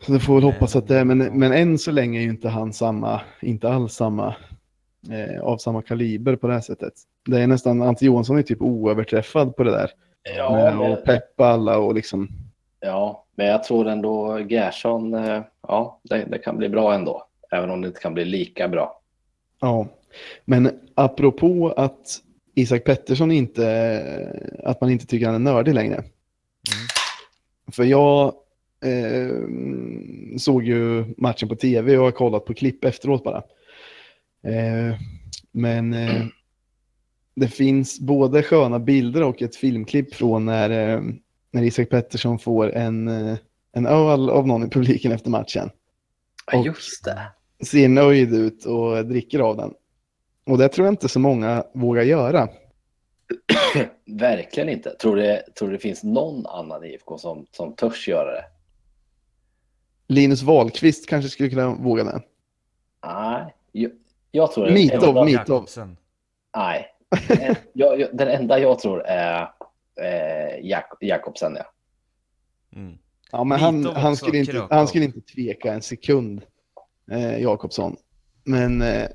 Så 0.02 0.12
det 0.12 0.20
får 0.20 0.34
väl 0.34 0.44
hoppas 0.44 0.76
att 0.76 0.88
det 0.88 0.98
är. 0.98 1.06
Men, 1.06 1.18
men 1.18 1.52
än 1.52 1.78
så 1.78 1.92
länge 1.92 2.20
är 2.20 2.24
ju 2.24 2.30
inte 2.30 2.50
han 2.50 2.74
samma, 2.74 3.22
inte 3.42 3.70
alls 3.70 3.94
samma, 3.94 4.36
eh, 5.12 5.42
av 5.42 5.58
samma 5.58 5.82
kaliber 5.82 6.36
på 6.36 6.48
det 6.48 6.54
här 6.54 6.62
sättet. 6.62 6.94
Det 7.26 7.42
är 7.42 7.48
nästan, 7.48 7.82
Ante 7.82 8.06
Johansson 8.06 8.38
är 8.38 8.42
typ 8.42 8.62
oöverträffad 8.62 9.56
på 9.56 9.64
det 9.64 9.72
där. 9.72 9.92
Ja, 10.38 10.52
med 10.52 10.78
men, 10.78 10.94
att 10.94 11.04
peppa 11.04 11.46
alla 11.46 11.78
och 11.78 11.94
liksom. 11.94 12.28
ja, 12.80 13.26
men 13.36 13.48
jag 13.48 13.64
tror 13.64 13.88
ändå 13.88 14.40
Gerson, 14.40 15.14
eh, 15.14 15.42
ja, 15.68 16.00
det, 16.04 16.26
det 16.30 16.38
kan 16.38 16.58
bli 16.58 16.70
bra 16.70 16.94
ändå. 16.94 17.24
Även 17.52 17.70
om 17.70 17.82
det 17.82 17.88
inte 17.88 18.02
kan 18.02 18.14
bli 18.14 18.26
lika 18.26 18.68
bra. 18.68 19.02
Ja, 19.62 19.88
men 20.46 20.80
apropå 20.96 21.74
att 21.78 22.22
Isak 22.56 22.84
Pettersson 22.84 23.32
inte, 23.32 23.64
att 24.64 24.82
man 24.82 24.90
inte 24.90 25.06
tycker 25.06 25.26
han 25.26 25.36
är 25.36 25.40
nördig 25.40 25.74
längre. 25.74 26.04
För 27.72 27.84
jag 27.84 28.34
eh, 28.86 29.38
såg 30.38 30.64
ju 30.64 31.06
matchen 31.18 31.50
på 31.50 31.56
tv 31.56 31.98
och 31.98 32.04
har 32.04 32.12
kollat 32.12 32.46
på 32.46 32.54
klipp 32.54 32.86
efteråt 32.86 33.24
bara. 33.24 33.38
Eh, 34.44 34.96
men 35.52 35.94
eh, 35.94 36.26
det 37.36 37.48
finns 37.48 38.00
både 38.00 38.44
sköna 38.44 38.80
bilder 38.80 39.24
och 39.24 39.42
ett 39.42 39.56
filmklipp 39.56 40.16
från 40.16 40.46
när, 40.46 40.70
eh, 40.96 41.02
när 41.52 41.64
Isak 41.64 41.90
Pettersson 41.90 42.40
får 42.40 42.72
en, 42.74 43.08
eh, 43.08 43.38
en 43.74 43.86
öl 43.86 44.30
av 44.30 44.48
någon 44.48 44.64
i 44.66 44.70
publiken 44.70 45.12
efter 45.12 45.30
matchen. 45.30 45.70
Ja, 46.52 46.60
Och- 46.60 46.66
just 46.66 47.06
det. 47.06 47.22
Ser 47.66 47.88
nöjd 47.90 48.34
ut 48.34 48.66
och 48.66 49.06
dricker 49.06 49.40
av 49.40 49.58
den. 49.58 49.74
Och 50.46 50.58
det 50.58 50.70
tror 50.70 50.88
jag 50.88 50.94
inte 50.94 51.10
så 51.10 51.20
många 51.20 51.64
vågar 51.74 52.04
göra. 52.04 52.50
Verkligen 54.06 54.70
inte. 54.70 54.90
Tror 54.90 55.16
det, 55.16 55.44
tror 55.56 55.72
det 55.72 55.80
finns 55.80 56.04
någon 56.04 56.46
annan 56.46 56.84
IFK 56.84 57.18
som, 57.18 57.46
som 57.52 57.76
törs 57.76 58.08
göra 58.08 58.32
det? 58.32 58.46
Linus 60.08 60.42
Wahlqvist 60.42 61.10
kanske 61.10 61.30
skulle 61.30 61.50
kunna 61.50 61.76
våga 61.76 62.04
det. 62.04 62.22
Nej, 63.06 63.54
jag, 63.72 63.92
jag 64.32 64.52
tror... 64.52 64.70
Mitov, 64.70 65.26
Mitov. 65.26 65.68
Nej, 66.58 66.88
En- 67.40 67.56
jag, 67.74 68.00
jag, 68.00 68.10
den 68.14 68.28
enda 68.28 68.60
jag 68.60 68.80
tror 68.80 69.04
är 69.06 69.42
eh, 70.02 70.66
Jak 70.66 70.94
Jakobsen. 71.02 71.56
Ja. 71.56 71.66
Mm. 72.76 72.98
Ja, 73.32 73.44
men 73.44 73.60
han, 73.60 73.86
han, 73.86 74.16
skulle 74.16 74.38
inte, 74.38 74.52
Krakow. 74.52 74.78
han 74.78 74.88
skulle 74.88 75.06
inte 75.06 75.22
tveka 75.22 75.74
en 75.74 75.82
sekund, 75.82 76.42
eh, 77.12 77.42
Jakobsson. 77.42 77.96
Men, 78.44 78.82
eh, 78.82 79.08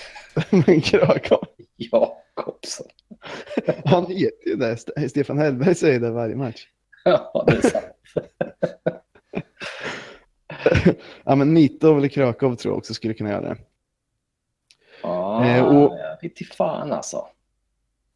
men 0.50 0.80
Krakow, 0.80 1.44
Jakobsen. 1.76 2.86
han 3.84 4.06
heter 4.06 4.48
ju 4.48 4.56
det. 4.56 4.70
St- 4.72 5.08
Stefan 5.08 5.38
Hellberg 5.38 5.74
säger 5.74 6.00
det 6.00 6.10
varje 6.10 6.36
match. 6.36 6.66
Ja, 7.04 7.44
det 7.46 7.52
är 7.56 7.60
sant. 7.60 7.84
Ja, 11.24 11.34
men 11.34 11.52
Mitov 11.52 11.98
eller 11.98 12.08
Krakow 12.08 12.54
tror 12.56 12.72
jag 12.72 12.78
också 12.78 12.94
skulle 12.94 13.14
kunna 13.14 13.30
göra 13.30 13.40
det. 13.40 13.56
Ja, 15.02 15.44
Eh, 15.46 15.64
och- 15.64 15.98
jag 15.98 16.22
vet 16.22 16.40
inte 16.40 16.54
fan 16.56 16.92
alltså. 16.92 17.26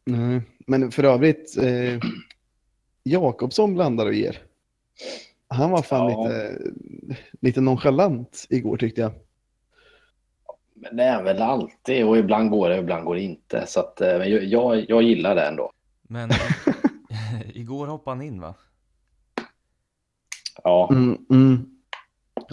Nej, 0.05 0.41
Men 0.67 0.91
för 0.91 1.03
övrigt, 1.03 1.57
eh, 1.57 1.99
Jakobsson 3.03 3.73
blandar 3.73 4.05
och 4.05 4.13
ger. 4.13 4.41
Han 5.47 5.71
var 5.71 5.81
fan 5.81 6.11
Ja. 6.11 6.23
lite, 6.27 6.57
lite 7.41 7.61
nonchalant 7.61 8.45
igår 8.49 8.77
tyckte 8.77 9.01
jag. 9.01 9.11
Men 10.81 10.95
det 10.95 11.03
är 11.03 11.23
väl 11.23 11.41
alltid 11.41 12.05
och 12.05 12.17
ibland 12.17 12.49
går 12.49 12.69
det 12.69 12.75
och 12.75 12.83
ibland 12.83 13.05
går 13.05 13.15
det 13.15 13.21
inte. 13.21 13.65
Så 13.67 13.79
att, 13.79 14.01
eh, 14.01 14.17
men 14.17 14.49
jag, 14.49 14.89
jag, 14.89 15.01
gillar 15.01 15.35
det 15.35 15.47
ändå. 15.47 15.71
Men 16.01 16.29
igår 17.53 17.87
hoppade 17.87 18.17
han 18.17 18.25
in 18.25 18.41
va? 18.41 18.53
Ja, 20.63 20.89
Mm, 20.91 21.25
mm. 21.29 21.67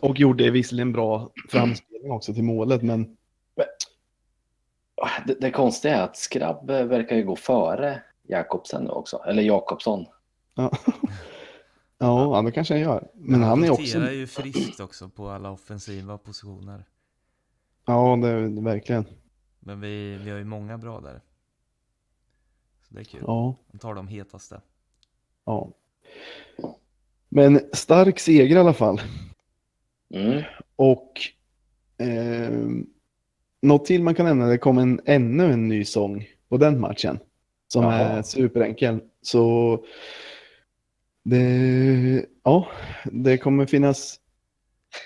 Och 0.03 0.21
gjorde 0.21 0.51
visserligen 0.51 0.93
bra 0.93 1.31
framspelning 1.49 2.13
också 2.13 2.35
till 2.35 2.43
målet, 2.45 2.83
men 2.83 3.17
det, 5.27 5.35
det 5.41 5.51
konstiga 5.51 5.97
är 5.97 6.03
att 6.03 6.17
Skrabb 6.17 6.71
eh, 6.71 6.85
verkar 6.85 7.17
ju 7.17 7.25
gå 7.25 7.37
före 7.37 8.03
Jakobsen 8.23 8.85
nu 8.85 8.91
också. 8.91 9.17
Eller 9.27 9.43
Jakobsson. 9.43 10.07
ja, 10.55 10.71
ja, 11.99 12.43
det 12.43 12.53
kanske 12.53 12.75
han 12.75 12.81
gör. 12.81 13.09
Men 13.15 13.43
han 13.43 13.65
är 13.65 13.71
också, 13.71 13.99
roterar 13.99 14.11
ju 14.11 14.27
friskt 14.27 14.81
också 14.81 15.09
på 15.09 15.29
alla 15.29 15.51
offensiva 15.51 16.19
positioner. 16.19 16.85
Ja 17.89 18.17
det 18.23 18.29
är 18.29 18.63
verkligen. 18.65 19.05
Men 19.61 19.81
vi, 19.81 20.17
vi 20.17 20.31
har 20.31 20.39
ju 20.39 20.45
många 20.45 20.79
bra 20.79 21.01
där. 21.01 21.21
Så 22.89 22.95
det 22.95 23.01
är 23.01 23.05
kul. 23.05 23.23
Ja, 23.27 23.57
Han 23.71 23.79
tar 23.79 23.95
de 23.95 24.09
hetaste. 24.09 24.61
ja. 25.45 25.69
Men 27.31 27.61
stark 27.73 28.19
seger 28.19 28.57
i 28.57 28.59
alla 28.59 28.73
fall. 28.75 29.01
Mm. 30.15 30.43
Och 30.77 31.13
eh, 31.99 32.51
något 33.63 33.85
till 33.85 34.03
man 34.03 34.15
kan 34.15 34.27
nämna, 34.27 34.47
det 34.47 34.59
kom 34.59 34.79
en, 34.79 35.01
ännu 35.05 35.53
en 35.53 35.69
ny 35.69 35.85
sång 35.85 36.27
på 36.49 36.57
den 36.57 36.81
matchen. 36.81 37.19
Som 37.69 37.85
Jaha. 37.85 37.95
är 37.95 38.23
superenkel. 38.23 39.01
Så 39.23 39.79
det, 41.23 42.27
ja, 42.43 42.69
det 43.05 43.39
kommer 43.39 43.67
finnas 43.67 44.21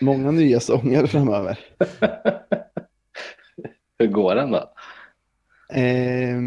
många 0.00 0.30
nya 0.30 0.60
sånger 0.60 1.06
framöver. 1.06 1.58
Hur 4.02 4.08
går 4.08 4.34
den 4.34 4.50
då? 4.50 4.72
Eh, 5.74 6.38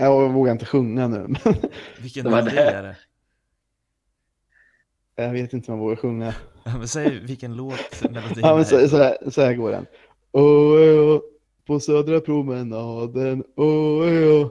jag 0.00 0.32
vågar 0.32 0.52
inte 0.52 0.66
sjunga 0.66 1.08
nu. 1.08 1.18
men 1.18 1.54
Vilken 2.02 2.24
Det 2.24 2.30
var 2.30 2.36
melodi 2.36 2.56
det. 2.56 2.62
är 2.62 2.82
det? 2.82 2.96
jag 5.16 5.32
vet 5.32 5.52
inte 5.52 5.72
om 5.72 5.78
jag 5.78 5.84
vågar 5.84 5.96
sjunga. 5.96 6.34
Ja, 6.64 6.78
men 6.78 6.88
säg 6.88 7.18
vilken 7.20 7.56
låt 7.56 8.02
melodin 8.10 8.38
Ja, 8.42 8.56
men 8.56 8.64
så, 8.64 8.88
så, 8.88 8.96
här, 8.96 9.30
så 9.30 9.42
här 9.42 9.54
går 9.54 9.70
den. 9.70 9.86
Åh, 10.32 10.44
åh, 10.44 11.20
på 11.66 11.80
södra 11.80 12.20
promenaden, 12.20 13.44
åh, 13.56 13.66
åh, 14.42 14.48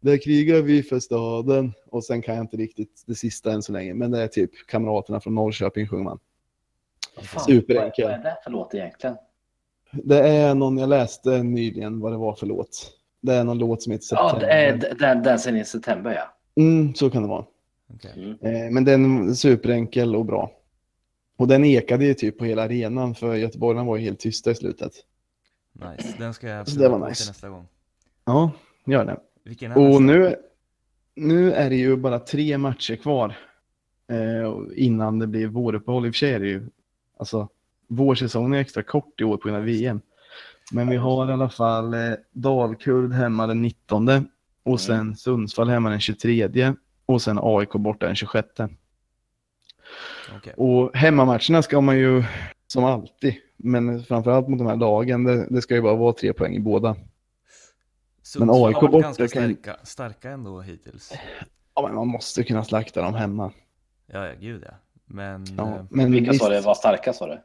där 0.00 0.22
krigar 0.22 0.62
vi 0.62 0.82
för 0.82 1.00
staden. 1.00 1.72
Och 1.90 2.04
sen 2.04 2.22
kan 2.22 2.34
jag 2.34 2.44
inte 2.44 2.56
riktigt 2.56 3.02
det 3.06 3.14
sista 3.14 3.52
än 3.52 3.62
så 3.62 3.72
länge, 3.72 3.94
men 3.94 4.10
det 4.10 4.22
är 4.22 4.28
typ 4.28 4.50
kamraterna 4.66 5.20
från 5.20 5.34
Norrköping 5.34 5.88
sjunger 5.88 6.04
man. 6.04 6.18
Fan, 7.22 7.44
Superenkel. 7.44 8.04
Vad 8.04 8.14
är 8.14 8.18
det 8.22 8.36
för 8.44 8.50
låt 8.50 8.74
egentligen? 8.74 9.16
Det 9.92 10.28
är 10.28 10.54
någon 10.54 10.78
jag 10.78 10.88
läste 10.88 11.42
nyligen 11.42 12.00
vad 12.00 12.12
det 12.12 12.16
var 12.16 12.34
för 12.34 12.46
låt. 12.46 12.92
Det 13.20 13.34
är 13.34 13.44
någon 13.44 13.58
låt 13.58 13.82
som 13.82 13.92
heter 13.92 14.06
Ja, 14.10 14.30
September. 14.30 14.46
det 14.46 14.52
är 14.52 14.94
den, 14.98 15.22
den 15.22 15.38
sen 15.38 15.56
i 15.56 15.64
september 15.64 16.14
ja. 16.14 16.62
Mm, 16.62 16.94
så 16.94 17.10
kan 17.10 17.22
det 17.22 17.28
vara. 17.28 17.44
Okej. 17.94 18.12
Mm. 18.16 18.36
Eh, 18.40 18.70
men 18.70 18.84
den 18.84 19.28
är 19.28 19.34
superenkel 19.34 20.16
och 20.16 20.24
bra. 20.24 20.50
Och 21.36 21.48
den 21.48 21.64
ekade 21.64 22.04
ju 22.04 22.14
typ 22.14 22.38
på 22.38 22.44
hela 22.44 22.62
arenan 22.62 23.14
för 23.14 23.34
göteborgarna 23.34 23.84
var 23.84 23.96
ju 23.96 24.02
helt 24.02 24.20
tysta 24.20 24.50
i 24.50 24.54
slutet. 24.54 24.92
Nice, 25.72 26.14
den 26.18 26.34
ska 26.34 26.48
jag 26.48 26.58
var 26.58 26.98
på 26.98 27.08
nice. 27.08 27.22
till 27.22 27.30
nästa 27.30 27.48
gång. 27.48 27.66
Ja, 28.24 28.50
gör 28.86 29.04
det. 29.04 29.16
Vilken 29.44 29.72
Och 29.72 30.02
nu, 30.02 30.36
nu 31.14 31.52
är 31.52 31.70
det 31.70 31.76
ju 31.76 31.96
bara 31.96 32.18
tre 32.18 32.58
matcher 32.58 32.96
kvar 32.96 33.36
eh, 34.10 34.54
innan 34.76 35.18
det 35.18 35.26
blir 35.26 35.46
våruppehåll. 35.46 36.06
I 36.06 36.10
och 36.10 36.14
för 36.14 36.18
sig 36.18 36.32
är 36.32 36.40
det 36.40 36.46
ju, 36.46 36.66
alltså 37.16 37.48
vårsäsongen 37.88 38.54
är 38.54 38.58
extra 38.60 38.82
kort 38.82 39.20
i 39.20 39.24
år 39.24 39.36
på 39.36 39.48
grund 39.48 39.56
av 39.58 39.64
VM. 39.64 40.00
Men 40.72 40.88
vi 40.88 40.96
har 40.96 41.30
i 41.30 41.32
alla 41.32 41.48
fall 41.48 41.94
eh, 41.94 42.00
Dalkurd 42.32 43.12
hemma 43.12 43.46
den 43.46 43.62
19 43.62 44.28
och 44.64 44.80
sen 44.80 45.16
Sundsvall 45.16 45.68
hemma 45.68 45.90
den 45.90 46.00
23 46.00 46.74
och 47.06 47.22
sen 47.22 47.38
AIK 47.42 47.72
borta 47.72 48.06
den 48.06 48.16
26. 48.16 48.48
Okej. 50.36 50.54
Och 50.56 50.96
hemmamatcherna 50.96 51.62
ska 51.62 51.80
man 51.80 51.98
ju 51.98 52.24
som 52.66 52.84
alltid, 52.84 53.34
men 53.56 54.02
framförallt 54.04 54.48
mot 54.48 54.58
de 54.58 54.66
här 54.66 54.76
lagen, 54.76 55.24
det, 55.24 55.46
det 55.50 55.62
ska 55.62 55.74
ju 55.74 55.82
bara 55.82 55.94
vara 55.94 56.12
tre 56.12 56.32
poäng 56.32 56.54
i 56.54 56.60
båda. 56.60 56.96
Sundsvall 58.22 58.66
AIK 58.66 58.74
har 58.74 58.82
varit 58.82 58.92
borta 58.92 59.02
ganska 59.06 59.28
kan- 59.28 59.54
starka, 59.54 59.76
starka 59.82 60.30
ändå 60.30 60.60
hittills. 60.60 61.12
Ja, 61.74 61.82
men 61.86 61.94
man 61.94 62.08
måste 62.08 62.44
kunna 62.44 62.64
slakta 62.64 63.02
dem 63.02 63.14
hemma. 63.14 63.52
Ja, 64.06 64.26
ja, 64.26 64.32
gud 64.40 64.62
ja. 64.66 64.74
Men 65.06 65.44
Ja, 65.56 65.74
eh, 65.76 65.84
men 65.90 66.12
Vilka 66.12 66.30
visst, 66.30 66.44
sa 66.44 66.50
det 66.50 66.60
var 66.60 66.74
starka 66.74 67.12
sa 67.12 67.26
du? 67.26 67.38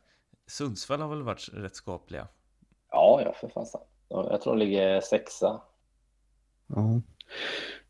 Sundsvall 0.47 1.01
har 1.01 1.09
väl 1.09 1.23
varit 1.23 1.49
rätt 1.53 1.75
skapliga. 1.75 2.27
Ja, 2.91 3.21
ja 3.25 3.33
för. 3.33 3.51
Ja, 4.09 4.27
Jag 4.31 4.41
tror 4.41 4.53
de 4.53 4.59
ligger 4.59 5.01
sexa. 5.01 5.61
Ja. 6.67 7.01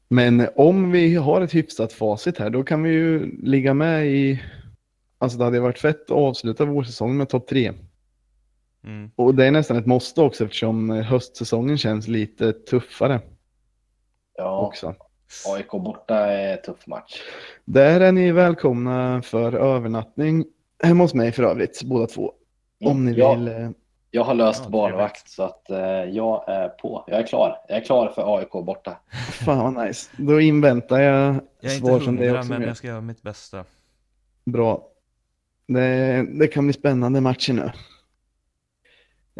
Men 0.07 0.47
om 0.55 0.91
vi 0.91 1.15
har 1.15 1.41
ett 1.41 1.55
hyfsat 1.55 1.93
facit 1.93 2.37
här, 2.37 2.49
då 2.49 2.63
kan 2.63 2.83
vi 2.83 2.89
ju 2.89 3.37
ligga 3.41 3.73
med 3.73 4.07
i... 4.07 4.43
Alltså 5.17 5.37
det 5.37 5.43
hade 5.43 5.59
varit 5.59 5.79
fett 5.79 6.03
att 6.03 6.11
avsluta 6.11 6.65
vårsäsongen 6.65 7.17
med 7.17 7.29
topp 7.29 7.47
tre. 7.47 7.73
Mm. 8.83 9.11
Och 9.15 9.35
det 9.35 9.45
är 9.45 9.51
nästan 9.51 9.77
ett 9.77 9.85
måste 9.85 10.21
också 10.21 10.43
eftersom 10.43 10.89
höstsäsongen 10.89 11.77
känns 11.77 12.07
lite 12.07 12.53
tuffare 12.53 13.21
Ja, 14.37 14.67
också. 14.67 14.95
AIK 15.47 15.71
borta 15.71 16.15
är 16.15 16.57
tuff 16.57 16.87
match. 16.87 17.21
Där 17.65 18.01
är 18.01 18.11
ni 18.11 18.31
välkomna 18.31 19.21
för 19.21 19.53
övernattning 19.53 20.45
hemma 20.83 21.03
hos 21.03 21.13
mig 21.13 21.31
för 21.31 21.43
övrigt, 21.43 21.83
båda 21.83 22.07
två. 22.07 22.33
Om 22.85 23.05
ni 23.05 23.11
Mm, 23.11 23.19
Ja, 23.21 23.33
vill. 23.35 23.47
eh, 23.47 23.69
Jag 24.11 24.23
har 24.23 24.33
löst 24.33 24.61
Ja, 24.63 24.69
barnvakt 24.69 25.29
så 25.29 25.43
att 25.43 25.69
eh, 25.69 25.77
jag 26.03 26.49
är 26.49 26.69
på. 26.69 27.03
Jag 27.07 27.19
är 27.19 27.27
klar. 27.27 27.57
Jag 27.67 27.77
är 27.77 27.81
klar 27.83 28.07
för 28.09 28.37
AIK 28.37 28.51
borta. 28.51 28.97
Fan 29.31 29.73
vad 29.75 29.85
nice. 29.87 30.11
Då 30.17 30.41
inväntar 30.41 30.99
jag, 31.01 31.35
Jag 31.61 31.71
är 31.73 31.77
svar 31.77 31.91
inte 31.93 32.05
från 32.05 32.15
dig 32.15 32.27
hundra, 32.27 32.39
också. 32.39 32.51
men 32.51 32.61
jag 32.61 32.77
ska 32.77 32.87
göra 32.87 33.01
mitt 33.01 33.21
bästa. 33.21 33.65
Bra. 34.45 34.87
Det, 35.67 36.25
det 36.39 36.47
kan 36.47 36.63
bli 36.67 36.73
spännande 36.73 37.21
matcher 37.21 37.53
nu. 37.53 37.71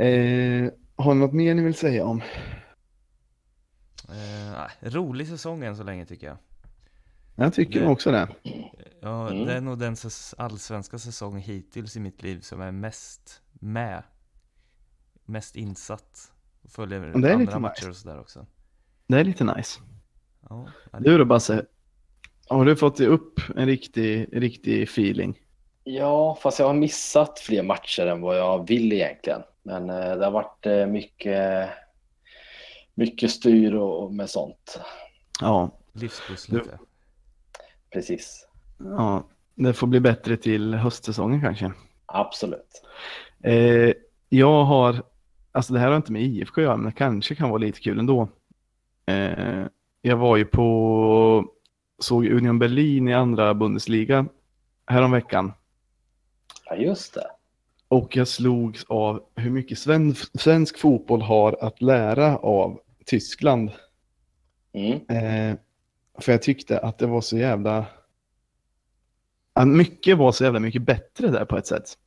Eh, 0.04 0.72
har 0.96 1.14
ni 1.14 1.20
något 1.20 1.34
mer 1.34 1.54
ni 1.56 1.62
vill 1.64 1.74
säga 1.74 2.06
om? 2.06 2.22
Eh, 4.10 4.90
rolig 4.90 5.28
säsong 5.28 5.64
än 5.64 5.76
så 5.78 5.84
länge 5.84 6.06
tycker 6.06 6.28
jag. 6.28 6.38
Jag 7.36 7.54
tycker 7.54 7.80
Det- 7.80 7.86
nog 7.86 7.94
också 7.94 8.12
det. 8.12 8.28
Ja, 9.02 9.30
Mm. 9.30 9.46
det 9.46 9.54
är 9.54 9.62
nog 9.62 9.80
den 9.80 9.96
allsvenska 10.38 10.98
säsong 10.98 11.38
hittills 11.38 11.96
i 11.96 12.00
mitt 12.00 12.24
liv 12.24 12.40
som 12.40 12.62
är 12.62 12.72
mest 12.72 13.42
med. 13.54 14.04
Mest 15.26 15.56
insatt. 15.56 16.32
Följer 16.70 17.00
det 17.00 17.06
är 17.06 17.14
lite 17.16 17.34
andra 17.34 17.38
nice. 17.46 17.60
matcher 17.60 17.90
och 17.90 17.96
sådär 17.96 18.20
också. 18.20 18.46
Det 19.08 19.20
är 19.20 19.24
lite 19.24 19.44
nice. 19.44 19.80
Ja, 20.50 20.66
ja, 20.92 21.00
Du 21.00 21.18
då 21.18 21.26
Basse? 21.26 21.66
Har 22.48 22.66
du 22.66 22.76
fått 22.76 23.00
upp 23.00 23.40
en 23.56 23.66
riktig, 23.66 24.30
riktig 24.32 24.84
feeling? 24.84 25.40
Ja, 25.84 26.38
fast 26.42 26.60
jag 26.60 26.66
har 26.66 26.74
missat 26.74 27.40
fler 27.40 27.64
matcher 27.64 28.08
än 28.08 28.22
vad 28.22 28.38
jag 28.38 28.68
vill 28.68 28.94
egentligen. 28.94 29.42
Men 29.64 29.90
eh, 29.90 29.96
det 30.16 30.26
har 30.26 30.32
varit 30.32 30.66
eh, 30.66 30.86
mycket, 30.86 31.70
mycket 32.94 33.32
styr 33.32 33.74
och, 33.74 34.04
och 34.04 34.14
med 34.14 34.30
sånt. 34.30 34.80
Ja, 35.42 35.70
livspussel 35.94 36.56
lite. 36.58 36.80
Precis. 37.94 38.48
ja, 38.78 39.28
det 39.56 39.74
får 39.74 39.88
bli 39.88 40.00
bättre 40.00 40.38
till 40.38 40.74
höstsäsongen 40.74 41.42
kanske. 41.42 41.72
Absolut. 42.06 42.84
Eh, 43.44 43.94
jag 44.30 44.64
har, 44.64 45.04
alltså 45.52 45.74
det 45.74 45.80
här 45.80 45.88
har 45.88 45.96
inte 45.96 46.12
med 46.12 46.22
IFK 46.22 46.62
att 46.62 46.64
göra, 46.64 46.78
men 46.78 46.86
det 46.86 46.98
kanske 46.98 47.36
kan 47.36 47.50
vara 47.50 47.58
lite 47.58 47.80
kul 47.80 48.00
ändå. 48.00 48.30
Eh, 49.06 49.66
jag 50.02 50.18
var 50.18 50.38
ju 50.38 50.46
på, 50.46 51.46
såg 52.00 52.26
Union 52.26 52.60
Berlin 52.60 53.08
i 53.08 53.14
andra 53.14 53.54
Bundesliga 53.54 54.26
häromveckan. 54.88 55.54
Ja, 56.66 56.76
just 56.76 57.14
det. 57.14 57.28
Och 57.88 58.16
jag 58.16 58.28
slogs 58.28 58.86
av 58.90 59.24
hur 59.36 59.50
mycket 59.50 59.80
svensk, 59.80 60.42
svensk 60.42 60.80
fotboll 60.80 61.22
har 61.22 61.58
att 61.62 61.82
lära 61.82 62.38
av 62.38 62.80
Tyskland. 63.06 63.72
Mm. 64.74 65.00
Eh, 65.10 65.58
för 66.20 66.32
jag 66.32 66.42
tyckte 66.42 66.80
att 66.80 66.98
det 66.98 67.08
var 67.08 67.22
så 67.22 67.38
jävla... 67.38 67.86
att 69.54 69.68
mycket 69.68 70.18
var 70.18 70.32
så 70.32 70.44
jävla 70.44 70.60
mycket 70.60 70.82
bättre 70.82 71.28
där 71.28 71.46
på 71.46 71.58
ett 71.58 71.68
sätt. 71.68 71.98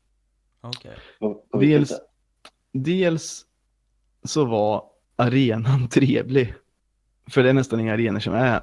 Vilket 1.52 1.88
Dels, 1.88 2.00
dels 2.72 3.44
så 4.24 4.44
var 4.44 4.84
arenan 5.16 5.88
trevlig. 5.90 6.54
För 7.30 7.42
det 7.42 7.48
är 7.48 7.54
nästan 7.54 7.80
inga 7.80 7.92
arenor 7.92 8.20
som 8.20 8.34
är. 8.34 8.62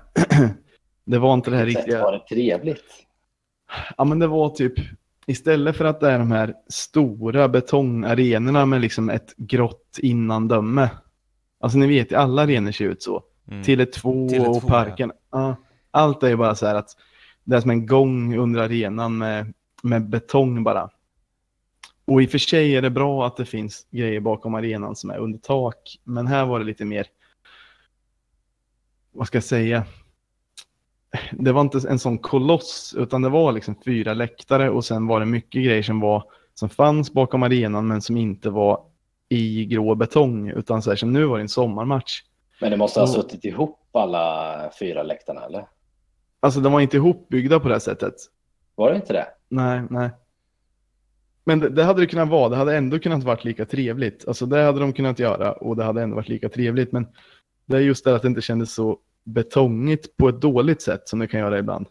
det 1.05 1.19
var 1.19 1.33
inte 1.33 1.51
det 1.51 1.57
här 1.57 1.65
riktiga... 1.65 2.03
var 2.03 2.11
det 2.11 2.35
trevligt? 2.35 2.83
Ja 3.97 4.03
men 4.03 4.19
det 4.19 4.27
var 4.27 4.49
typ, 4.49 4.73
istället 5.25 5.77
för 5.77 5.85
att 5.85 5.99
det 5.99 6.11
är 6.11 6.19
de 6.19 6.31
här 6.31 6.53
stora 6.69 7.49
betongarenorna 7.49 8.65
med 8.65 8.81
liksom 8.81 9.09
ett 9.09 9.33
grått 9.37 9.99
innandöme. 10.01 10.89
Alltså 11.59 11.77
ni 11.77 11.87
vet 11.87 12.11
ju, 12.11 12.15
alla 12.15 12.41
arenor 12.41 12.71
ser 12.71 12.85
ut 12.85 13.03
så. 13.03 13.23
Mm. 13.47 13.61
Tele2 13.61 14.29
Tele2, 14.29 14.45
och 14.47 14.67
parken. 14.67 15.11
Ja. 15.15 15.22
Allt 15.91 16.23
är 16.23 16.29
ju 16.29 16.35
bara 16.35 16.55
så 16.55 16.65
här 16.65 16.75
att 16.75 16.89
det 17.43 17.55
är 17.55 17.61
som 17.61 17.69
en 17.69 17.85
gång 17.85 18.37
under 18.37 18.61
arenan 18.61 19.17
med, 19.17 19.53
med 19.83 20.09
betong 20.09 20.63
bara. 20.63 20.89
Och 22.05 22.21
i 22.21 22.25
och 22.25 22.29
för 22.31 22.37
sig 22.37 22.75
är 22.75 22.81
det 22.81 22.89
bra 22.89 23.27
att 23.27 23.37
det 23.37 23.45
finns 23.45 23.87
grejer 23.91 24.19
bakom 24.19 24.55
arenan 24.55 24.95
som 24.95 25.09
är 25.09 25.17
under 25.17 25.39
tak. 25.39 25.97
Men 26.03 26.27
här 26.27 26.45
var 26.45 26.59
det 26.59 26.65
lite 26.65 26.85
mer, 26.85 27.07
vad 29.11 29.27
ska 29.27 29.35
jag 29.35 29.43
säga? 29.43 29.83
Det 31.31 31.51
var 31.51 31.61
inte 31.61 31.89
en 31.89 31.99
sån 31.99 32.17
koloss 32.17 32.95
utan 32.97 33.21
det 33.21 33.29
var 33.29 33.51
liksom 33.51 33.75
fyra 33.85 34.13
läktare 34.13 34.69
och 34.69 34.85
sen 34.85 35.07
var 35.07 35.19
det 35.19 35.25
mycket 35.25 35.63
grejer 35.63 35.83
som, 35.83 35.99
var, 35.99 36.23
som 36.53 36.69
fanns 36.69 37.13
bakom 37.13 37.43
arenan 37.43 37.87
men 37.87 38.01
som 38.01 38.17
inte 38.17 38.49
var 38.49 38.83
i 39.29 39.65
grå 39.65 39.95
betong 39.95 40.49
utan 40.49 40.81
så 40.81 40.89
här 40.89 40.97
som 40.97 41.13
nu 41.13 41.25
var 41.25 41.37
det 41.37 41.43
en 41.43 41.49
sommarmatch. 41.49 42.21
Men 42.61 42.71
det 42.71 42.77
måste 42.77 42.99
ha 42.99 43.07
Och- 43.07 43.13
suttit 43.13 43.45
ihop 43.45 43.79
alla 43.99 44.71
fyra 44.79 45.03
läktarna, 45.03 45.45
eller? 45.45 45.67
Alltså 46.39 46.59
de 46.59 46.73
var 46.73 46.81
inte 46.81 46.97
ihopbyggda 46.97 47.59
på 47.59 47.67
det 47.67 47.73
här 47.73 47.79
sättet. 47.79 48.13
Var 48.75 48.89
det 48.89 48.95
inte 48.95 49.13
det? 49.13 49.27
Nej, 49.49 49.81
nej. 49.89 50.09
Men 51.45 51.59
det, 51.59 51.69
det 51.69 51.83
hade 51.83 52.01
det 52.01 52.07
kunnat 52.07 52.29
vara. 52.29 52.49
Det 52.49 52.55
hade 52.55 52.77
ändå 52.77 52.99
kunnat 52.99 53.23
varit 53.23 53.43
lika 53.45 53.65
trevligt. 53.65 54.27
Alltså 54.27 54.45
det 54.45 54.61
hade 54.63 54.79
de 54.79 54.93
kunnat 54.93 55.19
göra 55.19 55.51
och 55.51 55.75
det 55.75 55.83
hade 55.83 56.01
ändå 56.01 56.15
varit 56.15 56.29
lika 56.29 56.49
trevligt. 56.49 56.91
Men 56.91 57.07
det 57.65 57.77
är 57.77 57.81
just 57.81 58.05
det 58.05 58.15
att 58.15 58.21
det 58.21 58.27
inte 58.27 58.41
kändes 58.41 58.73
så 58.73 58.99
betongigt 59.23 60.17
på 60.17 60.29
ett 60.29 60.41
dåligt 60.41 60.81
sätt 60.81 61.07
som 61.09 61.19
det 61.19 61.27
kan 61.27 61.39
göra 61.39 61.59
ibland. 61.59 61.87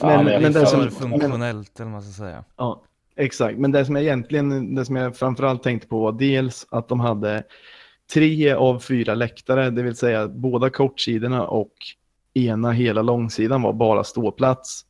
Ja, 0.00 0.06
Men- 0.06 0.24
men 0.24 0.42
men 0.42 0.52
det 0.52 0.60
förstår. 0.60 0.88
som- 0.88 1.10
funktionellt 1.10 1.80
eller 1.80 1.84
vad 1.84 1.92
man 1.92 2.02
ska 2.02 2.24
säga. 2.24 2.44
Ja, 2.56 2.82
exakt. 3.16 3.58
Men 3.58 3.72
det 3.72 3.84
som 3.84 3.94
jag 3.96 4.04
egentligen, 4.04 4.74
det 4.74 4.84
som 4.84 4.96
jag 4.96 5.16
framförallt 5.16 5.62
tänkte 5.62 5.88
på 5.88 5.98
var 6.02 6.12
dels 6.12 6.66
att 6.70 6.88
de 6.88 7.00
hade 7.00 7.42
tre 8.12 8.52
av 8.52 8.78
fyra 8.78 9.14
läktare, 9.14 9.70
det 9.70 9.82
vill 9.82 9.96
säga 9.96 10.28
båda 10.28 10.70
kortsidorna 10.70 11.46
och 11.46 11.72
ena 12.34 12.72
hela 12.72 13.02
långsidan 13.02 13.62
var 13.62 13.72
bara 13.72 14.04
ståplats. 14.04 14.86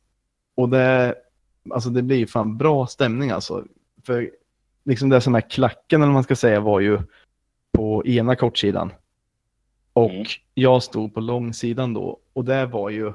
Och 0.55 0.69
det, 0.69 1.15
alltså 1.69 1.89
det 1.89 2.01
blir 2.01 2.25
fan 2.25 2.57
bra 2.57 2.87
stämning 2.87 3.29
alltså. 3.31 3.65
För 4.03 4.31
liksom 4.85 5.09
det 5.09 5.21
som 5.21 5.35
är 5.35 5.41
klacken 5.41 6.01
eller 6.01 6.07
vad 6.07 6.13
man 6.13 6.23
ska 6.23 6.35
säga 6.35 6.59
var 6.59 6.79
ju 6.79 6.99
på 7.71 8.05
ena 8.05 8.35
kortsidan. 8.35 8.91
Och 9.93 10.11
Mm. 10.11 10.25
jag 10.53 10.83
stod 10.83 11.13
på 11.13 11.19
långsidan 11.19 11.93
då 11.93 12.19
och 12.33 12.45
det 12.45 12.65
var 12.65 12.89
ju 12.89 13.13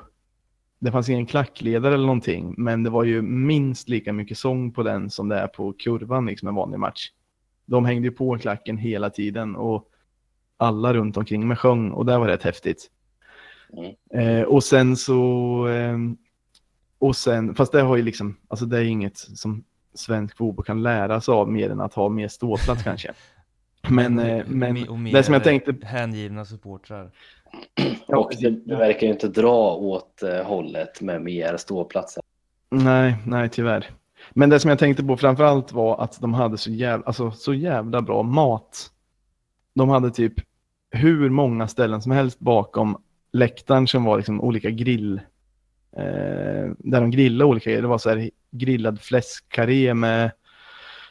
det 0.78 0.92
fanns 0.92 1.08
ingen 1.08 1.26
klackledare 1.26 1.94
eller 1.94 2.06
någonting, 2.06 2.54
men 2.58 2.82
det 2.82 2.90
var 2.90 3.04
ju 3.04 3.22
minst 3.22 3.88
lika 3.88 4.12
mycket 4.12 4.38
sång 4.38 4.72
på 4.72 4.82
den 4.82 5.10
som 5.10 5.28
det 5.28 5.36
är 5.36 5.46
på 5.46 5.72
kurvan, 5.72 6.26
liksom 6.26 6.48
en 6.48 6.54
vanlig 6.54 6.78
match. 6.78 7.10
De 7.66 7.84
hängde 7.84 8.08
ju 8.08 8.12
på 8.12 8.38
klacken 8.38 8.76
hela 8.76 9.10
tiden 9.10 9.56
och 9.56 9.89
alla 10.60 10.94
runt 10.94 11.16
omkring 11.16 11.48
mig 11.48 11.56
sjöng 11.56 11.90
och 11.90 12.06
det 12.06 12.18
var 12.18 12.28
rätt 12.28 12.42
häftigt. 12.42 12.90
Mm. 13.72 14.38
Eh, 14.38 14.42
och 14.42 14.64
sen 14.64 14.96
så, 14.96 15.68
eh, 15.68 15.98
och 16.98 17.16
sen, 17.16 17.54
fast 17.54 17.72
det 17.72 17.80
har 17.80 17.96
ju 17.96 18.02
liksom, 18.02 18.36
alltså 18.48 18.66
det 18.66 18.78
är 18.78 18.84
inget 18.84 19.18
som 19.18 19.64
svensk 19.94 20.36
fotboll 20.36 20.64
kan 20.64 20.82
lära 20.82 21.20
sig 21.20 21.32
av 21.32 21.48
mer 21.52 21.70
än 21.70 21.80
att 21.80 21.94
ha 21.94 22.08
mer 22.08 22.28
ståplats 22.28 22.82
kanske. 22.82 23.12
Men, 23.88 24.18
eh, 24.18 24.44
men 24.46 24.88
och 24.88 24.98
mer 24.98 25.12
det 25.12 25.22
som 25.22 25.34
jag 25.34 25.44
tänkte, 25.44 25.74
hängivna 25.82 26.44
supportrar. 26.44 27.10
Och 28.06 28.32
det, 28.40 28.50
det 28.50 28.76
verkar 28.76 29.06
ju 29.06 29.12
inte 29.12 29.28
dra 29.28 29.74
åt 29.74 30.22
eh, 30.22 30.46
hållet 30.46 31.00
med 31.00 31.22
mer 31.22 31.56
ståplatser. 31.56 32.22
Nej, 32.70 33.16
nej 33.26 33.48
tyvärr. 33.48 33.90
Men 34.30 34.50
det 34.50 34.60
som 34.60 34.68
jag 34.68 34.78
tänkte 34.78 35.04
på 35.04 35.16
framförallt 35.16 35.72
var 35.72 36.02
att 36.04 36.20
de 36.20 36.34
hade 36.34 36.58
så 36.58 36.70
jävla, 36.70 37.06
alltså, 37.06 37.30
så 37.30 37.54
jävla 37.54 38.02
bra 38.02 38.22
mat. 38.22 38.90
De 39.74 39.88
hade 39.88 40.10
typ 40.10 40.34
hur 40.90 41.30
många 41.30 41.68
ställen 41.68 42.02
som 42.02 42.12
helst 42.12 42.38
bakom 42.38 43.02
läktaren 43.32 43.86
som 43.86 44.04
var 44.04 44.16
liksom 44.16 44.40
olika 44.40 44.70
grill. 44.70 45.20
Eh, 45.96 46.72
där 46.78 47.00
de 47.00 47.10
grillade 47.10 47.44
olika 47.44 47.70
grejer. 47.70 47.82
Det 47.82 47.88
var 47.88 47.98
så 47.98 48.10
här 48.10 48.30
grillad 48.50 49.00
fläskkarré 49.00 49.94
med 49.94 50.30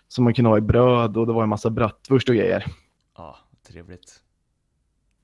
som 0.08 0.24
man 0.24 0.34
kunde 0.34 0.50
ha 0.50 0.58
i 0.58 0.62
bröd 0.62 1.18
och 1.18 1.28
det 1.28 1.34
var 1.34 1.44
en 1.44 1.50
massa 1.50 1.70
bratwurst 1.70 2.30
och 2.30 2.36
grejer. 2.36 2.66
Ja, 3.18 3.38
trevligt. 3.68 4.24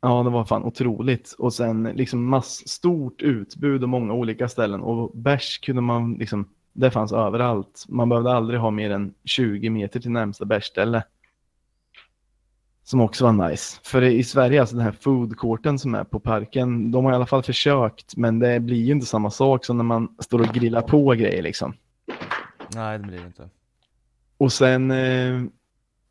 Ja, 0.01 0.23
det 0.23 0.29
var 0.29 0.45
fan 0.45 0.63
otroligt. 0.63 1.35
Och 1.37 1.53
sen 1.53 1.83
liksom 1.83 2.25
mass, 2.25 2.67
stort 2.67 3.21
utbud 3.21 3.83
och 3.83 3.89
många 3.89 4.13
olika 4.13 4.47
ställen. 4.47 4.81
Och 4.81 5.17
bärs 5.17 5.59
kunde 5.59 5.81
man 5.81 6.13
liksom, 6.13 6.49
det 6.73 6.91
fanns 6.91 7.13
överallt. 7.13 7.85
Man 7.87 8.09
behövde 8.09 8.31
aldrig 8.31 8.59
ha 8.59 8.71
mer 8.71 8.89
än 8.89 9.13
20 9.23 9.69
meter 9.69 9.99
till 9.99 10.11
närmsta 10.11 10.45
bärsställe. 10.45 11.03
Som 12.87 13.01
också 13.01 13.23
var 13.23 13.49
nice. 13.49 13.79
För 13.83 14.01
i 14.01 14.23
Sverige, 14.23 14.59
alltså 14.59 14.75
den 14.75 14.85
här 14.85 14.95
foodcourten 14.99 15.79
som 15.79 15.95
är 15.95 16.03
på 16.03 16.19
parken, 16.19 16.91
de 16.91 17.05
har 17.05 17.11
i 17.11 17.15
alla 17.15 17.25
fall 17.25 17.43
försökt, 17.43 18.17
men 18.17 18.39
det 18.39 18.59
blir 18.59 18.83
ju 18.83 18.91
inte 18.91 19.05
samma 19.05 19.31
sak 19.31 19.65
som 19.65 19.77
när 19.77 19.83
man 19.83 20.15
står 20.19 20.39
och 20.39 20.53
grillar 20.53 20.81
på 20.81 21.09
grejer 21.09 21.41
liksom. 21.41 21.73
Nej, 22.75 22.99
det 22.99 23.03
blir 23.03 23.19
det 23.19 23.25
inte. 23.25 23.49
Och 24.37 24.53
sen, 24.53 24.91
eh, 24.91 25.41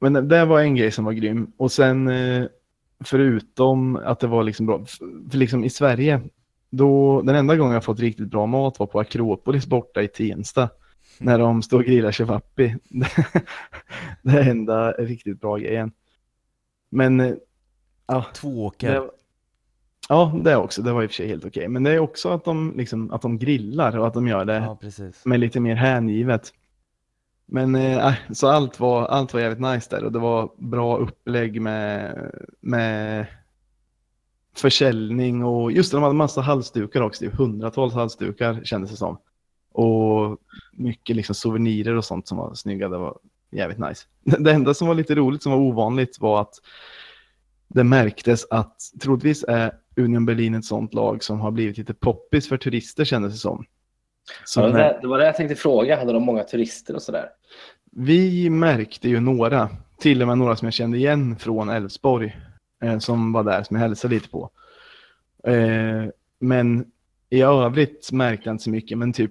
men 0.01 0.29
det 0.29 0.45
var 0.45 0.61
en 0.61 0.75
grej 0.75 0.91
som 0.91 1.05
var 1.05 1.13
grym. 1.13 1.53
Och 1.57 1.73
sen, 1.73 2.09
eh, 2.09 2.45
förutom 3.05 3.97
att 3.97 4.21
det 4.21 4.27
var 4.27 4.43
liksom 4.43 4.67
bra, 4.67 4.85
för 5.31 5.39
liksom 5.39 5.65
i 5.65 5.71
Sverige, 5.71 6.21
då, 6.71 7.23
den 7.23 7.37
enda 7.37 7.57
gången 7.57 7.75
jag 7.75 7.85
fått 7.85 8.01
riktigt 8.01 8.29
bra 8.31 8.47
mat 8.47 8.79
var 8.79 8.87
på 8.87 9.01
Akropolis 9.01 9.67
borta 9.67 10.03
i 10.03 10.09
Tensta. 10.09 10.69
När 11.19 11.39
de 11.39 11.63
står 11.63 11.79
och 11.79 11.85
grillar 11.85 12.13
cevapi. 12.13 12.77
det 14.23 14.39
är 14.39 14.51
enda 14.51 14.93
riktigt 14.93 15.41
bra 15.41 15.57
grejen. 15.57 15.93
Men, 16.95 17.21
eh, 17.21 17.35
ja. 18.07 18.25
Två 18.35 18.67
åker. 18.67 18.93
Det, 18.93 19.11
ja, 20.09 20.41
det 20.45 20.57
också. 20.57 20.83
Det 20.83 20.93
var 20.93 21.03
i 21.03 21.07
och 21.07 21.11
för 21.11 21.15
sig 21.15 21.29
helt 21.29 21.45
okej. 21.45 21.69
Men 21.69 21.83
det 21.83 21.91
är 21.91 21.99
också 21.99 22.29
att 22.29 22.45
de, 22.45 22.75
liksom, 22.77 23.11
att 23.13 23.23
de 23.23 23.39
grillar 23.39 23.99
och 23.99 24.07
att 24.07 24.15
de 24.15 24.29
gör 24.29 24.45
det 24.45 24.55
Ja, 24.55 24.79
med 25.25 25.41
lite 25.41 25.61
mer 25.61 25.75
hängivet. 25.75 26.53
Men 27.47 27.75
eh, 27.75 28.07
äh, 28.07 28.15
så 28.33 28.49
allt 28.49 28.81
var, 28.81 29.07
allt 29.07 29.35
var 29.35 29.41
jävligt 29.41 29.61
nice 29.61 29.91
där 29.91 30.05
och 30.05 30.13
det 30.13 30.19
var 30.19 30.51
bra 30.57 30.97
upplägg 30.97 31.61
med, 31.61 32.17
med 32.61 33.27
försäljning 34.57 35.45
och 35.45 35.73
just 35.73 35.91
det, 35.91 35.97
de 35.97 36.03
hade 36.03 36.15
massa 36.15 36.41
halsdukar 36.41 37.01
också, 37.01 37.27
hundratals 37.29 37.95
halsdukar 37.95 38.61
kändes 38.65 38.91
det 38.91 38.97
som. 38.97 39.19
Och 39.73 40.39
mycket 40.73 41.17
liksom 41.17 41.35
souvenirer 41.35 41.97
och 41.97 42.05
sånt 42.05 42.29
som 42.29 42.39
var 42.39 42.55
snygga, 42.55 42.89
det 42.89 42.99
var 42.99 43.19
jävligt 43.55 43.79
nice. 43.79 44.07
Det 44.39 44.53
enda 44.53 44.75
som 44.75 44.89
var 44.89 44.95
lite 44.95 45.15
roligt, 45.15 45.43
som 45.43 45.53
var 45.53 45.59
ovanligt, 45.59 46.21
var 46.21 46.41
att 46.41 46.55
det 47.69 47.85
märktes 47.85 48.47
att 48.51 48.77
troligtvis 49.03 49.45
är 49.49 49.73
Union 49.97 50.27
Berlin 50.27 50.55
ett 50.55 50.65
sånt 50.65 50.95
lag 50.95 51.25
som 51.25 51.41
har 51.41 51.51
blivit 51.51 51.79
lite 51.79 51.95
poppis 51.95 52.49
för 52.49 52.57
turister 52.57 53.05
kändes 53.05 53.33
det 53.33 53.39
som. 53.39 53.65
Så 54.45 54.61
Ja, 54.61 54.67
det, 54.67 54.73
där- 54.73 54.99
det 55.01 55.07
var 55.09 55.19
det 55.19 55.27
jag 55.27 55.37
tänkte 55.37 55.55
fråga. 55.57 55.99
Hade 55.99 56.13
de 56.13 56.23
många 56.23 56.43
turister 56.45 56.95
och 56.95 57.03
sådär? 57.03 57.29
Vi 57.93 58.51
märkte 58.51 59.09
ju 59.09 59.21
några, 59.21 59.69
till 60.01 60.23
och 60.23 60.29
med 60.29 60.39
några 60.39 60.57
som 60.57 60.67
jag 60.67 60.73
kände 60.75 60.97
igen 60.99 61.37
från 61.39 61.69
Elfsborg, 61.69 62.37
eh, 62.83 62.99
som 62.99 63.33
var 63.33 63.43
där, 63.45 63.63
som 63.63 63.77
jag 63.77 63.83
hälsade 63.83 64.15
lite 64.15 64.29
på. 64.29 64.51
Eh, 65.47 66.05
men 66.41 66.85
i 67.31 67.41
övrigt 67.43 68.13
märkte 68.13 68.49
jag 68.49 68.55
inte 68.55 68.65
så 68.65 68.71
mycket, 68.71 68.99
men 68.99 69.13
typ 69.13 69.31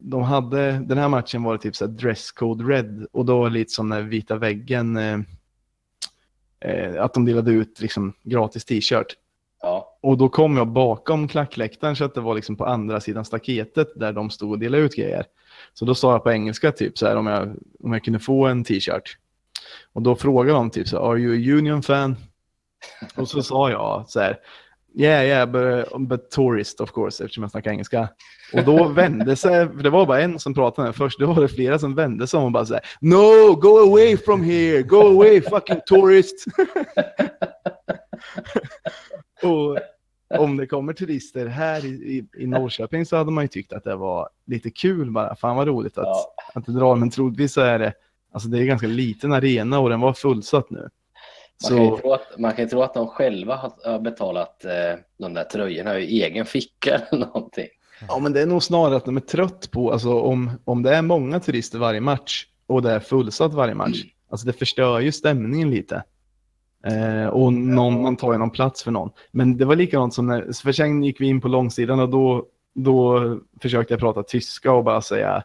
de 0.00 0.22
hade, 0.22 0.72
den 0.72 0.98
här 0.98 1.08
matchen 1.08 1.42
var 1.42 1.52
det 1.52 1.58
typ 1.58 1.76
så 1.76 1.86
dresscode 1.86 2.64
red 2.64 3.06
och 3.12 3.24
då 3.24 3.48
lite 3.48 3.70
som 3.70 3.88
när 3.88 4.02
vita 4.02 4.36
väggen, 4.36 4.96
eh, 4.96 5.18
eh, 6.60 7.02
att 7.04 7.14
de 7.14 7.24
delade 7.24 7.52
ut 7.52 7.80
liksom 7.80 8.12
gratis 8.22 8.64
t-shirt. 8.64 9.16
Ja. 9.62 9.98
Och 10.00 10.18
då 10.18 10.28
kom 10.28 10.56
jag 10.56 10.68
bakom 10.68 11.28
klackläktaren 11.28 11.96
så 11.96 12.04
att 12.04 12.14
det 12.14 12.20
var 12.20 12.34
liksom 12.34 12.56
på 12.56 12.64
andra 12.64 13.00
sidan 13.00 13.24
staketet 13.24 13.88
där 13.96 14.12
de 14.12 14.30
stod 14.30 14.50
och 14.50 14.58
delade 14.58 14.82
ut 14.82 14.96
grejer. 14.96 15.24
Så 15.74 15.84
då 15.84 15.94
sa 15.94 16.12
jag 16.12 16.22
på 16.22 16.32
engelska 16.32 16.72
typ 16.72 16.98
så 16.98 17.06
här 17.06 17.16
om 17.16 17.26
jag, 17.26 17.56
om 17.80 17.92
jag 17.92 18.04
kunde 18.04 18.18
få 18.18 18.46
en 18.46 18.64
t-shirt. 18.64 19.16
Och 19.92 20.02
då 20.02 20.16
frågade 20.16 20.58
de 20.58 20.70
typ 20.70 20.88
så 20.88 20.96
här, 20.96 21.10
are 21.10 21.18
you 21.18 21.34
a 21.34 21.58
Union 21.58 21.82
fan? 21.82 22.16
Och 23.16 23.28
så 23.28 23.42
sa 23.42 23.70
jag 23.70 24.04
så 24.08 24.20
här, 24.20 24.38
yeah, 24.94 25.24
yeah, 25.24 25.50
but, 25.50 26.08
but 26.08 26.30
tourist 26.30 26.80
of 26.80 26.92
course, 26.92 27.24
eftersom 27.24 27.42
jag 27.42 27.50
snackar 27.50 27.70
engelska. 27.70 28.08
Och 28.52 28.64
då 28.64 28.88
vände 28.94 29.36
sig, 29.36 29.68
för 29.68 29.82
det 29.82 29.90
var 29.90 30.06
bara 30.06 30.20
en 30.20 30.38
som 30.38 30.54
pratade 30.54 30.88
med 30.88 30.96
först, 30.96 31.18
då 31.18 31.26
var 31.26 31.42
det 31.42 31.48
flera 31.48 31.78
som 31.78 31.94
vände 31.94 32.26
sig 32.26 32.38
om 32.38 32.44
och 32.44 32.52
bara 32.52 32.66
så 32.66 32.74
här, 32.74 32.82
no, 33.00 33.54
go 33.54 33.78
away 33.78 34.16
from 34.16 34.44
here, 34.44 34.82
go 34.82 34.96
away 34.96 35.40
fucking 35.40 35.80
tourist. 35.86 36.44
och 39.42 39.78
om 40.38 40.56
det 40.56 40.66
kommer 40.66 40.92
turister 40.92 41.46
här 41.46 41.84
i, 41.84 41.88
i, 41.88 42.42
i 42.42 42.46
Norrköping 42.46 43.06
så 43.06 43.16
hade 43.16 43.30
man 43.30 43.44
ju 43.44 43.48
tyckt 43.48 43.72
att 43.72 43.84
det 43.84 43.96
var 43.96 44.28
lite 44.46 44.70
kul 44.70 45.10
bara. 45.10 45.36
Fan 45.36 45.56
vad 45.56 45.66
roligt 45.68 45.98
att, 45.98 46.04
Ja. 46.06 46.34
att 46.54 46.66
det 46.66 46.72
drar. 46.72 46.96
Men 46.96 47.10
troligtvis 47.10 47.52
så 47.52 47.60
är 47.60 47.78
det, 47.78 47.92
alltså 48.32 48.48
det 48.48 48.58
är 48.58 48.64
ganska 48.64 48.86
liten 48.86 49.32
arena 49.32 49.78
och 49.78 49.90
den 49.90 50.00
var 50.00 50.12
fullsatt 50.12 50.70
nu. 50.70 50.88
Man, 51.70 51.78
kan 51.78 51.84
ju 51.84 51.96
tro 51.96 52.12
att, 52.12 52.38
man 52.38 52.52
kan 52.52 52.68
tro 52.68 52.82
att 52.82 52.94
de 52.94 53.06
själva 53.08 53.56
har 53.84 53.98
betalat 53.98 54.64
eh, 54.64 54.98
de 55.18 55.34
där 55.34 55.44
tröjorna 55.44 55.98
i 55.98 56.22
egen 56.22 56.46
ficka 56.46 57.00
eller 57.10 57.26
någonting. 57.26 57.68
Ja, 58.08 58.18
men 58.18 58.32
det 58.32 58.42
är 58.42 58.46
nog 58.46 58.62
snarare 58.62 58.96
att 58.96 59.04
de 59.04 59.16
är 59.16 59.20
trött 59.20 59.70
på, 59.70 59.92
alltså 59.92 60.20
om, 60.20 60.50
om 60.64 60.82
det 60.82 60.94
är 60.94 61.02
många 61.02 61.40
turister 61.40 61.78
varje 61.78 62.00
match 62.00 62.46
och 62.66 62.82
det 62.82 62.92
är 62.92 63.00
fullsatt 63.00 63.54
varje 63.54 63.74
match, 63.74 64.04
alltså 64.30 64.46
det 64.46 64.52
förstör 64.52 65.00
ju 65.00 65.12
stämningen 65.12 65.70
lite. 65.70 66.02
Eh, 66.86 67.26
och 67.26 67.52
någon, 67.52 68.02
man 68.02 68.16
tar 68.16 68.32
ju 68.32 68.38
någon 68.38 68.50
plats 68.50 68.82
för 68.82 68.90
någon. 68.90 69.10
Men 69.30 69.56
det 69.56 69.64
var 69.64 69.76
likadant 69.76 70.14
som 70.14 70.26
när, 70.26 70.62
för 70.62 70.72
sen 70.72 71.02
gick 71.02 71.20
vi 71.20 71.26
in 71.26 71.40
på 71.40 71.48
långsidan 71.48 72.00
och 72.00 72.08
då, 72.08 72.46
då 72.74 73.20
försökte 73.60 73.94
jag 73.94 74.00
prata 74.00 74.22
tyska 74.22 74.72
och 74.72 74.84
bara 74.84 75.02
säga 75.02 75.42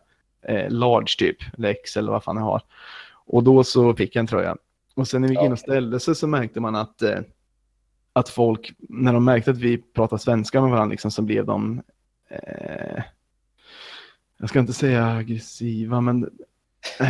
eh, 0.47 0.69
large 0.69 1.15
typ, 1.17 1.37
eller 1.57 1.69
X 1.69 1.97
eller 1.97 2.11
vad 2.11 2.23
fan 2.23 2.37
jag 2.37 2.43
har. 2.43 2.61
Och 3.25 3.43
då 3.43 3.63
så 3.63 3.93
fick 3.93 4.15
jag 4.15 4.19
en 4.19 4.27
tröja. 4.27 4.55
Och 4.95 5.07
sen 5.07 5.21
när 5.21 5.27
vi 5.27 5.35
gick 5.35 5.43
in 5.43 5.51
och 5.51 5.59
ställde 5.59 5.99
sig 5.99 6.15
så 6.15 6.27
märkte 6.27 6.59
man 6.59 6.75
att, 6.75 7.01
eh, 7.01 7.19
att 8.13 8.29
folk, 8.29 8.73
när 8.79 9.13
de 9.13 9.25
märkte 9.25 9.51
att 9.51 9.57
vi 9.57 9.77
pratade 9.77 10.21
svenska 10.21 10.61
med 10.61 10.71
varandra, 10.71 10.91
liksom, 10.91 11.11
så 11.11 11.21
blev 11.21 11.45
de, 11.45 11.81
eh, 12.29 13.03
jag 14.37 14.49
ska 14.49 14.59
inte 14.59 14.73
säga 14.73 15.05
aggressiva, 15.07 16.01
men 16.01 16.29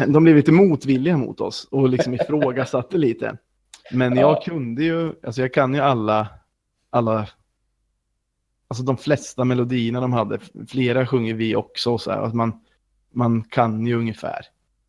de 0.08 0.24
blev 0.24 0.36
lite 0.36 0.52
motvilliga 0.52 1.18
mot 1.18 1.42
oss 1.42 1.68
och 1.72 1.90
liksom 1.90 2.14
ifrågasatte 2.22 2.98
lite. 2.98 3.38
Men 3.92 4.16
jag 4.16 4.32
Ja. 4.38 4.42
kunde 4.46 4.84
ju, 4.84 5.14
alltså 5.24 5.42
jag 5.42 5.54
kan 5.54 5.74
ju 5.74 5.80
alla, 5.80 6.28
alla, 6.90 7.30
alltså 8.68 8.84
de 8.84 8.98
flesta 8.98 9.44
melodierna 9.46 10.02
de 10.02 10.14
hade, 10.14 10.40
flera 10.68 11.08
sjunger 11.08 11.34
vi 11.34 11.56
också 11.56 11.98
så 11.98 12.12
här, 12.12 12.22
att 12.22 12.34
man, 12.34 12.62
man 13.12 13.44
kan 13.44 13.88
ju 13.88 13.96
ungefär. 13.96 14.46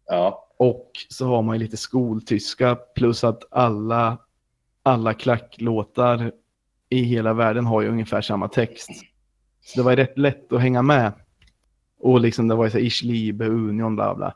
Ja, 0.07 0.49
Och 0.59 0.91
så 1.09 1.27
har 1.27 1.43
man 1.43 1.57
ju 1.57 1.63
lite 1.65 1.77
skoltyska 1.77 2.75
plus 2.95 3.25
att 3.25 3.43
alla, 3.51 4.19
alla 4.83 5.15
klacklåtar 5.15 6.33
i 6.89 7.03
hela 7.03 7.33
världen 7.35 7.67
har 7.67 7.83
ju 7.83 7.89
ungefär 7.89 8.21
samma 8.21 8.49
text. 8.49 8.91
Så 9.67 9.81
det 9.81 9.85
var 9.85 9.97
rätt 9.97 10.19
lätt 10.19 10.53
att 10.53 10.61
hänga 10.61 10.83
med. 10.83 11.13
Och 12.01 12.21
liksom 12.21 12.49
det 12.49 12.55
var 12.55 12.65
ju 12.65 12.71
så 12.71 12.79
här, 12.79 12.85
Ich 12.85 13.03
liebe 13.03 13.47
Union, 13.47 13.97
bla 13.97 14.15
bla. 14.15 14.35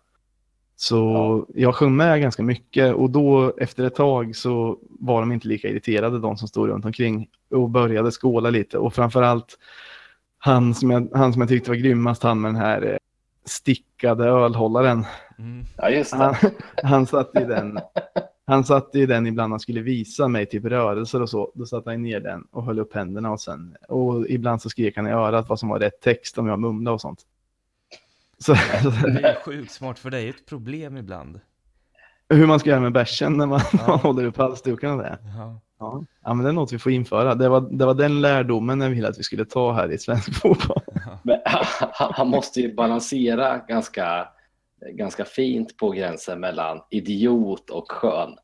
Så 0.76 1.46
jag 1.54 1.74
sjöng 1.74 1.96
med 1.96 2.20
ganska 2.20 2.42
mycket 2.42 2.94
och 2.94 3.10
då 3.10 3.56
efter 3.58 3.84
ett 3.84 3.94
tag 3.94 4.36
så 4.36 4.78
var 4.82 5.20
de 5.20 5.32
inte 5.32 5.48
lika 5.48 5.68
irriterade 5.68 6.18
de 6.18 6.36
som 6.36 6.48
stod 6.48 6.68
runt 6.68 6.84
omkring 6.84 7.28
och 7.50 7.70
började 7.70 8.10
skåla 8.10 8.50
lite 8.50 8.78
och 8.78 8.94
framförallt 8.94 9.58
han 10.38 10.74
som 10.74 10.90
jag, 10.90 11.08
han 11.14 11.32
som 11.32 11.42
jag 11.42 11.48
tyckte 11.48 11.70
var 11.70 11.76
grymmast, 11.76 12.22
han 12.22 12.40
med 12.40 12.48
den 12.48 12.60
här 12.60 12.82
eh, 12.82 12.96
stickade 13.44 14.24
ölhållaren. 14.24 15.04
Mm. 15.40 15.64
ja 15.76 15.90
just 15.90 16.14
Han, 16.14 16.34
det. 16.42 16.52
han 16.82 17.06
satt 17.06 17.36
i 17.36 17.44
den. 17.44 17.78
Han 18.46 18.64
satt 18.64 18.94
i 18.94 19.06
den 19.06 19.26
ibland 19.26 19.52
han 19.52 19.60
skulle 19.60 19.80
visa 19.80 20.28
mig 20.28 20.46
typ 20.46 20.64
rörelser 20.64 21.22
och 21.22 21.30
så. 21.30 21.52
Då 21.54 21.66
satte 21.66 21.90
han 21.90 22.02
ner 22.02 22.20
den 22.20 22.42
och 22.50 22.64
höll 22.64 22.78
upp 22.78 22.94
händerna 22.94 23.30
och 23.32 23.40
sen. 23.40 23.76
Och 23.88 24.26
ibland 24.28 24.62
så 24.62 24.70
skrek 24.70 24.96
han 24.96 25.06
i 25.06 25.10
örat 25.10 25.48
vad 25.48 25.58
som 25.58 25.68
var 25.68 25.78
rätt 25.78 26.00
text 26.00 26.38
om 26.38 26.46
jag 26.46 26.58
mumlade 26.58 26.94
och 26.94 27.00
sånt. 27.00 27.20
Så, 28.38 28.52
Det 28.52 29.28
är 29.28 29.44
sjukt 29.44 29.72
smart 29.72 29.98
för 29.98 30.10
det 30.10 30.16
är 30.18 30.22
ju 30.22 30.30
ett 30.30 30.46
problem 30.46 30.96
ibland. 30.96 31.40
hur 32.28 32.46
man 32.46 32.60
ska 32.60 32.70
göra 32.70 32.80
med 32.80 32.92
bärsen 32.92 33.32
när 33.36 33.46
man, 33.46 33.60
Ja. 33.72 33.78
man 33.86 33.98
håller 33.98 34.24
upp 34.24 34.36
halsdukarna 34.36 34.96
där. 35.02 35.18
Ja. 35.36 35.60
Ja. 35.78 36.02
ja, 36.24 36.34
men 36.34 36.44
det 36.44 36.50
är 36.50 36.52
något 36.52 36.72
vi 36.72 36.78
får 36.78 36.92
införa. 36.92 37.34
Det 37.34 37.48
var, 37.48 37.60
det 37.60 37.86
var 37.86 37.94
den 37.94 38.20
lärdomen 38.20 38.80
jag 38.80 38.90
ville 38.90 39.08
att 39.08 39.18
vi 39.18 39.22
skulle 39.22 39.44
ta 39.44 39.72
här 39.72 39.92
i 39.92 39.98
svensk 39.98 40.34
fotboll. 40.34 40.82
Men, 41.22 41.38
han, 41.44 41.64
han 42.12 42.28
måste 42.28 42.60
ju 42.60 42.74
balansera 42.74 43.58
ganska, 43.58 44.28
ganska 44.92 45.24
fint 45.24 45.76
på 45.76 45.90
gränsen 45.90 46.40
mellan 46.40 46.80
idiot 46.90 47.70
och 47.70 47.92
skön. 47.92 48.36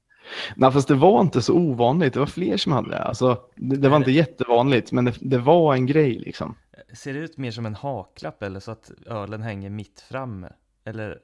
Nej, 0.56 0.72
fast 0.72 0.88
det 0.88 0.94
var 0.94 1.20
inte 1.20 1.42
så 1.42 1.54
ovanligt. 1.54 2.14
Det 2.14 2.18
var 2.20 2.26
fler 2.26 2.56
som 2.56 2.72
hade 2.72 2.90
det. 2.90 3.02
Alltså, 3.02 3.38
det, 3.54 3.76
det 3.76 3.88
var 3.88 3.96
inte 3.96 4.10
jättevanligt, 4.10 4.92
men 4.92 5.04
det, 5.04 5.14
det 5.20 5.38
var 5.38 5.74
en 5.74 5.86
grej 5.86 6.18
liksom. 6.18 6.56
Ser 6.92 7.14
det 7.14 7.18
ut 7.18 7.36
mer 7.36 7.50
som 7.50 7.66
en 7.66 7.74
haklapp 7.74 8.42
eller 8.42 8.60
så 8.60 8.70
att 8.70 8.90
ölen 9.06 9.42
hänger 9.42 9.70
mitt 9.70 10.00
framme? 10.00 10.52
Eller? 10.84 11.18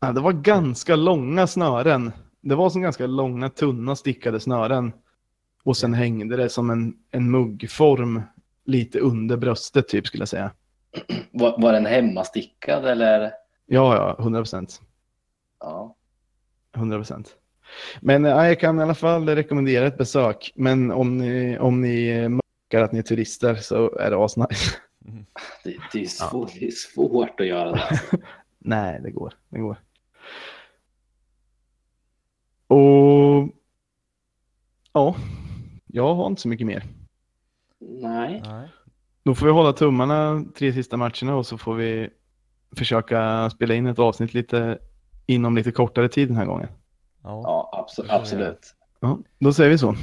Ja, 0.00 0.12
det 0.12 0.20
var 0.20 0.32
ganska 0.32 0.96
långa 0.96 1.46
snören. 1.46 2.12
Det 2.40 2.54
var 2.54 2.70
som 2.70 2.82
ganska 2.82 3.06
långa, 3.06 3.48
tunna, 3.50 3.96
stickade 3.96 4.40
snören. 4.40 4.92
Och 5.64 5.76
sen 5.76 5.94
hängde 5.94 6.36
det 6.36 6.48
som 6.48 6.70
en, 6.70 6.94
en 7.10 7.30
muggform 7.30 8.22
lite 8.64 8.98
under 8.98 9.36
bröstet 9.36 9.88
typ 9.88 10.06
skulle 10.06 10.20
jag 10.20 10.28
säga. 10.28 10.50
Var, 11.30 11.62
var 11.62 11.72
den 11.72 11.86
hemmastickad 11.86 12.84
eller? 12.84 13.32
Ja, 13.70 13.96
ja, 13.96 14.16
100 14.18 14.40
procent. 14.40 14.82
Ja. 15.60 15.96
100 16.76 16.98
procent. 16.98 17.36
Men 18.00 18.24
ja, 18.24 18.46
jag 18.46 18.60
kan 18.60 18.78
i 18.78 18.82
alla 18.82 18.94
fall 18.94 19.28
rekommendera 19.28 19.86
ett 19.86 19.98
besök. 19.98 20.52
Men 20.54 20.90
om 20.90 21.18
ni, 21.18 21.58
om 21.58 21.80
ni 21.80 22.28
mörkar 22.28 22.84
att 22.84 22.92
ni 22.92 22.98
är 22.98 23.02
turister 23.02 23.54
så 23.54 23.96
är 23.98 24.10
det 24.10 24.16
asnice. 24.16 24.76
Mm. 25.06 25.26
Det, 25.64 25.76
det, 25.92 26.02
är 26.02 26.06
svårt, 26.06 26.52
det 26.54 26.66
är 26.66 26.70
svårt 26.70 27.40
att 27.40 27.46
göra 27.46 27.72
det. 27.72 28.00
Nej, 28.58 29.00
det 29.02 29.10
går. 29.10 29.34
Det 29.48 29.58
går. 29.58 29.76
Och 32.66 33.48
ja, 34.92 35.16
jag 35.86 36.14
har 36.14 36.26
inte 36.26 36.42
så 36.42 36.48
mycket 36.48 36.66
mer. 36.66 36.84
Nej. 37.78 38.42
Nej. 38.44 38.68
Då 39.22 39.34
får 39.34 39.46
vi 39.46 39.52
hålla 39.52 39.72
tummarna 39.72 40.44
tre 40.56 40.72
sista 40.72 40.96
matcherna 40.96 41.36
och 41.36 41.46
så 41.46 41.58
får 41.58 41.74
vi 41.74 42.10
försöka 42.76 43.50
spela 43.50 43.74
in 43.74 43.86
ett 43.86 43.98
avsnitt 43.98 44.34
lite 44.34 44.78
inom 45.26 45.56
lite 45.56 45.72
kortare 45.72 46.08
tid 46.08 46.28
den 46.28 46.36
här 46.36 46.44
gången. 46.46 46.68
Ja, 47.22 47.42
Ja, 47.44 47.86
abso- 47.86 47.86
Det 47.88 47.94
får 47.96 48.02
vi 48.02 48.08
göra. 48.08 48.20
absolut. 48.20 48.74
Ja, 49.00 49.18
då 49.38 49.52
säger 49.52 49.70
vi 49.70 49.78
så. 49.78 49.94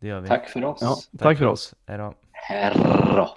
det 0.00 0.08
gör 0.08 0.20
vi. 0.20 0.28
Tack 0.28 0.48
för 0.48 0.64
oss. 0.64 0.78
Ja, 0.82 0.96
tack 1.18 1.38
för 1.38 1.46
oss. 1.46 1.74
Hej 1.86 1.98
då. 1.98 2.14
Herra. 2.32 3.28